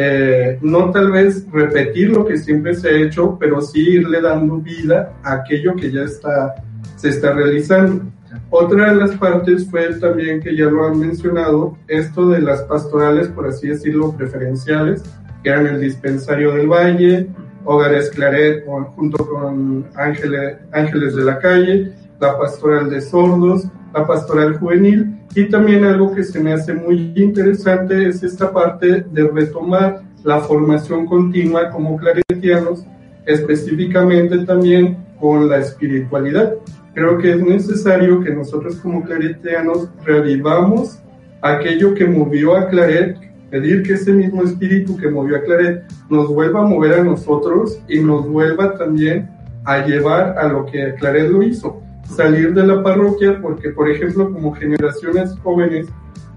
eh, 0.00 0.58
no 0.62 0.92
tal 0.92 1.10
vez 1.10 1.44
repetir 1.50 2.10
lo 2.10 2.24
que 2.24 2.36
siempre 2.36 2.72
se 2.74 2.88
ha 2.88 2.92
hecho, 2.92 3.36
pero 3.40 3.60
sí 3.60 3.80
irle 3.80 4.20
dando 4.20 4.58
vida 4.58 5.12
a 5.24 5.34
aquello 5.34 5.74
que 5.74 5.90
ya 5.90 6.02
está 6.02 6.54
se 6.94 7.08
está 7.08 7.32
realizando. 7.32 8.04
Otra 8.50 8.90
de 8.90 8.96
las 8.96 9.16
partes 9.16 9.68
fue 9.68 9.92
también 9.94 10.40
que 10.40 10.56
ya 10.56 10.66
lo 10.66 10.86
han 10.86 10.98
mencionado, 10.98 11.76
esto 11.86 12.28
de 12.28 12.40
las 12.40 12.62
pastorales, 12.62 13.28
por 13.28 13.48
así 13.48 13.68
decirlo, 13.68 14.12
preferenciales, 14.16 15.02
que 15.42 15.50
eran 15.50 15.66
el 15.66 15.80
dispensario 15.80 16.52
del 16.52 16.68
Valle, 16.68 17.28
Hogares 17.70 18.08
Claret 18.10 18.64
junto 18.96 19.26
con 19.26 19.84
Ángeles, 19.94 20.56
Ángeles 20.72 21.14
de 21.14 21.22
la 21.22 21.38
Calle, 21.38 21.92
la 22.18 22.38
pastoral 22.38 22.88
de 22.88 23.02
sordos, 23.02 23.66
la 23.92 24.06
pastoral 24.06 24.58
juvenil 24.58 25.18
y 25.34 25.50
también 25.50 25.84
algo 25.84 26.14
que 26.14 26.24
se 26.24 26.40
me 26.40 26.54
hace 26.54 26.72
muy 26.72 27.12
interesante 27.14 28.08
es 28.08 28.22
esta 28.22 28.50
parte 28.50 29.04
de 29.12 29.28
retomar 29.28 30.00
la 30.24 30.40
formación 30.40 31.04
continua 31.04 31.68
como 31.68 31.98
claretianos, 31.98 32.86
específicamente 33.26 34.38
también 34.46 34.96
con 35.20 35.46
la 35.50 35.58
espiritualidad. 35.58 36.54
Creo 36.94 37.18
que 37.18 37.32
es 37.32 37.42
necesario 37.42 38.22
que 38.22 38.30
nosotros 38.30 38.76
como 38.76 39.04
claretianos 39.04 39.90
revivamos 40.06 41.00
aquello 41.42 41.94
que 41.94 42.06
movió 42.06 42.56
a 42.56 42.68
Claret, 42.68 43.18
pedir 43.50 43.82
que 43.82 43.94
ese 43.94 44.12
mismo 44.12 44.42
espíritu 44.42 44.96
que 44.96 45.08
movió 45.08 45.36
a 45.36 45.42
Claret 45.42 45.84
nos 46.10 46.28
vuelva 46.28 46.62
a 46.62 46.66
mover 46.66 47.00
a 47.00 47.04
nosotros 47.04 47.80
y 47.88 48.00
nos 48.00 48.28
vuelva 48.28 48.74
también 48.74 49.30
a 49.64 49.84
llevar 49.84 50.38
a 50.38 50.48
lo 50.48 50.66
que 50.66 50.94
Claret 50.94 51.30
lo 51.30 51.42
hizo, 51.42 51.80
salir 52.04 52.54
de 52.54 52.66
la 52.66 52.82
parroquia, 52.82 53.38
porque 53.40 53.70
por 53.70 53.90
ejemplo 53.90 54.32
como 54.32 54.54
generaciones 54.54 55.36
jóvenes 55.42 55.88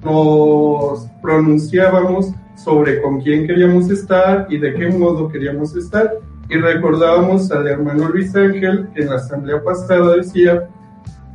nos 0.04 1.08
pronunciábamos 1.22 2.34
sobre 2.56 3.02
con 3.02 3.22
quién 3.22 3.48
queríamos 3.48 3.90
estar 3.90 4.48
y 4.50 4.58
de 4.58 4.74
qué 4.74 4.90
modo 4.90 5.30
queríamos 5.30 5.76
estar. 5.76 6.12
Y 6.50 6.56
recordábamos 6.56 7.52
al 7.52 7.68
hermano 7.68 8.10
Luis 8.10 8.36
Ángel, 8.36 8.90
que 8.94 9.04
en 9.04 9.10
la 9.10 9.16
asamblea 9.16 9.64
pasada 9.64 10.18
decía 10.18 10.68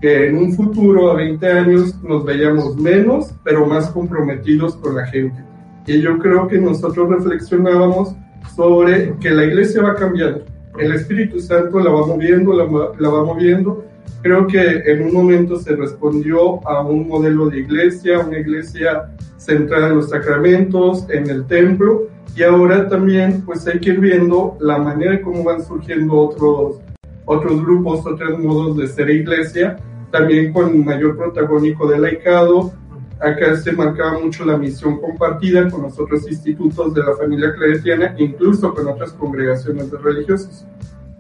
que 0.01 0.29
en 0.29 0.37
un 0.37 0.53
futuro, 0.53 1.11
a 1.11 1.15
20 1.15 1.47
años, 1.47 2.03
nos 2.03 2.25
veíamos 2.25 2.77
menos, 2.77 3.35
pero 3.43 3.65
más 3.65 3.89
comprometidos 3.91 4.77
con 4.77 4.95
la 4.95 5.07
gente. 5.07 5.43
Y 5.87 6.01
yo 6.01 6.19
creo 6.19 6.49
que 6.49 6.59
nosotros 6.59 7.09
reflexionábamos 7.09 8.15
sobre 8.55 9.15
que 9.21 9.31
la 9.31 9.45
iglesia 9.45 9.83
va 9.83 9.95
cambiando. 9.95 10.43
El 10.79 10.93
Espíritu 10.93 11.41
Santo 11.41 11.79
la 11.81 11.91
va 11.91 12.07
moviendo, 12.07 12.53
la, 12.53 12.65
la 12.99 13.09
va 13.09 13.25
moviendo. 13.25 13.85
Creo 14.23 14.47
que 14.47 14.83
en 14.85 15.03
un 15.03 15.13
momento 15.13 15.57
se 15.57 15.77
respondió 15.77 16.67
a 16.69 16.83
un 16.83 17.07
modelo 17.07 17.49
de 17.49 17.61
iglesia, 17.61 18.19
una 18.21 18.39
iglesia 18.39 19.11
centrada 19.37 19.89
en 19.89 19.97
los 19.97 20.11
sacramentos, 20.11 21.07
en 21.09 21.31
el 21.31 21.47
templo, 21.47 22.09
y 22.35 22.43
ahora 22.43 22.89
también 22.89 23.43
pues 23.47 23.67
hay 23.67 23.79
que 23.79 23.91
ir 23.91 24.01
viendo 24.01 24.57
la 24.61 24.79
manera 24.79 25.13
de 25.13 25.23
cómo 25.23 25.45
van 25.45 25.65
surgiendo 25.65 26.15
otros, 26.15 26.81
otros 27.25 27.63
grupos, 27.65 28.05
otros 28.07 28.39
modos 28.39 28.77
de 28.77 28.89
ser 28.89 29.09
iglesia, 29.09 29.79
también 30.11 30.53
con 30.53 30.85
mayor 30.85 31.17
protagónico 31.17 31.89
del 31.89 32.03
laicado. 32.03 32.73
Acá 33.21 33.57
se 33.57 33.73
marcaba 33.73 34.19
mucho 34.19 34.45
la 34.45 34.59
misión 34.59 35.01
compartida 35.01 35.71
con 35.71 35.83
los 35.83 35.99
otros 35.99 36.29
institutos 36.31 36.93
de 36.93 37.03
la 37.03 37.17
familia 37.17 37.55
claretiana, 37.55 38.15
incluso 38.19 38.75
con 38.75 38.87
otras 38.89 39.13
congregaciones 39.15 39.91
de 39.91 39.99
religiosos. 39.99 40.67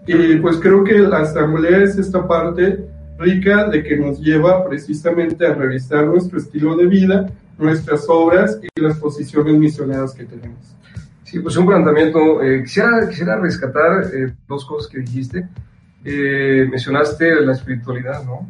Y 0.06 0.36
pues 0.36 0.58
creo 0.58 0.84
que 0.84 0.98
la 0.98 1.20
asamblea 1.20 1.82
es 1.82 1.96
esta 1.96 2.26
parte 2.26 2.86
rica 3.18 3.68
de 3.68 3.82
que 3.82 3.96
nos 3.96 4.20
lleva 4.20 4.68
precisamente 4.68 5.46
a 5.46 5.54
revisar 5.54 6.06
nuestro 6.06 6.38
estilo 6.38 6.76
de 6.76 6.86
vida, 6.86 7.30
nuestras 7.58 8.06
obras 8.08 8.60
y 8.62 8.80
las 8.80 8.98
posiciones 8.98 9.54
misioneras 9.56 10.12
que 10.12 10.24
tenemos. 10.24 10.76
Sí, 11.24 11.40
pues 11.40 11.56
un 11.56 11.66
planteamiento. 11.66 12.40
Eh, 12.42 12.62
quisiera, 12.62 13.08
quisiera 13.08 13.40
rescatar 13.40 14.04
eh, 14.14 14.32
dos 14.46 14.64
cosas 14.64 14.88
que 14.88 15.00
dijiste. 15.00 15.48
Eh, 16.04 16.66
mencionaste 16.70 17.40
la 17.40 17.52
espiritualidad, 17.52 18.22
¿no? 18.24 18.48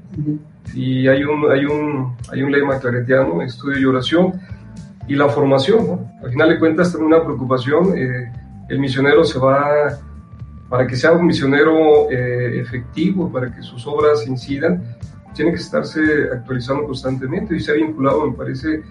Y 0.75 1.09
hay 1.09 1.25
un, 1.25 1.51
hay, 1.51 1.65
un, 1.65 2.17
hay 2.31 2.43
un 2.43 2.53
lema 2.53 2.79
claretiano, 2.79 3.41
estudio 3.43 3.79
y 3.79 3.85
oración, 3.85 4.35
y 5.09 5.15
la 5.15 5.29
formación, 5.29 5.87
¿no? 5.87 6.13
Al 6.23 6.31
final 6.31 6.49
de 6.51 6.59
cuentas, 6.59 6.93
también 6.93 7.15
una 7.15 7.25
preocupación. 7.25 7.97
el 7.97 8.79
misionero 8.79 9.25
se 9.25 9.39
va, 9.39 9.99
para 10.69 10.87
que 10.87 10.97
sea 10.97 11.13
un 11.13 11.27
misionero 11.27 12.11
efectivo, 12.11 13.31
para 13.33 13.55
que 13.55 13.63
sus 13.63 13.87
obras 13.87 14.27
incidan, 14.27 14.83
tiene 15.37 15.53
que 15.53 15.59
estarse 15.59 16.01
actualizando 16.33 16.85
constantemente 16.85 17.55
y 17.55 17.61
se 17.61 17.71
ha 17.71 17.75
vinculado, 17.75 18.31
me 18.31 18.37
parece, 18.37 18.83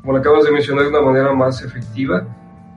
como 0.00 0.14
lo 0.14 0.18
acabas 0.18 0.44
de 0.44 0.50
mencionar, 0.50 0.84
de 0.84 0.90
una 0.90 1.02
manera 1.02 1.32
más 1.32 1.62
efectiva, 1.62 2.26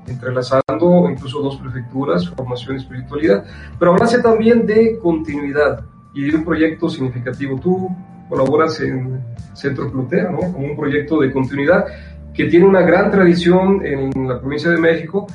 entrelazando 0.08 1.10
incluso 1.10 1.42
dos 1.42 1.58
prefecturas, 1.58 2.30
formación 2.30 2.76
y 2.76 2.80
espiritualidad, 2.80 3.46
pero 3.80 3.94
hablase 3.94 4.22
también 4.22 4.66
de 4.66 4.98
continuidad 5.00 5.86
y 6.14 6.30
de 6.30 6.38
un 6.38 6.46
proyecto 6.46 6.90
significativo. 6.90 7.60
Tú 7.60 7.90
colaboras 8.30 8.80
en 8.82 9.22
Centro 9.54 9.92
Clutea, 9.92 10.30
¿no? 10.32 10.40
Como 10.40 10.68
un 10.68 10.76
proyecto 10.76 11.20
de 11.20 11.32
continuidad 11.32 11.86
que 12.34 12.46
tiene 12.46 12.66
una 12.66 12.82
gran 12.82 13.12
tradición 13.12 13.86
en 13.86 14.28
la 14.28 14.40
provincia 14.40 14.72
de 14.72 14.78
México, 14.78 15.28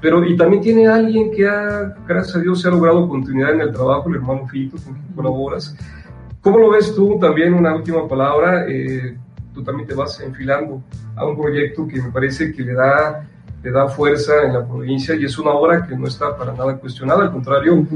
pero 0.00 0.22
y 0.24 0.36
también 0.36 0.62
tiene 0.62 0.86
alguien 0.86 1.30
que 1.30 1.48
ha, 1.48 1.94
gracias 2.06 2.36
a 2.36 2.40
Dios, 2.40 2.60
se 2.60 2.68
ha 2.68 2.70
logrado 2.70 3.08
continuidad 3.08 3.54
en 3.54 3.62
el 3.62 3.72
trabajo, 3.72 4.10
el 4.10 4.16
hermano 4.16 4.46
Fito, 4.46 4.76
con 4.84 4.92
quien 4.92 5.14
colaboras. 5.14 5.74
¿Cómo 6.42 6.58
lo 6.58 6.70
ves 6.70 6.94
tú? 6.94 7.18
También 7.18 7.54
una 7.54 7.74
última 7.74 8.06
palabra. 8.06 8.66
Eh, 8.68 9.16
tú 9.54 9.62
también 9.62 9.88
te 9.88 9.94
vas 9.94 10.20
enfilando 10.20 10.82
a 11.16 11.24
un 11.24 11.40
proyecto 11.40 11.88
que 11.88 12.02
me 12.02 12.10
parece 12.10 12.52
que 12.52 12.62
le 12.62 12.74
da, 12.74 13.26
le 13.64 13.70
da 13.70 13.88
fuerza 13.88 14.42
en 14.44 14.52
la 14.52 14.66
provincia 14.66 15.14
y 15.14 15.24
es 15.24 15.38
una 15.38 15.50
obra 15.50 15.86
que 15.86 15.96
no 15.96 16.06
está 16.06 16.36
para 16.36 16.52
nada 16.52 16.76
cuestionada. 16.76 17.22
Al 17.22 17.32
contrario, 17.32 17.86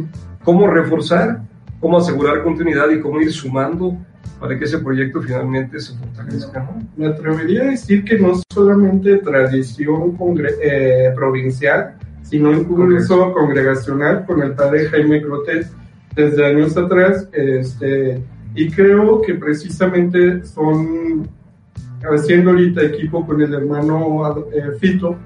cómo 0.43 0.67
reforzar, 0.67 1.43
cómo 1.79 1.99
asegurar 1.99 2.43
continuidad 2.43 2.89
y 2.91 3.01
cómo 3.01 3.21
ir 3.21 3.31
sumando 3.31 3.95
para 4.41 4.59
que 4.59 4.65
ese 4.65 4.79
proyecto 4.79 5.21
finalmente 5.21 5.79
se 5.79 5.95
fortalezca. 5.95 6.61
¿no? 6.61 6.83
Me 6.97 7.09
atrevería 7.09 7.65
a 7.65 7.67
decir 7.67 8.03
que 8.03 8.19
no 8.19 8.33
solamente 8.51 9.19
tradición 9.19 10.17
eh, 10.63 11.13
provincial, 11.15 11.97
sino 12.23 12.51
incluso 12.53 13.33
congregacional 13.35 14.25
con 14.25 14.43
el 14.43 14.53
padre 14.53 14.89
Jaime 14.89 15.21
Crotet 15.21 15.67
desde 16.15 16.47
años 16.47 16.77
atrás. 16.79 17.29
Este, 17.33 18.23
y 18.55 18.71
creo 18.71 19.21
que 19.21 19.35
precisamente 19.35 20.45
son, 20.47 21.29
haciendo 22.11 22.51
ahorita 22.51 22.83
equipo 22.83 23.27
con 23.27 23.43
el 23.43 23.53
hermano 23.53 24.47
eh, 24.53 24.79
Fito, 24.81 25.17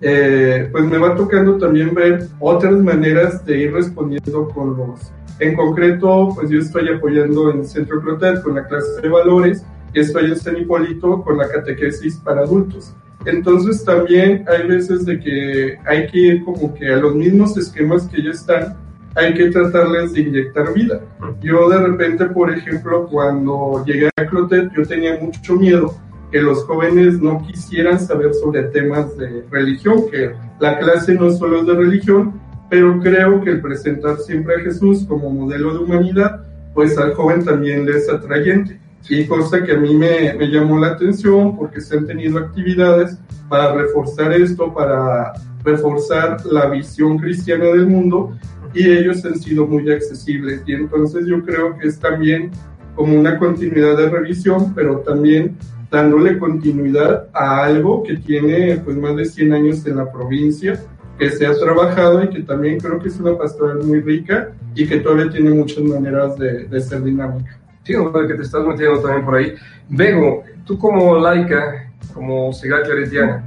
eh, 0.00 0.68
pues 0.70 0.84
me 0.84 0.98
va 0.98 1.14
tocando 1.14 1.56
también 1.56 1.94
ver 1.94 2.26
otras 2.38 2.74
maneras 2.74 3.44
de 3.44 3.58
ir 3.58 3.72
respondiendo 3.72 4.48
con 4.48 4.76
los... 4.76 5.12
En 5.38 5.54
concreto, 5.54 6.30
pues 6.34 6.50
yo 6.50 6.58
estoy 6.58 6.88
apoyando 6.88 7.50
en 7.50 7.64
Centro 7.64 8.00
Clotet 8.00 8.42
con 8.42 8.54
la 8.54 8.66
clase 8.66 9.00
de 9.02 9.08
valores 9.08 9.64
y 9.92 10.00
estoy 10.00 10.26
en 10.26 10.36
San 10.36 10.56
Hipólito 10.56 11.22
con 11.22 11.36
la 11.36 11.48
catequesis 11.48 12.16
para 12.16 12.42
adultos. 12.42 12.94
Entonces 13.26 13.84
también 13.84 14.44
hay 14.48 14.66
veces 14.66 15.04
de 15.04 15.18
que 15.18 15.78
hay 15.84 16.06
que 16.06 16.18
ir 16.18 16.44
como 16.44 16.72
que 16.74 16.92
a 16.92 16.96
los 16.96 17.14
mismos 17.14 17.56
esquemas 17.58 18.06
que 18.06 18.22
ya 18.22 18.30
están 18.30 18.76
hay 19.16 19.32
que 19.32 19.50
tratarles 19.50 20.12
de 20.12 20.20
inyectar 20.20 20.74
vida. 20.74 21.00
Yo 21.40 21.70
de 21.70 21.78
repente, 21.78 22.26
por 22.26 22.52
ejemplo, 22.52 23.08
cuando 23.10 23.82
llegué 23.86 24.10
a 24.14 24.26
Clotet, 24.26 24.70
yo 24.76 24.84
tenía 24.84 25.18
mucho 25.18 25.54
miedo 25.54 25.94
que 26.30 26.40
los 26.40 26.64
jóvenes 26.64 27.20
no 27.20 27.44
quisieran 27.46 28.00
saber 28.00 28.34
sobre 28.34 28.64
temas 28.64 29.16
de 29.16 29.44
religión, 29.50 30.10
que 30.10 30.32
la 30.60 30.78
clase 30.78 31.14
no 31.14 31.30
solo 31.30 31.60
es 31.60 31.66
de 31.66 31.74
religión, 31.74 32.40
pero 32.68 32.98
creo 33.00 33.42
que 33.42 33.50
el 33.50 33.60
presentar 33.60 34.18
siempre 34.18 34.56
a 34.56 34.60
Jesús 34.60 35.04
como 35.08 35.30
modelo 35.30 35.72
de 35.72 35.84
humanidad, 35.84 36.44
pues 36.74 36.98
al 36.98 37.14
joven 37.14 37.44
también 37.44 37.86
le 37.86 37.98
es 37.98 38.08
atrayente. 38.08 38.80
Y 39.08 39.24
cosa 39.26 39.62
que 39.62 39.72
a 39.72 39.76
mí 39.76 39.94
me, 39.94 40.34
me 40.34 40.48
llamó 40.48 40.78
la 40.80 40.88
atención 40.88 41.56
porque 41.56 41.80
se 41.80 41.96
han 41.96 42.06
tenido 42.06 42.38
actividades 42.38 43.18
para 43.48 43.72
reforzar 43.72 44.32
esto, 44.32 44.74
para 44.74 45.32
reforzar 45.62 46.44
la 46.46 46.66
visión 46.70 47.18
cristiana 47.18 47.66
del 47.66 47.86
mundo 47.86 48.36
y 48.74 48.90
ellos 48.90 49.24
han 49.24 49.38
sido 49.38 49.66
muy 49.66 49.90
accesibles 49.90 50.62
y 50.66 50.74
entonces 50.74 51.26
yo 51.26 51.44
creo 51.44 51.76
que 51.78 51.88
es 51.88 51.98
también 51.98 52.50
como 52.94 53.18
una 53.18 53.38
continuidad 53.38 53.96
de 53.96 54.08
revisión, 54.08 54.74
pero 54.74 55.00
también 55.00 55.56
dándole 55.90 56.38
continuidad 56.38 57.28
a 57.32 57.64
algo 57.64 58.02
que 58.02 58.16
tiene 58.16 58.76
pues 58.84 58.96
más 58.96 59.16
de 59.16 59.24
100 59.24 59.52
años 59.52 59.86
en 59.86 59.96
la 59.96 60.10
provincia, 60.10 60.80
que 61.18 61.30
se 61.30 61.46
ha 61.46 61.54
trabajado 61.54 62.22
y 62.24 62.28
que 62.28 62.42
también 62.42 62.78
creo 62.78 62.98
que 62.98 63.08
es 63.08 63.18
una 63.18 63.36
pastoral 63.36 63.78
muy 63.84 64.00
rica 64.00 64.50
y 64.74 64.86
que 64.86 64.98
todavía 64.98 65.30
tiene 65.30 65.50
muchas 65.50 65.82
maneras 65.82 66.36
de, 66.38 66.64
de 66.64 66.80
ser 66.80 67.02
dinámica. 67.02 67.58
Sí, 67.84 67.94
que 67.94 68.34
te 68.34 68.42
estás 68.42 68.66
metiendo 68.66 69.00
también 69.00 69.24
por 69.24 69.36
ahí. 69.36 69.54
Vego, 69.88 70.42
tú 70.64 70.76
como 70.78 71.16
laica, 71.16 71.92
como 72.12 72.52
ciudad 72.52 72.82
claretiana, 72.82 73.44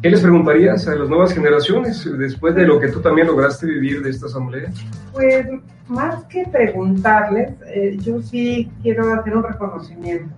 ¿Qué 0.00 0.10
les 0.10 0.20
preguntarías 0.20 0.86
a 0.86 0.94
las 0.94 1.08
nuevas 1.08 1.34
generaciones 1.34 2.08
después 2.18 2.54
de 2.54 2.64
lo 2.64 2.78
que 2.78 2.86
tú 2.86 3.00
también 3.00 3.26
lograste 3.26 3.66
vivir 3.66 4.00
de 4.00 4.10
esta 4.10 4.26
asamblea? 4.26 4.70
Pues 5.12 5.44
más 5.88 6.22
que 6.26 6.44
preguntarles, 6.46 7.54
eh, 7.66 7.96
yo 8.00 8.22
sí 8.22 8.70
quiero 8.80 9.12
hacer 9.12 9.36
un 9.36 9.42
reconocimiento. 9.42 10.32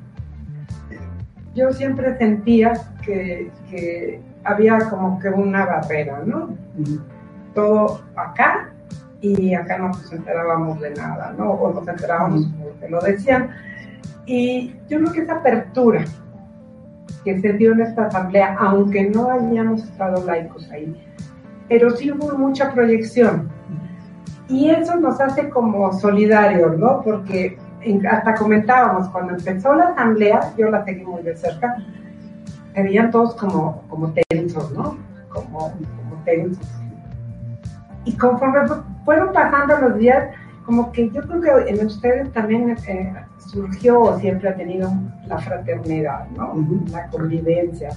Yo 1.54 1.72
siempre 1.72 2.16
sentía 2.18 2.72
que, 3.04 3.50
que 3.68 4.20
había 4.44 4.78
como 4.88 5.18
que 5.18 5.28
una 5.28 5.66
barrera, 5.66 6.22
¿no? 6.24 6.56
Todo 7.54 8.00
acá 8.16 8.70
y 9.20 9.54
acá 9.54 9.78
no 9.78 9.88
nos 9.88 10.12
enterábamos 10.12 10.80
de 10.80 10.90
nada, 10.90 11.34
¿no? 11.36 11.50
O 11.52 11.72
nos 11.72 11.86
enterábamos 11.86 12.48
porque 12.62 12.88
lo 12.88 13.00
decían. 13.00 13.50
Y 14.26 14.74
yo 14.88 14.98
creo 14.98 15.12
que 15.12 15.20
esa 15.22 15.34
apertura 15.36 16.04
que 17.24 17.38
se 17.40 17.52
dio 17.54 17.72
en 17.72 17.82
esta 17.82 18.06
asamblea, 18.06 18.56
aunque 18.58 19.10
no 19.10 19.30
hayamos 19.30 19.84
estado 19.84 20.24
laicos 20.24 20.70
ahí, 20.70 20.96
pero 21.68 21.90
sí 21.90 22.10
hubo 22.10 22.36
mucha 22.38 22.72
proyección. 22.72 23.50
Y 24.48 24.70
eso 24.70 24.96
nos 24.96 25.20
hace 25.20 25.48
como 25.50 25.92
solidarios, 25.92 26.78
¿no? 26.78 27.02
Porque 27.02 27.58
hasta 28.08 28.34
comentábamos, 28.34 29.08
cuando 29.08 29.34
empezó 29.34 29.74
la 29.74 29.88
asamblea, 29.88 30.52
yo 30.56 30.70
la 30.70 30.84
seguí 30.84 31.04
muy 31.04 31.22
de 31.22 31.36
cerca, 31.36 31.76
se 32.74 32.82
veían 32.82 33.10
todos 33.10 33.34
como, 33.36 33.82
como 33.88 34.12
tensos, 34.28 34.70
¿no? 34.72 34.98
Como, 35.28 35.72
como 35.72 36.22
tensos. 36.24 36.66
Y 38.04 38.16
conforme 38.16 38.60
fueron 39.04 39.32
pasando 39.32 39.76
los 39.78 39.98
días, 39.98 40.28
como 40.64 40.92
que 40.92 41.10
yo 41.10 41.22
creo 41.22 41.40
que 41.40 41.70
en 41.70 41.86
ustedes 41.86 42.32
también 42.32 42.76
eh, 42.86 43.12
surgió 43.38 44.00
o 44.00 44.18
siempre 44.18 44.48
ha 44.48 44.54
tenido 44.54 44.90
la 45.26 45.38
fraternidad, 45.38 46.28
¿no? 46.36 46.54
La 46.90 47.08
convivencia. 47.08 47.90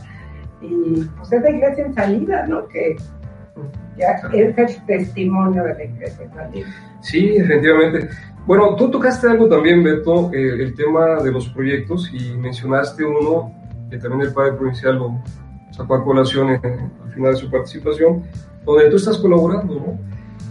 Y 0.62 1.04
pues 1.18 1.32
es 1.32 1.42
la 1.42 1.50
iglesia 1.50 1.86
en 1.86 1.94
salida, 1.94 2.48
¿no? 2.48 2.68
Que 2.68 2.96
ya 3.98 4.20
es 4.34 4.58
el 4.58 4.86
testimonio 4.86 5.64
de 5.64 5.74
la 5.74 5.84
iglesia 5.84 6.26
en 6.26 6.34
salida. 6.34 6.68
Sí, 7.02 7.36
efectivamente. 7.38 8.10
Bueno, 8.46 8.76
tú 8.76 8.92
tocaste 8.92 9.30
algo 9.30 9.48
también, 9.48 9.84
Beto, 9.84 10.30
eh, 10.34 10.56
el 10.60 10.76
tema 10.76 11.22
de 11.24 11.32
los 11.32 11.48
proyectos 11.50 12.12
y 12.14 12.36
mencionaste 12.38 13.06
uno 13.06 13.54
que 13.90 13.98
también 13.98 14.28
el 14.28 14.34
padre 14.34 14.54
provincial 14.54 14.98
lo 14.98 15.22
sacó 15.72 15.96
a 15.96 16.04
colación 16.04 16.50
al 16.50 17.12
final 17.14 17.34
de 17.34 17.38
su 17.38 17.50
participación, 17.50 18.24
donde 18.66 18.90
tú 18.90 18.98
estás 18.98 19.18
colaborando, 19.20 19.76
¿no? 19.76 20.00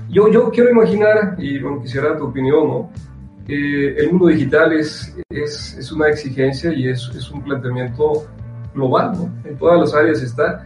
Yo, 0.09 0.29
yo 0.29 0.51
quiero 0.51 0.71
imaginar, 0.71 1.37
y 1.39 1.59
bueno, 1.59 1.83
quisiera 1.83 2.17
tu 2.17 2.25
opinión, 2.25 2.69
¿no? 2.69 2.91
el 3.49 4.11
mundo 4.11 4.29
digital 4.29 4.73
es, 4.73 5.17
es, 5.29 5.77
es, 5.77 5.91
una 5.91 6.09
exigencia 6.09 6.73
y 6.73 6.89
es, 6.89 7.11
es 7.15 7.29
un 7.31 7.43
planteamiento 7.43 8.25
global, 8.73 9.13
¿no? 9.13 9.49
En 9.49 9.57
todas 9.59 9.81
las 9.81 9.95
áreas 9.95 10.23
está. 10.23 10.65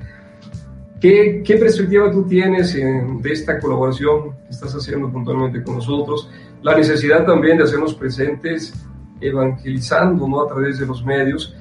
¿Qué, 1.00 1.42
qué 1.44 1.56
perspectiva 1.56 2.10
tú 2.10 2.24
tienes 2.24 2.74
de 2.74 3.32
esta 3.32 3.58
colaboración 3.58 4.32
que 4.44 4.50
estás 4.50 4.74
haciendo 4.74 5.10
puntualmente 5.10 5.62
con 5.62 5.76
nosotros? 5.76 6.30
La 6.62 6.76
necesidad 6.76 7.24
también 7.24 7.58
de 7.58 7.64
hacernos 7.64 7.94
presentes, 7.94 8.74
evangelizando, 9.20 10.26
¿no? 10.28 10.42
A 10.42 10.48
través 10.48 10.78
de 10.78 10.86
los 10.86 11.04
medios. 11.04 11.54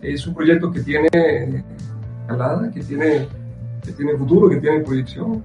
Es 0.00 0.26
un 0.26 0.34
proyecto 0.34 0.70
que 0.70 0.80
tiene 0.80 1.64
calada, 2.26 2.70
que 2.70 2.80
tiene, 2.80 3.28
que 3.84 3.92
tiene 3.92 4.16
futuro, 4.16 4.48
que 4.48 4.56
tiene 4.56 4.80
proyección. 4.80 5.42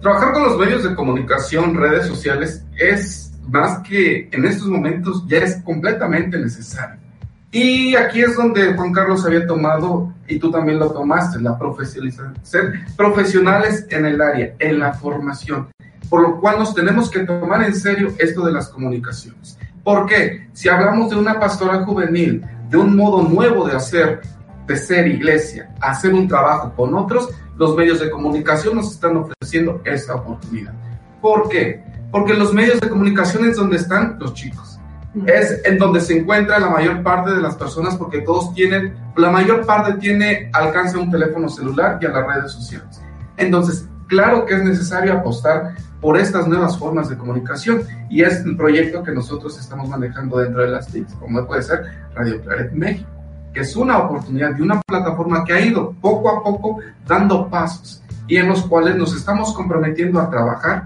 Trabajar 0.00 0.32
con 0.32 0.44
los 0.44 0.58
medios 0.58 0.84
de 0.84 0.94
comunicación, 0.94 1.74
redes 1.74 2.06
sociales, 2.06 2.64
es 2.78 3.32
más 3.48 3.80
que 3.80 4.28
en 4.30 4.44
estos 4.44 4.68
momentos 4.68 5.24
ya 5.26 5.38
es 5.38 5.60
completamente 5.62 6.38
necesario. 6.38 7.00
Y 7.50 7.96
aquí 7.96 8.20
es 8.20 8.36
donde 8.36 8.74
Juan 8.74 8.92
Carlos 8.92 9.24
había 9.24 9.46
tomado, 9.46 10.12
y 10.28 10.38
tú 10.38 10.50
también 10.50 10.78
lo 10.78 10.90
tomaste, 10.90 11.40
la 11.40 11.58
profesionalización, 11.58 12.34
ser 12.42 12.72
profesionales 12.96 13.86
en 13.88 14.04
el 14.04 14.20
área, 14.20 14.54
en 14.58 14.78
la 14.78 14.92
formación, 14.92 15.68
por 16.08 16.22
lo 16.22 16.40
cual 16.40 16.58
nos 16.58 16.74
tenemos 16.74 17.10
que 17.10 17.20
tomar 17.20 17.62
en 17.62 17.74
serio 17.74 18.12
esto 18.18 18.44
de 18.44 18.52
las 18.52 18.68
comunicaciones. 18.68 19.58
¿Por 19.84 20.06
qué? 20.06 20.48
Si 20.52 20.68
hablamos 20.68 21.10
de 21.10 21.16
una 21.16 21.38
pastora 21.38 21.84
juvenil, 21.84 22.44
de 22.68 22.76
un 22.76 22.96
modo 22.96 23.22
nuevo 23.22 23.66
de 23.66 23.76
hacer, 23.76 24.20
de 24.66 24.76
ser 24.76 25.06
iglesia, 25.06 25.74
hacer 25.80 26.12
un 26.12 26.28
trabajo 26.28 26.72
con 26.76 26.94
otros, 26.94 27.30
los 27.56 27.74
medios 27.76 28.00
de 28.00 28.10
comunicación 28.10 28.76
nos 28.76 28.92
están 28.92 29.16
ofreciendo 29.16 29.80
esa 29.84 30.14
oportunidad. 30.14 30.72
¿Por 31.20 31.48
qué? 31.48 31.82
Porque 32.10 32.34
los 32.34 32.52
medios 32.52 32.80
de 32.80 32.88
comunicación 32.88 33.48
es 33.48 33.56
donde 33.56 33.76
están 33.76 34.16
los 34.18 34.34
chicos. 34.34 34.78
Es 35.26 35.62
en 35.64 35.78
donde 35.78 36.00
se 36.00 36.18
encuentra 36.18 36.60
la 36.60 36.70
mayor 36.70 37.02
parte 37.02 37.32
de 37.32 37.40
las 37.40 37.56
personas 37.56 37.96
porque 37.96 38.20
todos 38.20 38.54
tienen, 38.54 38.94
la 39.16 39.30
mayor 39.30 39.66
parte 39.66 39.94
tiene 39.94 40.50
alcance 40.52 40.96
a 40.96 41.00
un 41.00 41.10
teléfono 41.10 41.48
celular 41.48 41.98
y 42.00 42.06
a 42.06 42.10
las 42.10 42.26
redes 42.26 42.52
sociales. 42.52 43.00
Entonces, 43.36 43.88
claro 44.08 44.44
que 44.44 44.54
es 44.54 44.64
necesario 44.64 45.12
apostar 45.12 45.76
por 46.00 46.18
estas 46.18 46.48
nuevas 46.48 46.76
formas 46.78 47.08
de 47.08 47.16
comunicación 47.16 47.82
y 48.10 48.22
es 48.22 48.40
el 48.40 48.56
proyecto 48.56 49.02
que 49.02 49.12
nosotros 49.12 49.58
estamos 49.58 49.88
manejando 49.88 50.38
dentro 50.38 50.62
de 50.62 50.68
las 50.68 50.88
TICs, 50.88 51.14
como 51.14 51.46
puede 51.46 51.62
ser 51.62 51.84
Radio 52.14 52.40
Claret 52.42 52.72
México 52.72 53.08
que 53.52 53.60
es 53.60 53.76
una 53.76 53.98
oportunidad 53.98 54.56
y 54.56 54.62
una 54.62 54.80
plataforma 54.82 55.44
que 55.44 55.52
ha 55.52 55.60
ido 55.60 55.92
poco 56.00 56.28
a 56.30 56.42
poco 56.42 56.78
dando 57.06 57.48
pasos 57.48 58.02
y 58.26 58.36
en 58.36 58.48
los 58.48 58.62
cuales 58.66 58.96
nos 58.96 59.16
estamos 59.16 59.54
comprometiendo 59.54 60.20
a 60.20 60.30
trabajar 60.30 60.84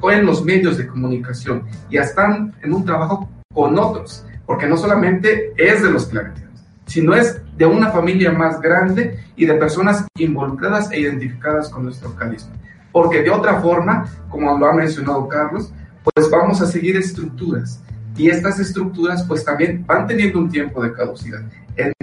con 0.00 0.24
los 0.24 0.44
medios 0.44 0.78
de 0.78 0.86
comunicación 0.86 1.64
y 1.90 1.98
están 1.98 2.54
en 2.62 2.72
un 2.72 2.84
trabajo 2.84 3.28
con 3.52 3.78
otros, 3.78 4.24
porque 4.46 4.66
no 4.66 4.76
solamente 4.76 5.52
es 5.56 5.82
de 5.82 5.90
los 5.90 6.06
claretianos, 6.06 6.49
sino 6.90 7.14
es 7.14 7.40
de 7.56 7.66
una 7.66 7.92
familia 7.92 8.32
más 8.32 8.60
grande 8.60 9.16
y 9.36 9.46
de 9.46 9.54
personas 9.54 10.04
involucradas 10.18 10.90
e 10.90 10.98
identificadas 10.98 11.68
con 11.68 11.84
nuestro 11.84 12.16
carisma. 12.16 12.50
Porque 12.90 13.22
de 13.22 13.30
otra 13.30 13.60
forma, 13.60 14.06
como 14.28 14.58
lo 14.58 14.66
ha 14.66 14.72
mencionado 14.72 15.28
Carlos, 15.28 15.72
pues 16.02 16.28
vamos 16.28 16.60
a 16.60 16.66
seguir 16.66 16.96
estructuras 16.96 17.80
y 18.16 18.28
estas 18.28 18.58
estructuras 18.58 19.22
pues 19.22 19.44
también 19.44 19.86
van 19.86 20.08
teniendo 20.08 20.40
un 20.40 20.50
tiempo 20.50 20.82
de 20.82 20.92
caducidad. 20.92 21.42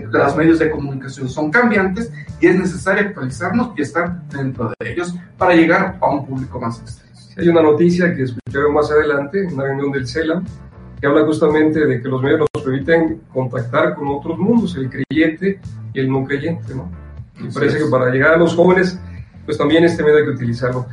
Los 0.09 0.38
medios 0.38 0.57
de 0.57 0.71
comunicación 0.71 1.27
son 1.27 1.51
cambiantes 1.51 2.09
y 2.39 2.47
es 2.47 2.55
necesario 2.55 3.09
actualizarnos 3.09 3.73
y 3.77 3.81
estar 3.81 4.25
dentro 4.29 4.71
de 4.79 4.93
ellos 4.93 5.13
para 5.38 5.53
llegar 5.53 5.97
a 5.99 6.09
un 6.09 6.25
público 6.25 6.61
más 6.61 6.79
extenso. 6.79 7.33
Hay 7.38 7.49
una 7.49 7.61
noticia 7.61 8.15
que 8.15 8.23
escucharé 8.23 8.71
más 8.73 8.89
adelante, 8.89 9.47
una 9.51 9.65
reunión 9.65 9.91
del 9.91 10.07
CELAM, 10.07 10.45
que 11.00 11.08
habla 11.08 11.26
justamente 11.26 11.86
de 11.86 12.02
que 12.02 12.08
los 12.08 12.22
medios 12.22 12.39
nos 12.39 12.64
permiten 12.64 13.22
contactar 13.32 13.95
con 13.95 14.08
otros 14.08 14.38
mundos, 14.38 14.76
el 14.76 14.89
creyente 14.89 15.60
y 15.93 16.00
el 16.00 16.10
no 16.10 16.26
creyente, 16.26 16.74
¿no? 16.74 16.91
Y 17.39 17.54
parece 17.54 17.78
que 17.78 17.86
para 17.86 18.10
llegar 18.10 18.34
a 18.34 18.38
los 18.38 18.56
jóvenes, 18.56 19.00
pues 19.45 19.58
también 19.58 19.84
este 19.84 20.04
medio 20.04 20.18
hay 20.18 20.24
que 20.26 20.32
utilizarlo. 20.32 20.88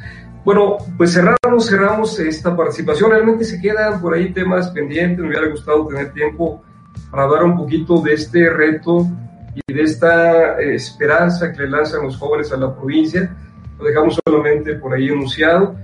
Bueno, 0.45 0.77
pues 0.99 1.15
cerramos, 1.15 1.67
cerramos 1.67 2.19
esta 2.21 2.55
participación. 2.55 3.11
Realmente 3.11 3.45
se 3.45 3.59
quedan 3.61 4.01
por 4.01 4.13
ahí 4.13 4.31
temas 4.33 4.69
pendientes. 4.71 5.21
Me 5.21 5.29
hubiera 5.29 5.49
gustado 5.49 5.87
tener 5.87 6.13
tiempo 6.13 6.63
para 7.11 7.23
hablar 7.23 7.45
un 7.45 7.57
poquito 7.57 8.01
de 8.03 8.13
este 8.13 8.51
reto 8.51 9.07
y 9.55 9.73
de 9.73 9.83
esta 9.83 10.61
eh, 10.61 10.75
esperanza 10.75 11.51
que 11.51 11.63
le 11.63 11.71
lanzan 11.71 12.03
los 12.03 12.19
jóvenes 12.19 12.53
a 12.53 12.59
la 12.59 12.75
provincia. 12.75 13.35
Lo 13.79 13.87
dejamos 13.87 14.21
solamente 14.27 14.75
por 14.75 14.93
ahí 14.93 15.09
enunciado. 15.09 15.75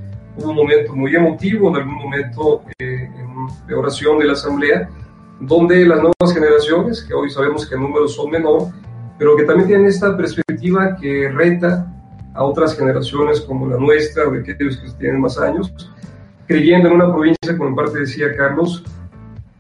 Un 0.43 0.55
momento 0.55 0.95
muy 0.95 1.14
emotivo, 1.14 1.68
en 1.70 1.76
algún 1.76 1.95
momento 1.95 2.62
eh, 2.78 3.11
de 3.66 3.74
oración 3.74 4.18
de 4.18 4.26
la 4.26 4.32
asamblea, 4.32 4.88
donde 5.41 5.86
las 5.86 5.99
nuevas 5.99 6.34
generaciones, 6.34 7.03
que 7.03 7.14
hoy 7.14 7.30
sabemos 7.30 7.66
que 7.66 7.74
el 7.74 7.80
número 7.80 8.09
son 8.09 8.30
menor, 8.30 8.68
pero 9.18 9.36
que 9.36 9.45
también 9.45 9.68
tienen 9.68 9.86
esta 9.86 10.16
perspectiva 10.16 10.97
que 10.97 11.28
reta 11.28 11.86
a 12.34 12.45
otras 12.45 12.76
generaciones 12.76 13.41
como 13.43 13.66
la 13.66 13.76
nuestra 13.76 14.28
o 14.28 14.30
de 14.32 14.41
aquellos 14.41 14.78
que 14.78 14.91
tienen 14.99 15.20
más 15.20 15.38
años, 15.38 15.72
creyendo 16.47 16.88
en 16.88 16.95
una 16.95 17.12
provincia, 17.12 17.57
como 17.57 17.68
en 17.68 17.76
parte 17.76 18.01
decía 18.01 18.34
Carlos, 18.36 18.84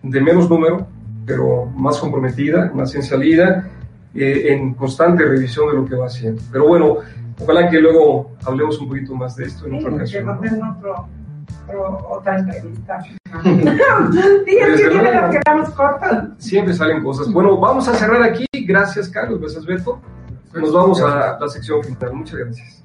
de 0.02 0.20
menos 0.20 0.48
número, 0.48 0.86
pero 1.26 1.66
más 1.66 1.98
comprometida, 1.98 2.70
más 2.74 2.94
en 2.94 3.02
salida, 3.02 3.68
eh, 4.14 4.46
en 4.48 4.74
constante 4.74 5.24
revisión 5.24 5.68
de 5.68 5.74
lo 5.74 5.84
que 5.84 5.94
va 5.94 6.06
haciendo. 6.06 6.42
Pero 6.50 6.66
bueno, 6.66 6.96
ojalá 7.42 7.70
que 7.70 7.80
luego 7.80 8.32
hablemos 8.44 8.78
un 8.80 8.88
poquito 8.88 9.14
más 9.14 9.36
de 9.36 9.44
esto 9.44 9.66
en 9.66 9.74
otra 9.74 9.94
ocasión. 9.94 10.28
Otro, 10.28 12.08
otra 12.08 12.38
entrevista. 12.38 13.00
sí, 13.42 14.56
es 14.56 14.66
que 14.66 14.76
siempre 14.76 15.14
nos 15.14 15.36
quedamos 15.36 15.70
cortos. 15.70 16.18
Siempre 16.38 16.74
salen 16.74 17.02
cosas. 17.02 17.32
Bueno, 17.32 17.56
vamos 17.58 17.86
a 17.88 17.94
cerrar 17.94 18.22
aquí. 18.22 18.46
Gracias, 18.66 19.08
Carlos. 19.08 19.40
Gracias, 19.40 19.64
Beto. 19.64 20.00
Nos 20.54 20.72
vamos 20.72 21.00
a 21.00 21.38
la 21.40 21.48
sección 21.48 21.82
final. 21.82 22.14
Muchas 22.14 22.38
gracias. 22.38 22.82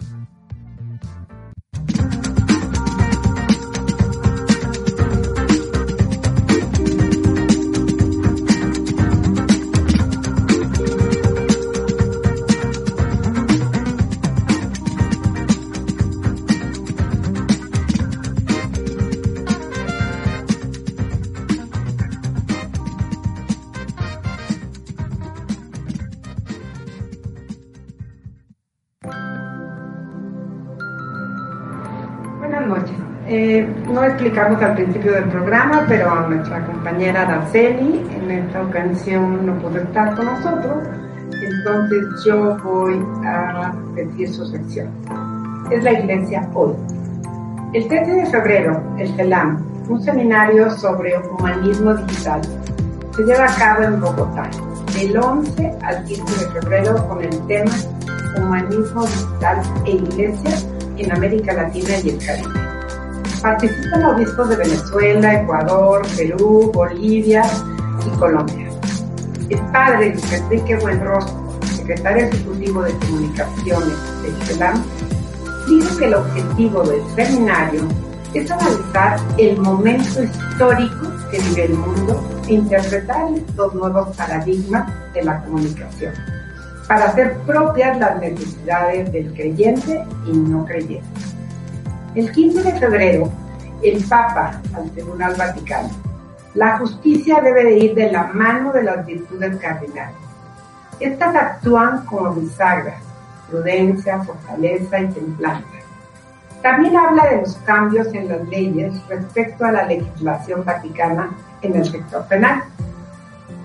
Explicamos 34.15 34.61
al 34.61 34.75
principio 34.75 35.11
del 35.11 35.25
programa, 35.25 35.85
pero 35.89 36.27
nuestra 36.29 36.65
compañera 36.65 37.23
Araceli 37.23 38.01
en 38.15 38.31
esta 38.31 38.63
ocasión 38.63 39.45
no 39.45 39.57
pudo 39.59 39.77
estar 39.77 40.15
con 40.15 40.25
nosotros, 40.25 40.87
entonces 41.31 42.23
yo 42.25 42.57
voy 42.63 43.05
a 43.25 43.73
decir 43.93 44.29
su 44.33 44.45
sección. 44.45 44.87
Es 45.69 45.83
la 45.83 45.91
iglesia 45.91 46.49
hoy. 46.53 46.73
El 47.73 47.89
13 47.89 48.11
de 48.11 48.25
febrero, 48.27 48.81
el 48.97 49.13
CELAM, 49.15 49.61
un 49.89 50.01
seminario 50.01 50.71
sobre 50.71 51.17
humanismo 51.17 51.93
digital, 51.95 52.41
se 53.17 53.23
lleva 53.23 53.45
a 53.45 53.55
cabo 53.55 53.83
en 53.83 53.99
Bogotá, 53.99 54.49
del 54.97 55.17
11 55.17 55.73
al 55.81 56.05
15 56.05 56.45
de 56.45 56.61
febrero 56.61 57.07
con 57.09 57.21
el 57.21 57.47
tema 57.47 57.71
Humanismo 58.37 59.05
digital 59.05 59.61
e 59.85 59.91
Iglesia 59.91 60.51
en 60.97 61.11
América 61.11 61.53
Latina 61.53 61.89
y 62.01 62.09
el 62.09 62.25
Caribe. 62.25 62.64
Participan 63.45 64.03
obispos 64.05 64.49
de 64.49 64.55
Venezuela, 64.55 65.39
Ecuador, 65.39 66.01
Perú, 66.17 66.71
Bolivia 66.73 67.43
y 68.03 68.17
Colombia. 68.17 68.71
El 69.51 69.59
padre 69.71 70.09
Luis 70.09 70.33
Enrique 70.33 70.75
Buenrostro, 70.77 71.59
secretario 71.77 72.25
ejecutivo 72.25 72.81
de 72.81 72.97
comunicaciones 72.97 74.23
del 74.23 74.33
CELAM, 74.47 74.83
dijo 75.67 75.95
que 75.95 76.05
el 76.05 76.15
objetivo 76.15 76.81
del 76.85 77.01
seminario 77.15 77.83
es 78.33 78.49
analizar 78.49 79.19
el 79.37 79.57
momento 79.59 80.23
histórico 80.23 81.11
que 81.29 81.37
vive 81.37 81.65
el 81.65 81.73
mundo 81.75 82.27
e 82.47 82.53
interpretar 82.53 83.29
los 83.55 83.75
nuevos 83.75 84.07
paradigmas 84.17 84.91
de 85.13 85.23
la 85.23 85.39
comunicación 85.43 86.13
para 86.87 87.05
hacer 87.05 87.37
propias 87.45 87.95
las 87.99 88.19
necesidades 88.19 89.11
del 89.11 89.31
creyente 89.33 90.03
y 90.25 90.35
no 90.35 90.65
creyente. 90.65 91.34
El 92.15 92.31
15 92.31 92.63
de 92.63 92.79
febrero, 92.79 93.29
el 93.83 94.01
Papa 94.05 94.61
al 94.73 94.89
Tribunal 94.91 95.35
Vaticano. 95.37 95.89
La 96.53 96.77
justicia 96.77 97.41
debe 97.41 97.65
de 97.65 97.77
ir 97.77 97.93
de 97.93 98.09
la 98.09 98.27
mano 98.27 98.71
de 98.71 98.83
las 98.83 99.05
virtudes 99.05 99.57
cardinales. 99.57 100.15
Estas 101.01 101.35
actúan 101.35 102.05
como 102.05 102.31
bisagras, 102.31 103.01
prudencia, 103.49 104.23
fortaleza 104.23 104.97
y 105.01 105.07
templanza. 105.09 105.67
También 106.61 106.95
habla 106.95 107.25
de 107.25 107.41
los 107.41 107.57
cambios 107.65 108.07
en 108.13 108.29
las 108.29 108.47
leyes 108.47 108.93
respecto 109.09 109.65
a 109.65 109.73
la 109.73 109.83
legislación 109.83 110.63
vaticana 110.63 111.31
en 111.63 111.75
el 111.75 111.83
sector 111.83 112.25
penal. 112.29 112.63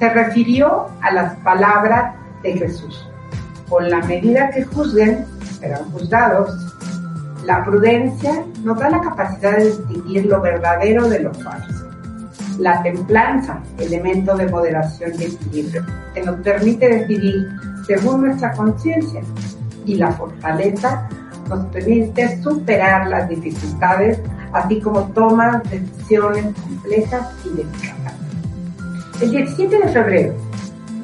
Se 0.00 0.08
refirió 0.08 0.88
a 1.02 1.12
las 1.12 1.36
palabras 1.36 2.16
de 2.42 2.54
Jesús. 2.54 3.08
Con 3.68 3.88
la 3.88 4.00
medida 4.00 4.50
que 4.50 4.64
juzguen, 4.64 5.24
serán 5.60 5.88
juzgados. 5.92 6.69
La 7.50 7.64
prudencia 7.64 8.44
nos 8.62 8.78
da 8.78 8.90
la 8.90 9.00
capacidad 9.00 9.56
de 9.56 9.72
distinguir 9.72 10.26
lo 10.26 10.40
verdadero 10.40 11.08
de 11.08 11.18
lo 11.18 11.34
falso. 11.34 11.84
La 12.60 12.80
templanza, 12.80 13.60
elemento 13.76 14.36
de 14.36 14.46
moderación 14.46 15.10
y 15.18 15.24
equilibrio, 15.24 15.84
que 16.14 16.22
nos 16.22 16.36
permite 16.42 16.88
decidir 16.88 17.48
según 17.88 18.20
nuestra 18.20 18.52
conciencia. 18.52 19.20
Y 19.84 19.96
la 19.96 20.12
fortaleza 20.12 21.08
nos 21.48 21.66
permite 21.72 22.40
superar 22.40 23.08
las 23.08 23.28
dificultades, 23.28 24.20
así 24.52 24.80
como 24.80 25.08
tomar 25.08 25.60
decisiones 25.64 26.54
complejas 26.54 27.32
y 27.44 27.48
delicadas. 27.48 28.14
El 29.20 29.30
17 29.32 29.76
de 29.76 29.88
febrero, 29.88 30.34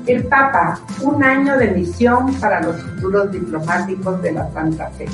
el 0.07 0.23
Papa, 0.29 0.79
un 1.03 1.25
año 1.25 1.59
de 1.59 1.73
misión 1.73 2.33
para 2.35 2.61
los 2.61 2.81
futuros 2.81 3.33
diplomáticos 3.33 4.23
de 4.23 4.31
la 4.31 4.49
Santa 4.53 4.89
Fe. 4.91 5.07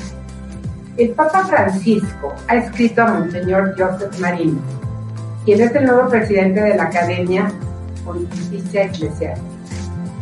El 0.95 1.09
Papa 1.09 1.43
Francisco 1.45 2.35
ha 2.47 2.55
escrito 2.55 3.01
a 3.01 3.07
Monseñor 3.07 3.73
Joseph 3.75 4.15
Marino, 4.19 4.59
quien 5.43 5.59
es 5.59 5.73
el 5.73 5.85
nuevo 5.85 6.07
presidente 6.07 6.61
de 6.61 6.75
la 6.75 6.83
Academia 6.83 7.51
Pontificia 8.05 8.83
Eclesiástica, 8.83 9.33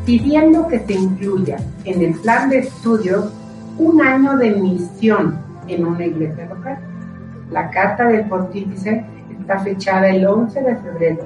pidiendo 0.05 0.65
que 0.69 0.79
se 0.79 0.93
incluya 0.93 1.57
en 1.83 2.01
el 2.01 2.13
plan 2.21 2.49
de 2.49 2.59
estudios 2.59 3.33
un 3.79 4.01
año 4.01 4.37
de 4.37 4.51
misión 4.51 5.39
en 5.67 5.85
una 5.85 6.05
iglesia 6.05 6.45
local. 6.45 6.77
La 7.49 7.69
carta 7.69 8.07
del 8.07 8.29
pontífice 8.29 9.03
está 9.37 9.59
fechada 9.59 10.07
el 10.07 10.25
11 10.25 10.61
de 10.61 10.75
febrero, 10.77 11.25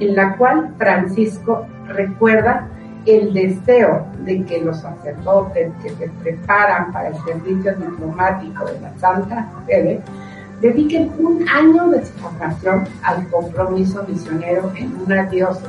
en 0.00 0.16
la 0.16 0.38
cual 0.38 0.74
Francisco 0.78 1.66
recuerda 1.86 2.66
el 3.06 3.32
deseo 3.32 4.06
de 4.24 4.44
que 4.44 4.60
los 4.60 4.80
sacerdotes 4.80 5.72
que 5.82 5.90
se 5.90 6.08
preparan 6.22 6.92
para 6.92 7.08
el 7.08 7.16
servicio 7.24 7.74
diplomático 7.76 8.64
de 8.64 8.80
la 8.80 8.92
Santa 8.98 9.48
Sede 9.66 10.02
dediquen 10.60 11.12
un 11.18 11.48
año 11.48 11.88
de 11.90 12.04
su 12.04 12.12
formación 12.14 12.84
al 13.02 13.28
compromiso 13.28 14.04
misionero 14.08 14.72
en 14.76 14.94
una 15.04 15.24
diócesis. 15.26 15.68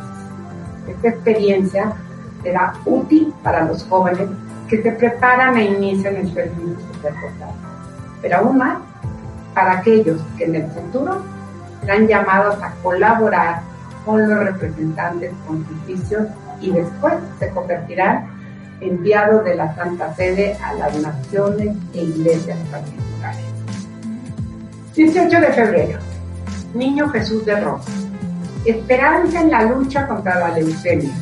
Esta 0.88 1.10
experiencia 1.10 1.94
será 2.42 2.74
útil 2.86 3.34
para 3.44 3.66
los 3.66 3.84
jóvenes 3.84 4.30
que 4.68 4.82
se 4.82 4.92
preparan 4.94 5.58
e 5.58 5.66
inician 5.66 6.16
el 6.16 6.34
servicio 6.34 6.78
sacerdotal, 6.94 7.52
pero 8.22 8.38
aún 8.38 8.58
más 8.58 8.78
para 9.54 9.80
aquellos 9.80 10.22
que 10.38 10.46
en 10.46 10.56
el 10.56 10.68
futuro 10.72 11.22
serán 11.82 12.08
llamados 12.08 12.62
a 12.64 12.72
colaborar 12.82 13.62
con 14.06 14.28
los 14.28 14.40
representantes 14.40 15.34
pontificios 15.46 16.28
y 16.62 16.72
después 16.72 17.16
se 17.40 17.50
convertirán 17.50 18.28
enviados 18.82 19.44
de 19.44 19.56
la 19.56 19.76
Santa 19.76 20.14
Sede 20.16 20.58
a 20.64 20.74
las 20.74 20.96
naciones 21.00 21.76
e 21.94 22.04
iglesias 22.04 22.58
particulares. 22.72 23.46
18 24.96 25.42
de 25.42 25.54
febrero, 25.54 26.00
Niño 26.74 27.10
Jesús 27.10 27.46
de 27.46 27.60
Roma. 27.60 27.84
Esperanza 28.66 29.42
en 29.42 29.52
la 29.52 29.64
lucha 29.64 30.08
contra 30.08 30.40
la 30.40 30.58
leucemia. 30.58 31.14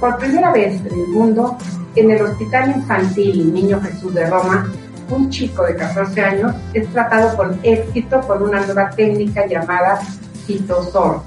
Por 0.00 0.18
primera 0.18 0.52
vez 0.52 0.80
en 0.80 1.00
el 1.00 1.08
mundo, 1.08 1.56
en 1.94 2.10
el 2.10 2.22
Hospital 2.22 2.72
Infantil 2.76 3.52
Niño 3.52 3.80
Jesús 3.80 4.14
de 4.14 4.28
Roma, 4.28 4.70
un 5.10 5.30
chico 5.30 5.62
de 5.64 5.76
14 5.76 6.20
años 6.22 6.54
es 6.72 6.88
tratado 6.88 7.36
con 7.36 7.58
éxito 7.62 8.20
con 8.22 8.42
una 8.42 8.64
nueva 8.64 8.90
técnica 8.90 9.46
llamada 9.46 10.00
citosor, 10.46 11.20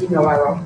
innovador. 0.00 0.58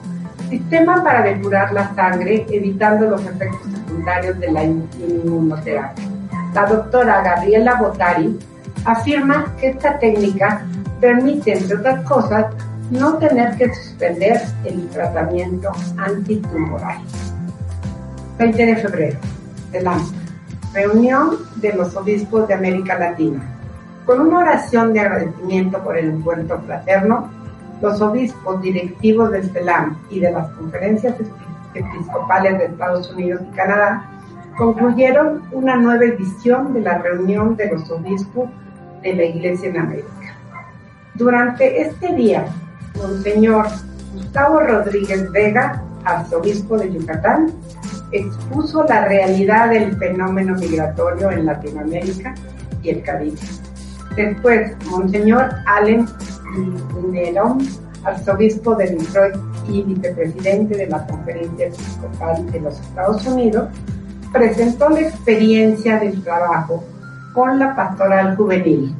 Sistema 0.52 1.02
para 1.02 1.22
depurar 1.22 1.72
la 1.72 1.94
sangre 1.94 2.44
evitando 2.50 3.08
los 3.08 3.24
efectos 3.24 3.72
secundarios 3.72 4.38
de 4.38 4.52
la 4.52 4.64
inmunoterapia. 4.64 6.04
La 6.52 6.66
doctora 6.66 7.22
Gabriela 7.22 7.76
Botari 7.76 8.38
afirma 8.84 9.56
que 9.58 9.70
esta 9.70 9.98
técnica 9.98 10.66
permite, 11.00 11.56
entre 11.56 11.76
otras 11.76 12.04
cosas, 12.04 12.54
no 12.90 13.14
tener 13.16 13.56
que 13.56 13.74
suspender 13.74 14.42
el 14.64 14.90
tratamiento 14.90 15.70
antitumoral. 15.96 16.98
20 18.36 18.66
de 18.66 18.76
febrero 18.76 19.18
la 19.80 19.98
reunión 20.74 21.38
de 21.62 21.72
los 21.72 21.96
obispos 21.96 22.46
de 22.46 22.52
América 22.52 22.98
Latina. 22.98 23.40
Con 24.04 24.20
una 24.20 24.40
oración 24.40 24.92
de 24.92 25.00
agradecimiento 25.00 25.82
por 25.82 25.96
el 25.96 26.10
encuentro 26.10 26.60
fraterno, 26.66 27.30
los 27.82 28.00
obispos 28.00 28.62
directivos 28.62 29.32
del 29.32 29.50
CELAM 29.50 29.98
y 30.08 30.20
de 30.20 30.30
las 30.30 30.48
conferencias 30.52 31.16
episcopales 31.74 32.58
de 32.58 32.64
Estados 32.66 33.12
Unidos 33.12 33.42
y 33.50 33.56
Canadá 33.56 34.08
concluyeron 34.56 35.42
una 35.50 35.76
nueva 35.76 36.04
edición 36.04 36.72
de 36.74 36.80
la 36.82 36.98
reunión 36.98 37.56
de 37.56 37.72
los 37.72 37.90
obispos 37.90 38.48
de 39.02 39.14
la 39.14 39.24
Iglesia 39.24 39.70
en 39.70 39.78
América. 39.78 40.36
Durante 41.14 41.82
este 41.82 42.14
día, 42.14 42.46
Monseñor 42.96 43.66
Gustavo 44.14 44.60
Rodríguez 44.60 45.30
Vega, 45.32 45.82
arzobispo 46.04 46.78
de 46.78 46.92
Yucatán, 46.92 47.52
expuso 48.12 48.84
la 48.84 49.06
realidad 49.06 49.70
del 49.70 49.96
fenómeno 49.96 50.54
migratorio 50.54 51.30
en 51.32 51.46
Latinoamérica 51.46 52.34
y 52.82 52.90
el 52.90 53.02
Caribe. 53.02 53.38
Después, 54.14 54.76
Monseñor 54.86 55.50
Allen 55.66 56.06
Nerón, 57.10 57.58
arzobispo 58.04 58.74
de 58.74 58.90
Detroit 58.90 59.36
y 59.68 59.82
vicepresidente 59.82 60.76
de 60.76 60.86
la 60.86 61.06
Conferencia 61.06 61.66
Episcopal 61.66 62.50
de 62.50 62.60
los 62.60 62.80
Estados 62.80 63.26
Unidos, 63.26 63.68
presentó 64.32 64.88
la 64.88 65.00
experiencia 65.00 65.98
del 65.98 66.22
trabajo 66.22 66.82
con 67.34 67.58
la 67.58 67.74
pastoral 67.74 68.36
juvenil. 68.36 68.94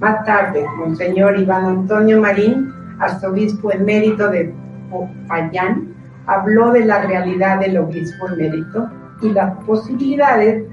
Más 0.00 0.24
tarde, 0.24 0.64
Monseñor 0.78 1.38
Iván 1.38 1.66
Antonio 1.66 2.20
Marín, 2.20 2.72
arzobispo 2.98 3.72
emérito 3.72 4.28
de 4.28 4.54
Popayán, 4.90 5.94
habló 6.26 6.72
de 6.72 6.84
la 6.84 7.02
realidad 7.02 7.60
del 7.60 7.78
obispo 7.78 8.28
emérito 8.28 8.88
y 9.22 9.30
las 9.30 9.52
posibilidades 9.64 10.64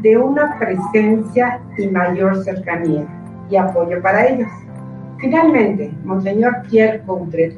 de 0.00 0.16
una 0.18 0.58
presencia 0.58 1.60
y 1.78 1.88
mayor 1.88 2.42
cercanía 2.44 3.06
y 3.48 3.56
apoyo 3.56 4.02
para 4.02 4.26
ellos. 4.26 4.48
Finalmente, 5.18 5.92
Monseñor 6.04 6.62
Pierre 6.68 7.02
Coudret, 7.06 7.56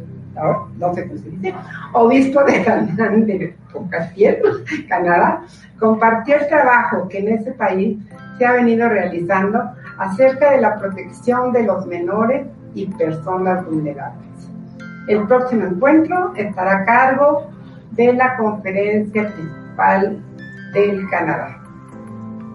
no, 0.78 0.94
sé 0.94 1.08
cómo 1.08 1.18
se 1.18 1.30
dice, 1.30 1.54
obispo 1.92 2.44
de, 2.44 2.58
de 2.58 3.54
Canadá, 4.88 5.42
compartió 5.78 6.36
el 6.36 6.46
trabajo 6.48 7.08
que 7.08 7.18
en 7.18 7.28
ese 7.28 7.52
país 7.52 7.98
se 8.38 8.46
ha 8.46 8.52
venido 8.52 8.88
realizando 8.88 9.60
acerca 9.98 10.52
de 10.52 10.60
la 10.60 10.78
protección 10.78 11.52
de 11.52 11.64
los 11.64 11.86
menores 11.86 12.46
y 12.74 12.86
personas 12.86 13.64
vulnerables. 13.66 14.28
El 15.08 15.26
próximo 15.26 15.64
encuentro 15.64 16.32
estará 16.36 16.78
a 16.78 16.84
cargo 16.84 17.50
de 17.92 18.12
la 18.12 18.36
Conferencia 18.36 19.32
Principal 19.32 20.18
del 20.74 21.08
Canadá. 21.10 21.58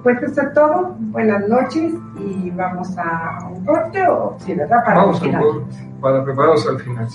Pues 0.04 0.22
eso 0.22 0.42
es 0.42 0.54
todo. 0.54 0.96
Buenas 1.00 1.48
noches 1.48 1.94
y 2.20 2.52
vamos 2.52 2.90
a 2.98 3.48
un 3.48 3.66
corte 3.66 4.06
o 4.08 4.36
sí, 4.40 4.54
¿verdad? 4.54 4.84
Para 4.84 4.98
vamos 4.98 5.22
a 5.22 5.26
un 5.26 5.32
corte 5.32 5.94
para 6.02 6.24
prepararnos 6.24 6.68
al 6.68 6.80
final. 6.80 7.08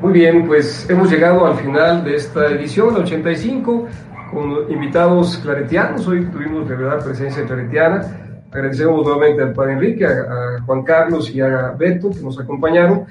Muy 0.00 0.12
bien, 0.12 0.46
pues 0.46 0.88
hemos 0.88 1.10
llegado 1.10 1.46
al 1.46 1.56
final 1.56 2.04
de 2.04 2.16
esta 2.16 2.46
edición, 2.50 2.94
la 2.94 3.00
85, 3.00 3.88
con 4.34 4.70
invitados 4.70 5.38
claretianos. 5.38 6.06
Hoy 6.06 6.26
tuvimos 6.26 6.68
de 6.68 6.74
verdad 6.74 7.04
presencia 7.04 7.44
claretiana. 7.44 8.04
Agradecemos 8.50 9.02
nuevamente 9.02 9.42
al 9.42 9.52
padre 9.52 9.72
Enrique, 9.74 10.06
a, 10.06 10.60
Juan 10.66 10.82
Carlos 10.82 11.34
y 11.34 11.40
a 11.40 11.74
Beto 11.78 12.10
que 12.10 12.20
nos 12.20 12.38
acompañaron. 12.38 13.04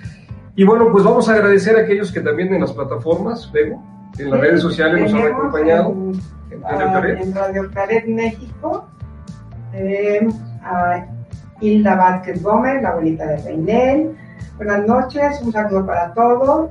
Y 0.55 0.63
bueno, 0.63 0.89
pues 0.91 1.03
vamos 1.03 1.27
a 1.29 1.33
agradecer 1.33 1.75
a 1.77 1.81
aquellos 1.81 2.11
que 2.11 2.21
también 2.21 2.53
en 2.53 2.61
las 2.61 2.71
plataformas, 2.73 3.51
vemos, 3.51 3.83
en 4.19 4.29
las 4.29 4.39
redes 4.39 4.61
sociales 4.61 5.11
nos 5.11 5.13
han 5.13 5.33
acompañado. 5.33 5.95
En, 6.51 7.33
Radio 7.33 7.69
Claret 7.71 8.05
México, 8.05 8.87
eh, 9.73 10.27
a 10.61 11.05
Hilda 11.59 11.95
Vázquez 11.95 12.43
Gómez, 12.43 12.81
la 12.83 12.89
abuelita 12.89 13.25
de 13.25 13.37
Reinel. 13.37 14.15
Buenas 14.57 14.85
noches, 14.85 15.41
un 15.41 15.51
saludo 15.51 15.85
para 15.85 16.13
todos 16.13 16.69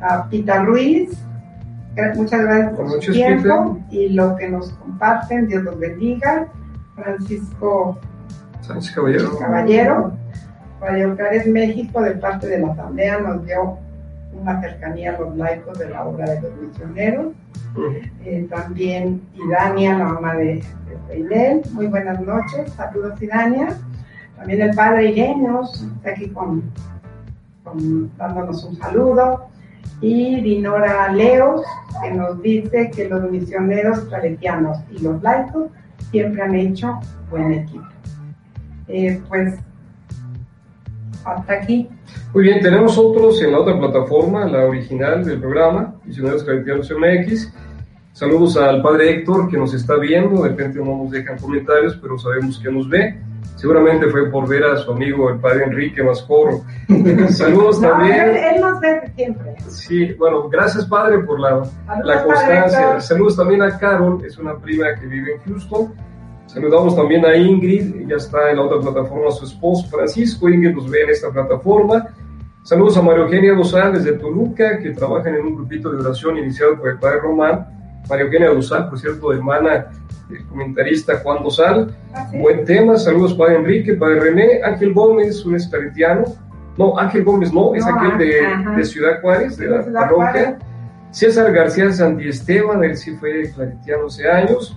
a 0.00 0.28
Pita 0.28 0.64
Ruiz. 0.64 1.16
Muchas 2.16 2.42
gracias 2.42 2.74
por 2.74 2.90
su 2.90 3.12
tiempo 3.12 3.78
y 3.90 4.08
lo 4.08 4.36
que 4.36 4.48
nos 4.48 4.72
comparten. 4.72 5.46
Dios 5.46 5.62
los 5.62 5.78
bendiga. 5.78 6.48
Francisco 6.96 7.98
Sánchez 8.60 8.94
Caballero. 8.94 9.38
Caballero. 9.38 10.12
Radio 10.80 11.14
México, 11.46 12.02
de 12.02 12.12
parte 12.12 12.46
de 12.46 12.58
la 12.58 12.72
Asamblea, 12.72 13.18
nos 13.20 13.46
dio 13.46 13.78
una 14.32 14.60
cercanía 14.60 15.14
a 15.14 15.20
los 15.20 15.36
laicos 15.36 15.78
de 15.78 15.88
la 15.88 16.04
obra 16.04 16.26
de 16.26 16.40
los 16.42 16.52
misioneros. 16.56 17.32
Eh, 18.24 18.46
también 18.50 19.22
Idania, 19.34 19.98
la 19.98 20.04
mamá 20.04 20.34
de, 20.34 20.62
de 21.08 21.62
Muy 21.72 21.86
buenas 21.86 22.20
noches. 22.20 22.72
Saludos, 22.72 23.20
Idania. 23.22 23.76
También 24.36 24.62
el 24.62 24.74
padre 24.74 25.10
Irenos 25.10 25.86
está 25.96 26.10
aquí 26.10 26.28
con, 26.28 26.62
dándonos 28.18 28.64
un 28.64 28.76
saludo 28.76 29.48
y 30.00 30.40
Dinora 30.40 31.12
Leos, 31.12 31.62
que 32.02 32.10
nos 32.10 32.40
dice 32.42 32.90
que 32.94 33.08
los 33.08 33.30
misioneros 33.30 34.00
claretianos 34.00 34.78
y 34.90 35.02
los 35.02 35.22
laicos 35.22 35.70
siempre 36.10 36.42
han 36.42 36.54
hecho 36.54 37.00
buen 37.30 37.52
equipo. 37.52 37.86
Eh, 38.88 39.20
pues 39.28 39.58
hasta 41.24 41.54
aquí. 41.54 41.88
Muy 42.34 42.44
bien, 42.44 42.60
tenemos 42.60 42.98
otros 42.98 43.40
en 43.42 43.52
la 43.52 43.60
otra 43.60 43.78
plataforma, 43.78 44.44
la 44.44 44.66
original 44.66 45.24
del 45.24 45.40
programa, 45.40 45.94
Misioneros 46.04 46.44
Claretianos 46.44 46.90
MX. 46.90 47.52
Saludos 48.12 48.56
al 48.56 48.82
padre 48.82 49.10
Héctor 49.10 49.48
que 49.48 49.56
nos 49.56 49.74
está 49.74 49.96
viendo, 49.96 50.42
de 50.42 50.50
repente 50.50 50.78
no 50.78 50.98
nos 50.98 51.10
dejan 51.10 51.38
comentarios, 51.38 51.98
pero 52.00 52.18
sabemos 52.18 52.58
que 52.58 52.70
nos 52.70 52.88
ve. 52.88 53.18
Seguramente 53.56 54.08
fue 54.08 54.30
por 54.30 54.48
ver 54.48 54.64
a 54.64 54.76
su 54.76 54.92
amigo 54.92 55.30
el 55.30 55.38
padre 55.38 55.64
Enrique 55.64 56.02
Mascoro. 56.02 56.62
Saludos 57.30 57.80
también. 57.80 58.36
Él, 58.36 58.60
nos 58.60 58.80
ve 58.80 59.12
siempre. 59.16 59.54
Sí, 59.68 60.12
bueno, 60.14 60.48
gracias 60.48 60.86
padre 60.86 61.20
por 61.20 61.40
la, 61.40 61.62
la 62.02 62.24
constancia. 62.24 63.00
Saludos 63.00 63.36
también 63.36 63.62
a 63.62 63.78
Carol, 63.78 64.24
es 64.24 64.36
una 64.38 64.56
prima 64.58 64.86
que 65.00 65.06
vive 65.06 65.34
en 65.34 65.40
Houston. 65.44 65.94
Saludamos 66.46 66.94
también 66.94 67.24
a 67.24 67.34
Ingrid, 67.34 68.06
ya 68.06 68.16
está 68.16 68.50
en 68.50 68.58
la 68.58 68.64
otra 68.64 68.80
plataforma 68.80 69.30
su 69.30 69.44
esposo 69.44 69.88
Francisco. 69.88 70.48
Ingrid 70.48 70.74
nos 70.74 70.90
ve 70.90 71.02
en 71.02 71.10
esta 71.10 71.30
plataforma. 71.30 72.08
Saludos 72.62 72.96
a 72.96 73.02
María 73.02 73.24
Eugenia 73.24 73.54
González 73.54 74.04
de 74.04 74.12
Toluca, 74.12 74.78
que 74.78 74.90
trabajan 74.90 75.34
en 75.34 75.46
un 75.46 75.56
grupito 75.56 75.90
de 75.90 76.00
oración 76.00 76.38
iniciado 76.38 76.78
por 76.78 76.90
el 76.90 76.98
padre 76.98 77.20
Román. 77.20 77.66
María 78.08 78.24
Eugenia 78.24 78.50
Dosal, 78.50 78.88
por 78.88 78.98
cierto, 78.98 79.32
hermana 79.32 79.86
el 80.30 80.44
comentarista 80.46 81.18
Juan 81.18 81.42
Dosal. 81.42 81.94
Ah, 82.14 82.30
Buen 82.32 82.64
tema, 82.64 82.96
saludos 82.96 83.34
Padre 83.34 83.56
Enrique, 83.56 83.94
Padre 83.94 84.20
René, 84.20 84.60
Ángel 84.62 84.92
Gómez, 84.92 85.44
un 85.44 85.56
esclaretiano. 85.56 86.24
No, 86.76 86.98
Ángel 86.98 87.24
Gómez 87.24 87.52
no, 87.52 87.74
es 87.74 87.84
aquel 87.86 88.18
de, 88.18 88.84
Ciudad 88.84 89.20
Juárez, 89.20 89.56
de 89.56 89.68
la 89.68 89.84
parroquia. 89.92 90.58
César 91.10 91.52
García 91.52 91.92
Santiesteban, 91.92 92.82
él 92.82 92.96
sí 92.96 93.12
fue 93.12 93.50
claretiano 93.54 94.06
hace 94.06 94.28
años. 94.28 94.76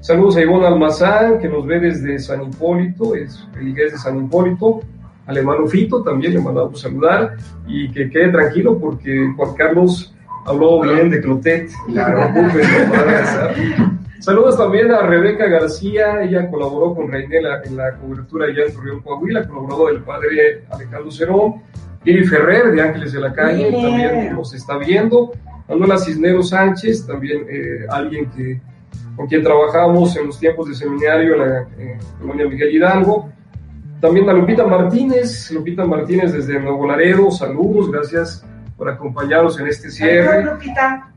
Saludos 0.00 0.36
a 0.36 0.40
Ivonne 0.40 0.66
Almazán, 0.66 1.38
que 1.38 1.48
nos 1.48 1.64
ve 1.64 1.78
desde 1.78 2.18
San 2.18 2.42
Hipólito, 2.42 3.14
es 3.14 3.46
religioso 3.52 3.92
de 3.92 3.98
San 3.98 4.24
Hipólito. 4.24 4.80
Al 5.26 5.36
hermano 5.38 5.66
Fito 5.66 6.02
también 6.02 6.34
le 6.34 6.40
mandamos 6.40 6.80
saludar 6.80 7.36
y 7.66 7.90
que 7.90 8.10
quede 8.10 8.30
tranquilo 8.30 8.78
porque 8.78 9.32
Juan 9.36 9.54
Carlos 9.54 10.15
habló 10.46 10.80
bien. 10.80 11.10
de 11.10 11.20
Clotet. 11.20 11.70
Claro. 11.86 12.30
Saludos 14.20 14.56
también 14.56 14.90
a 14.90 15.02
Rebeca 15.02 15.46
García, 15.46 16.22
ella 16.22 16.48
colaboró 16.50 16.94
con 16.94 17.12
Reinela 17.12 17.62
en 17.64 17.76
la 17.76 17.96
cobertura 17.96 18.46
allá 18.46 18.64
en 18.66 18.74
Torreón, 18.74 19.00
Coahuila, 19.02 19.46
colaboró 19.46 19.86
del 19.86 20.02
padre 20.02 20.64
Alejandro 20.70 21.10
Cerón, 21.10 21.62
Iri 22.04 22.24
Ferrer 22.24 22.72
de 22.72 22.80
Ángeles 22.80 23.12
de 23.12 23.20
la 23.20 23.32
Calle, 23.32 23.70
también 23.70 24.34
nos 24.34 24.54
está 24.54 24.78
viendo, 24.78 25.32
Manuela 25.68 25.98
Cisneros 25.98 26.48
Sánchez, 26.48 27.06
también 27.06 27.46
eh, 27.48 27.86
alguien 27.90 28.30
que 28.30 28.60
con 29.14 29.26
quien 29.26 29.42
trabajamos 29.42 30.16
en 30.16 30.26
los 30.26 30.40
tiempos 30.40 30.68
de 30.68 30.74
seminario 30.74 31.34
en 31.34 31.38
la 31.38 31.68
colonia 32.18 32.48
Miguel 32.48 32.74
Hidalgo, 32.74 33.30
también 34.00 34.28
a 34.28 34.32
Lupita 34.32 34.66
Martínez, 34.66 35.50
Lupita 35.52 35.84
Martínez 35.84 36.32
desde 36.32 36.58
Nuevo 36.58 36.86
Laredo, 36.86 37.30
saludos, 37.30 37.92
gracias 37.92 38.44
por 38.76 38.88
acompañarnos 38.88 39.58
en 39.58 39.68
este 39.68 39.90
cierre. 39.90 40.44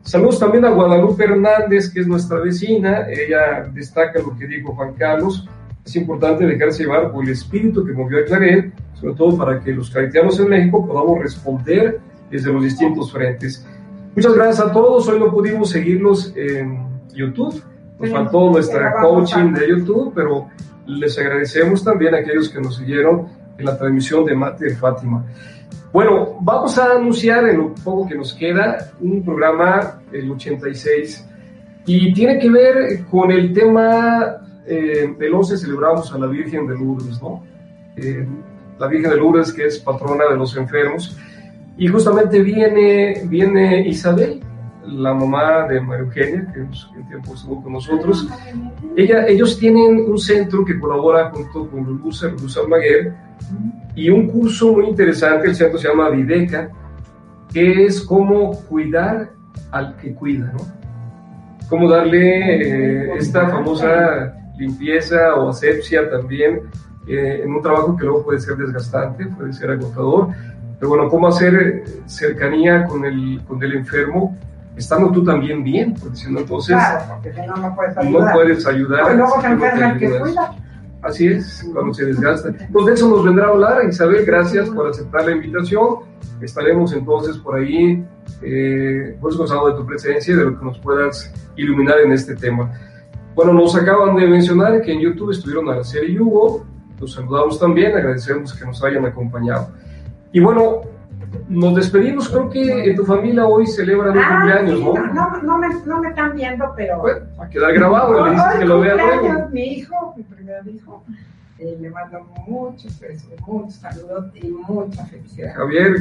Saludos 0.02 0.40
también 0.40 0.66
a 0.66 0.70
Guadalupe 0.70 1.26
Hernández, 1.26 1.92
que 1.92 2.00
es 2.02 2.08
nuestra 2.08 2.40
vecina. 2.40 3.06
Ella 3.10 3.70
destaca 3.74 4.20
lo 4.20 4.38
que 4.38 4.48
dijo 4.48 4.74
Juan 4.74 4.94
Carlos. 4.94 5.48
Es 5.86 5.96
importante 5.96 6.46
dejarse 6.46 6.84
llevar 6.84 7.12
por 7.12 7.26
el 7.26 7.32
espíritu 7.32 7.86
que 7.86 7.94
movió 7.94 8.20
a 8.20 8.26
Claret, 8.26 8.74
sobre 8.94 9.16
todo 9.16 9.38
para 9.38 9.60
que 9.60 9.74
los 9.74 9.90
claretianos 9.90 10.40
en 10.40 10.50
México 10.50 10.86
podamos 10.86 11.20
responder 11.20 12.00
desde 12.32 12.54
los 12.54 12.64
distintos 12.64 13.12
frentes. 13.12 13.66
Muchas 14.16 14.34
gracias 14.34 14.60
a 14.66 14.72
todos. 14.72 15.08
Hoy 15.08 15.20
no 15.20 15.32
pudimos 15.32 15.70
seguirlos 15.70 16.34
en 16.36 16.88
YouTube. 17.14 17.62
Nos 18.00 18.10
faltó 18.10 18.52
nuestra 18.52 18.94
coaching 19.02 19.52
de 19.52 19.70
YouTube, 19.70 20.14
pero 20.16 20.48
les 20.86 21.18
agradecemos 21.20 21.84
también 21.84 22.16
a 22.16 22.20
aquellos 22.20 22.50
que 22.50 22.62
nos 22.62 22.78
siguieron 22.78 23.28
la 23.64 23.78
transmisión 23.78 24.26
de 24.26 24.36
de 24.60 24.76
Fátima. 24.76 25.26
Bueno, 25.92 26.38
vamos 26.42 26.78
a 26.78 26.94
anunciar 26.94 27.48
en 27.50 27.58
lo 27.58 27.74
poco 27.74 28.08
que 28.08 28.16
nos 28.16 28.34
queda 28.34 28.92
un 29.00 29.24
programa, 29.24 30.02
el 30.12 30.30
86, 30.32 31.28
y 31.86 32.14
tiene 32.14 32.38
que 32.38 32.50
ver 32.50 33.06
con 33.10 33.32
el 33.32 33.52
tema 33.52 34.38
eh, 34.68 35.16
del 35.18 35.34
11 35.34 35.58
celebramos 35.58 36.14
a 36.14 36.20
la 36.20 36.28
Virgen 36.28 36.68
de 36.68 36.76
Lourdes, 36.76 37.20
¿no? 37.22 37.44
Eh, 37.96 38.28
la 38.78 38.88
Virgen 38.88 39.10
de 39.10 39.18
Lourdes 39.18 39.52
que 39.52 39.66
es 39.66 39.80
patrona 39.80 40.26
de 40.30 40.38
los 40.38 40.56
enfermos, 40.56 41.18
y 41.76 41.88
justamente 41.88 42.42
viene, 42.42 43.24
viene 43.26 43.88
Isabel, 43.88 44.42
la 44.86 45.14
mamá 45.14 45.68
de 45.68 45.80
María 45.82 46.06
Eugenia, 46.06 46.52
que 46.54 46.60
en 46.62 47.08
tiempo 47.08 47.34
estuvo 47.34 47.62
con 47.62 47.74
nosotros. 47.74 48.28
Ella, 48.96 49.28
ellos 49.28 49.58
tienen 49.60 50.06
un 50.10 50.18
centro 50.18 50.64
que 50.66 50.80
colabora 50.80 51.30
junto 51.32 51.70
con 51.70 51.84
Luz, 51.84 52.24
Luz 52.42 52.58
Almaguer, 52.58 53.14
y 53.96 54.10
un 54.10 54.28
curso 54.28 54.74
muy 54.74 54.86
interesante, 54.86 55.48
el 55.48 55.56
centro 55.56 55.78
se 55.78 55.88
llama 55.88 56.10
Videca, 56.10 56.70
que 57.52 57.86
es 57.86 58.02
cómo 58.02 58.52
cuidar 58.68 59.32
al 59.72 59.96
que 59.98 60.14
cuida, 60.14 60.52
¿no? 60.54 60.60
Cómo 61.68 61.90
darle 61.90 62.62
eh, 62.62 63.14
esta 63.18 63.48
famosa 63.50 64.34
limpieza 64.58 65.36
o 65.36 65.50
asepsia 65.50 66.10
también 66.10 66.62
eh, 67.08 67.42
en 67.44 67.54
un 67.54 67.62
trabajo 67.62 67.96
que 67.96 68.06
luego 68.06 68.24
puede 68.24 68.40
ser 68.40 68.56
desgastante, 68.58 69.26
puede 69.28 69.54
ser 69.54 69.72
agotador, 69.72 70.30
pero 70.80 70.90
bueno, 70.90 71.10
cómo 71.10 71.28
hacer 71.28 71.84
cercanía 72.06 72.86
con 72.86 73.06
el, 73.06 73.42
con 73.48 73.62
el 73.62 73.74
enfermo 73.74 74.38
estando 74.80 75.12
tú 75.12 75.24
también 75.24 75.64
bien, 75.64 75.94
porque 75.94 76.16
si 76.16 76.32
no, 76.32 76.40
entonces 76.40 76.76
no, 76.76 77.76
puedes 77.76 77.98
ayudar. 77.98 78.28
No 78.28 78.34
puedes 78.34 78.66
ayudar 78.66 79.16
luego 79.16 79.42
se 79.42 79.48
enferma 79.48 79.92
el 79.92 80.00
que 80.00 80.20
cuida. 80.20 80.56
Así 81.02 81.28
es, 81.28 81.70
cuando 81.74 81.94
se 81.94 82.06
desgasta. 82.06 82.50
Entonces 82.50 82.86
de 82.86 82.94
eso 82.94 83.10
nos 83.10 83.24
vendrá 83.24 83.48
a 83.48 83.50
hablar 83.50 83.86
Isabel, 83.88 84.26
gracias 84.26 84.70
por 84.70 84.88
aceptar 84.88 85.26
la 85.26 85.32
invitación. 85.32 86.00
Estaremos 86.42 86.94
entonces 86.94 87.38
por 87.38 87.58
ahí, 87.58 88.06
eh, 88.42 89.18
pues 89.22 89.36
gozando 89.36 89.70
de 89.70 89.76
tu 89.76 89.86
presencia 89.86 90.34
y 90.34 90.38
de 90.38 90.46
lo 90.46 90.60
que 90.60 90.66
nos 90.66 90.80
puedas 90.80 91.34
iluminar 91.56 92.00
en 92.00 92.12
este 92.12 92.36
tema. 92.36 92.72
Bueno, 93.36 93.54
nos 93.54 93.76
acaban 93.76 94.16
de 94.16 94.28
mencionar 94.28 94.82
que 94.82 94.92
en 94.92 95.00
YouTube 95.00 95.32
estuvieron 95.32 95.70
a 95.70 95.78
la 95.78 95.84
serie 95.84 96.20
Hugo, 96.20 96.66
los 97.00 97.14
saludamos 97.14 97.60
también, 97.60 97.96
agradecemos 97.96 98.54
que 98.54 98.66
nos 98.66 98.84
hayan 98.84 99.06
acompañado. 99.06 99.70
Y 100.34 100.42
bueno, 100.42 100.82
nos 101.48 101.76
despedimos. 101.76 102.30
Creo 102.30 102.50
que 102.50 102.90
en 102.90 102.96
tu 102.96 103.06
familia 103.06 103.46
hoy 103.46 103.66
celebran 103.68 104.12
un 104.18 104.24
Ah, 104.24 104.30
cumpleaños, 104.40 104.80
sí, 104.80 104.86
¿no? 104.86 104.94
no, 104.94 105.14
no, 105.14 105.42
no 105.42 105.58
me, 105.58 105.68
no 105.86 106.00
me 106.02 106.10
están 106.10 106.36
viendo, 106.36 106.74
pero. 106.76 107.00
Bueno, 107.00 107.26
va 107.40 107.46
a 107.46 107.50
quedar 107.50 107.74
grabado, 107.74 108.26
le 108.26 108.32
dices 108.32 108.48
que 108.60 108.66
lo 108.66 108.80
vea 108.80 108.96
luego. 108.96 109.50
Mi 109.52 109.64
hijo, 109.74 110.14
mi 110.18 110.24
primer 110.24 110.68
hijo, 110.68 111.04
eh, 111.60 111.78
le 111.80 111.90
mando 111.90 112.20
muchos 112.48 113.00
besos, 113.00 113.30
muchos 113.46 113.76
saludos 113.76 114.26
y 114.36 114.48
mucha 114.48 115.06
felicidad. 115.06 115.54
Javier, 115.56 115.96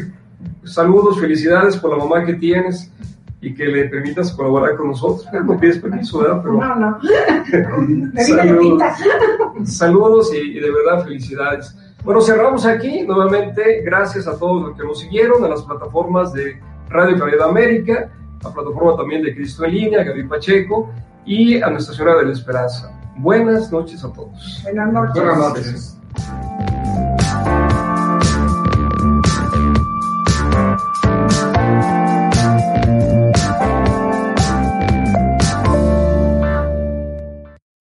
saludos, 0.65 1.19
felicidades 1.21 1.77
por 1.77 1.91
la 1.97 2.05
mamá 2.05 2.25
que 2.25 2.35
tienes 2.35 2.91
y 3.41 3.55
que 3.55 3.67
le 3.67 3.85
permitas 3.89 4.33
colaborar 4.33 4.77
con 4.77 4.89
nosotros. 4.89 5.27
No 5.45 5.59
pides 5.59 5.79
permiso, 5.79 6.19
¿verdad? 6.21 6.41
Pero 6.43 6.55
No, 6.55 6.75
no. 6.75 6.99
Saludos. 8.27 8.83
saludos 9.65 10.33
y, 10.35 10.39
y 10.59 10.61
de 10.61 10.71
verdad 10.71 11.05
felicidades. 11.05 11.77
Bueno, 12.09 12.23
cerramos 12.23 12.65
aquí. 12.65 13.03
Nuevamente, 13.03 13.83
gracias 13.85 14.27
a 14.27 14.39
todos 14.39 14.63
los 14.63 14.79
que 14.79 14.83
nos 14.83 14.99
siguieron, 14.99 15.45
a 15.45 15.49
las 15.49 15.61
plataformas 15.61 16.33
de 16.33 16.59
Radio 16.89 17.17
Claridad 17.17 17.51
América, 17.51 18.11
la 18.43 18.51
plataforma 18.51 18.97
también 18.97 19.21
de 19.21 19.35
Cristo 19.35 19.67
en 19.67 19.75
Línea, 19.75 20.05
Gaby 20.05 20.27
Pacheco 20.27 20.91
y 21.27 21.61
a 21.61 21.69
Nuestra 21.69 21.95
Señora 21.95 22.17
de 22.17 22.25
la 22.25 22.33
Esperanza. 22.33 22.99
Buenas 23.19 23.71
noches 23.71 24.03
a 24.03 24.11
todos. 24.11 24.63
Buenas 24.63 24.91
noches. 24.91 25.23
Buenas 25.23 25.39
noches. 25.39 25.99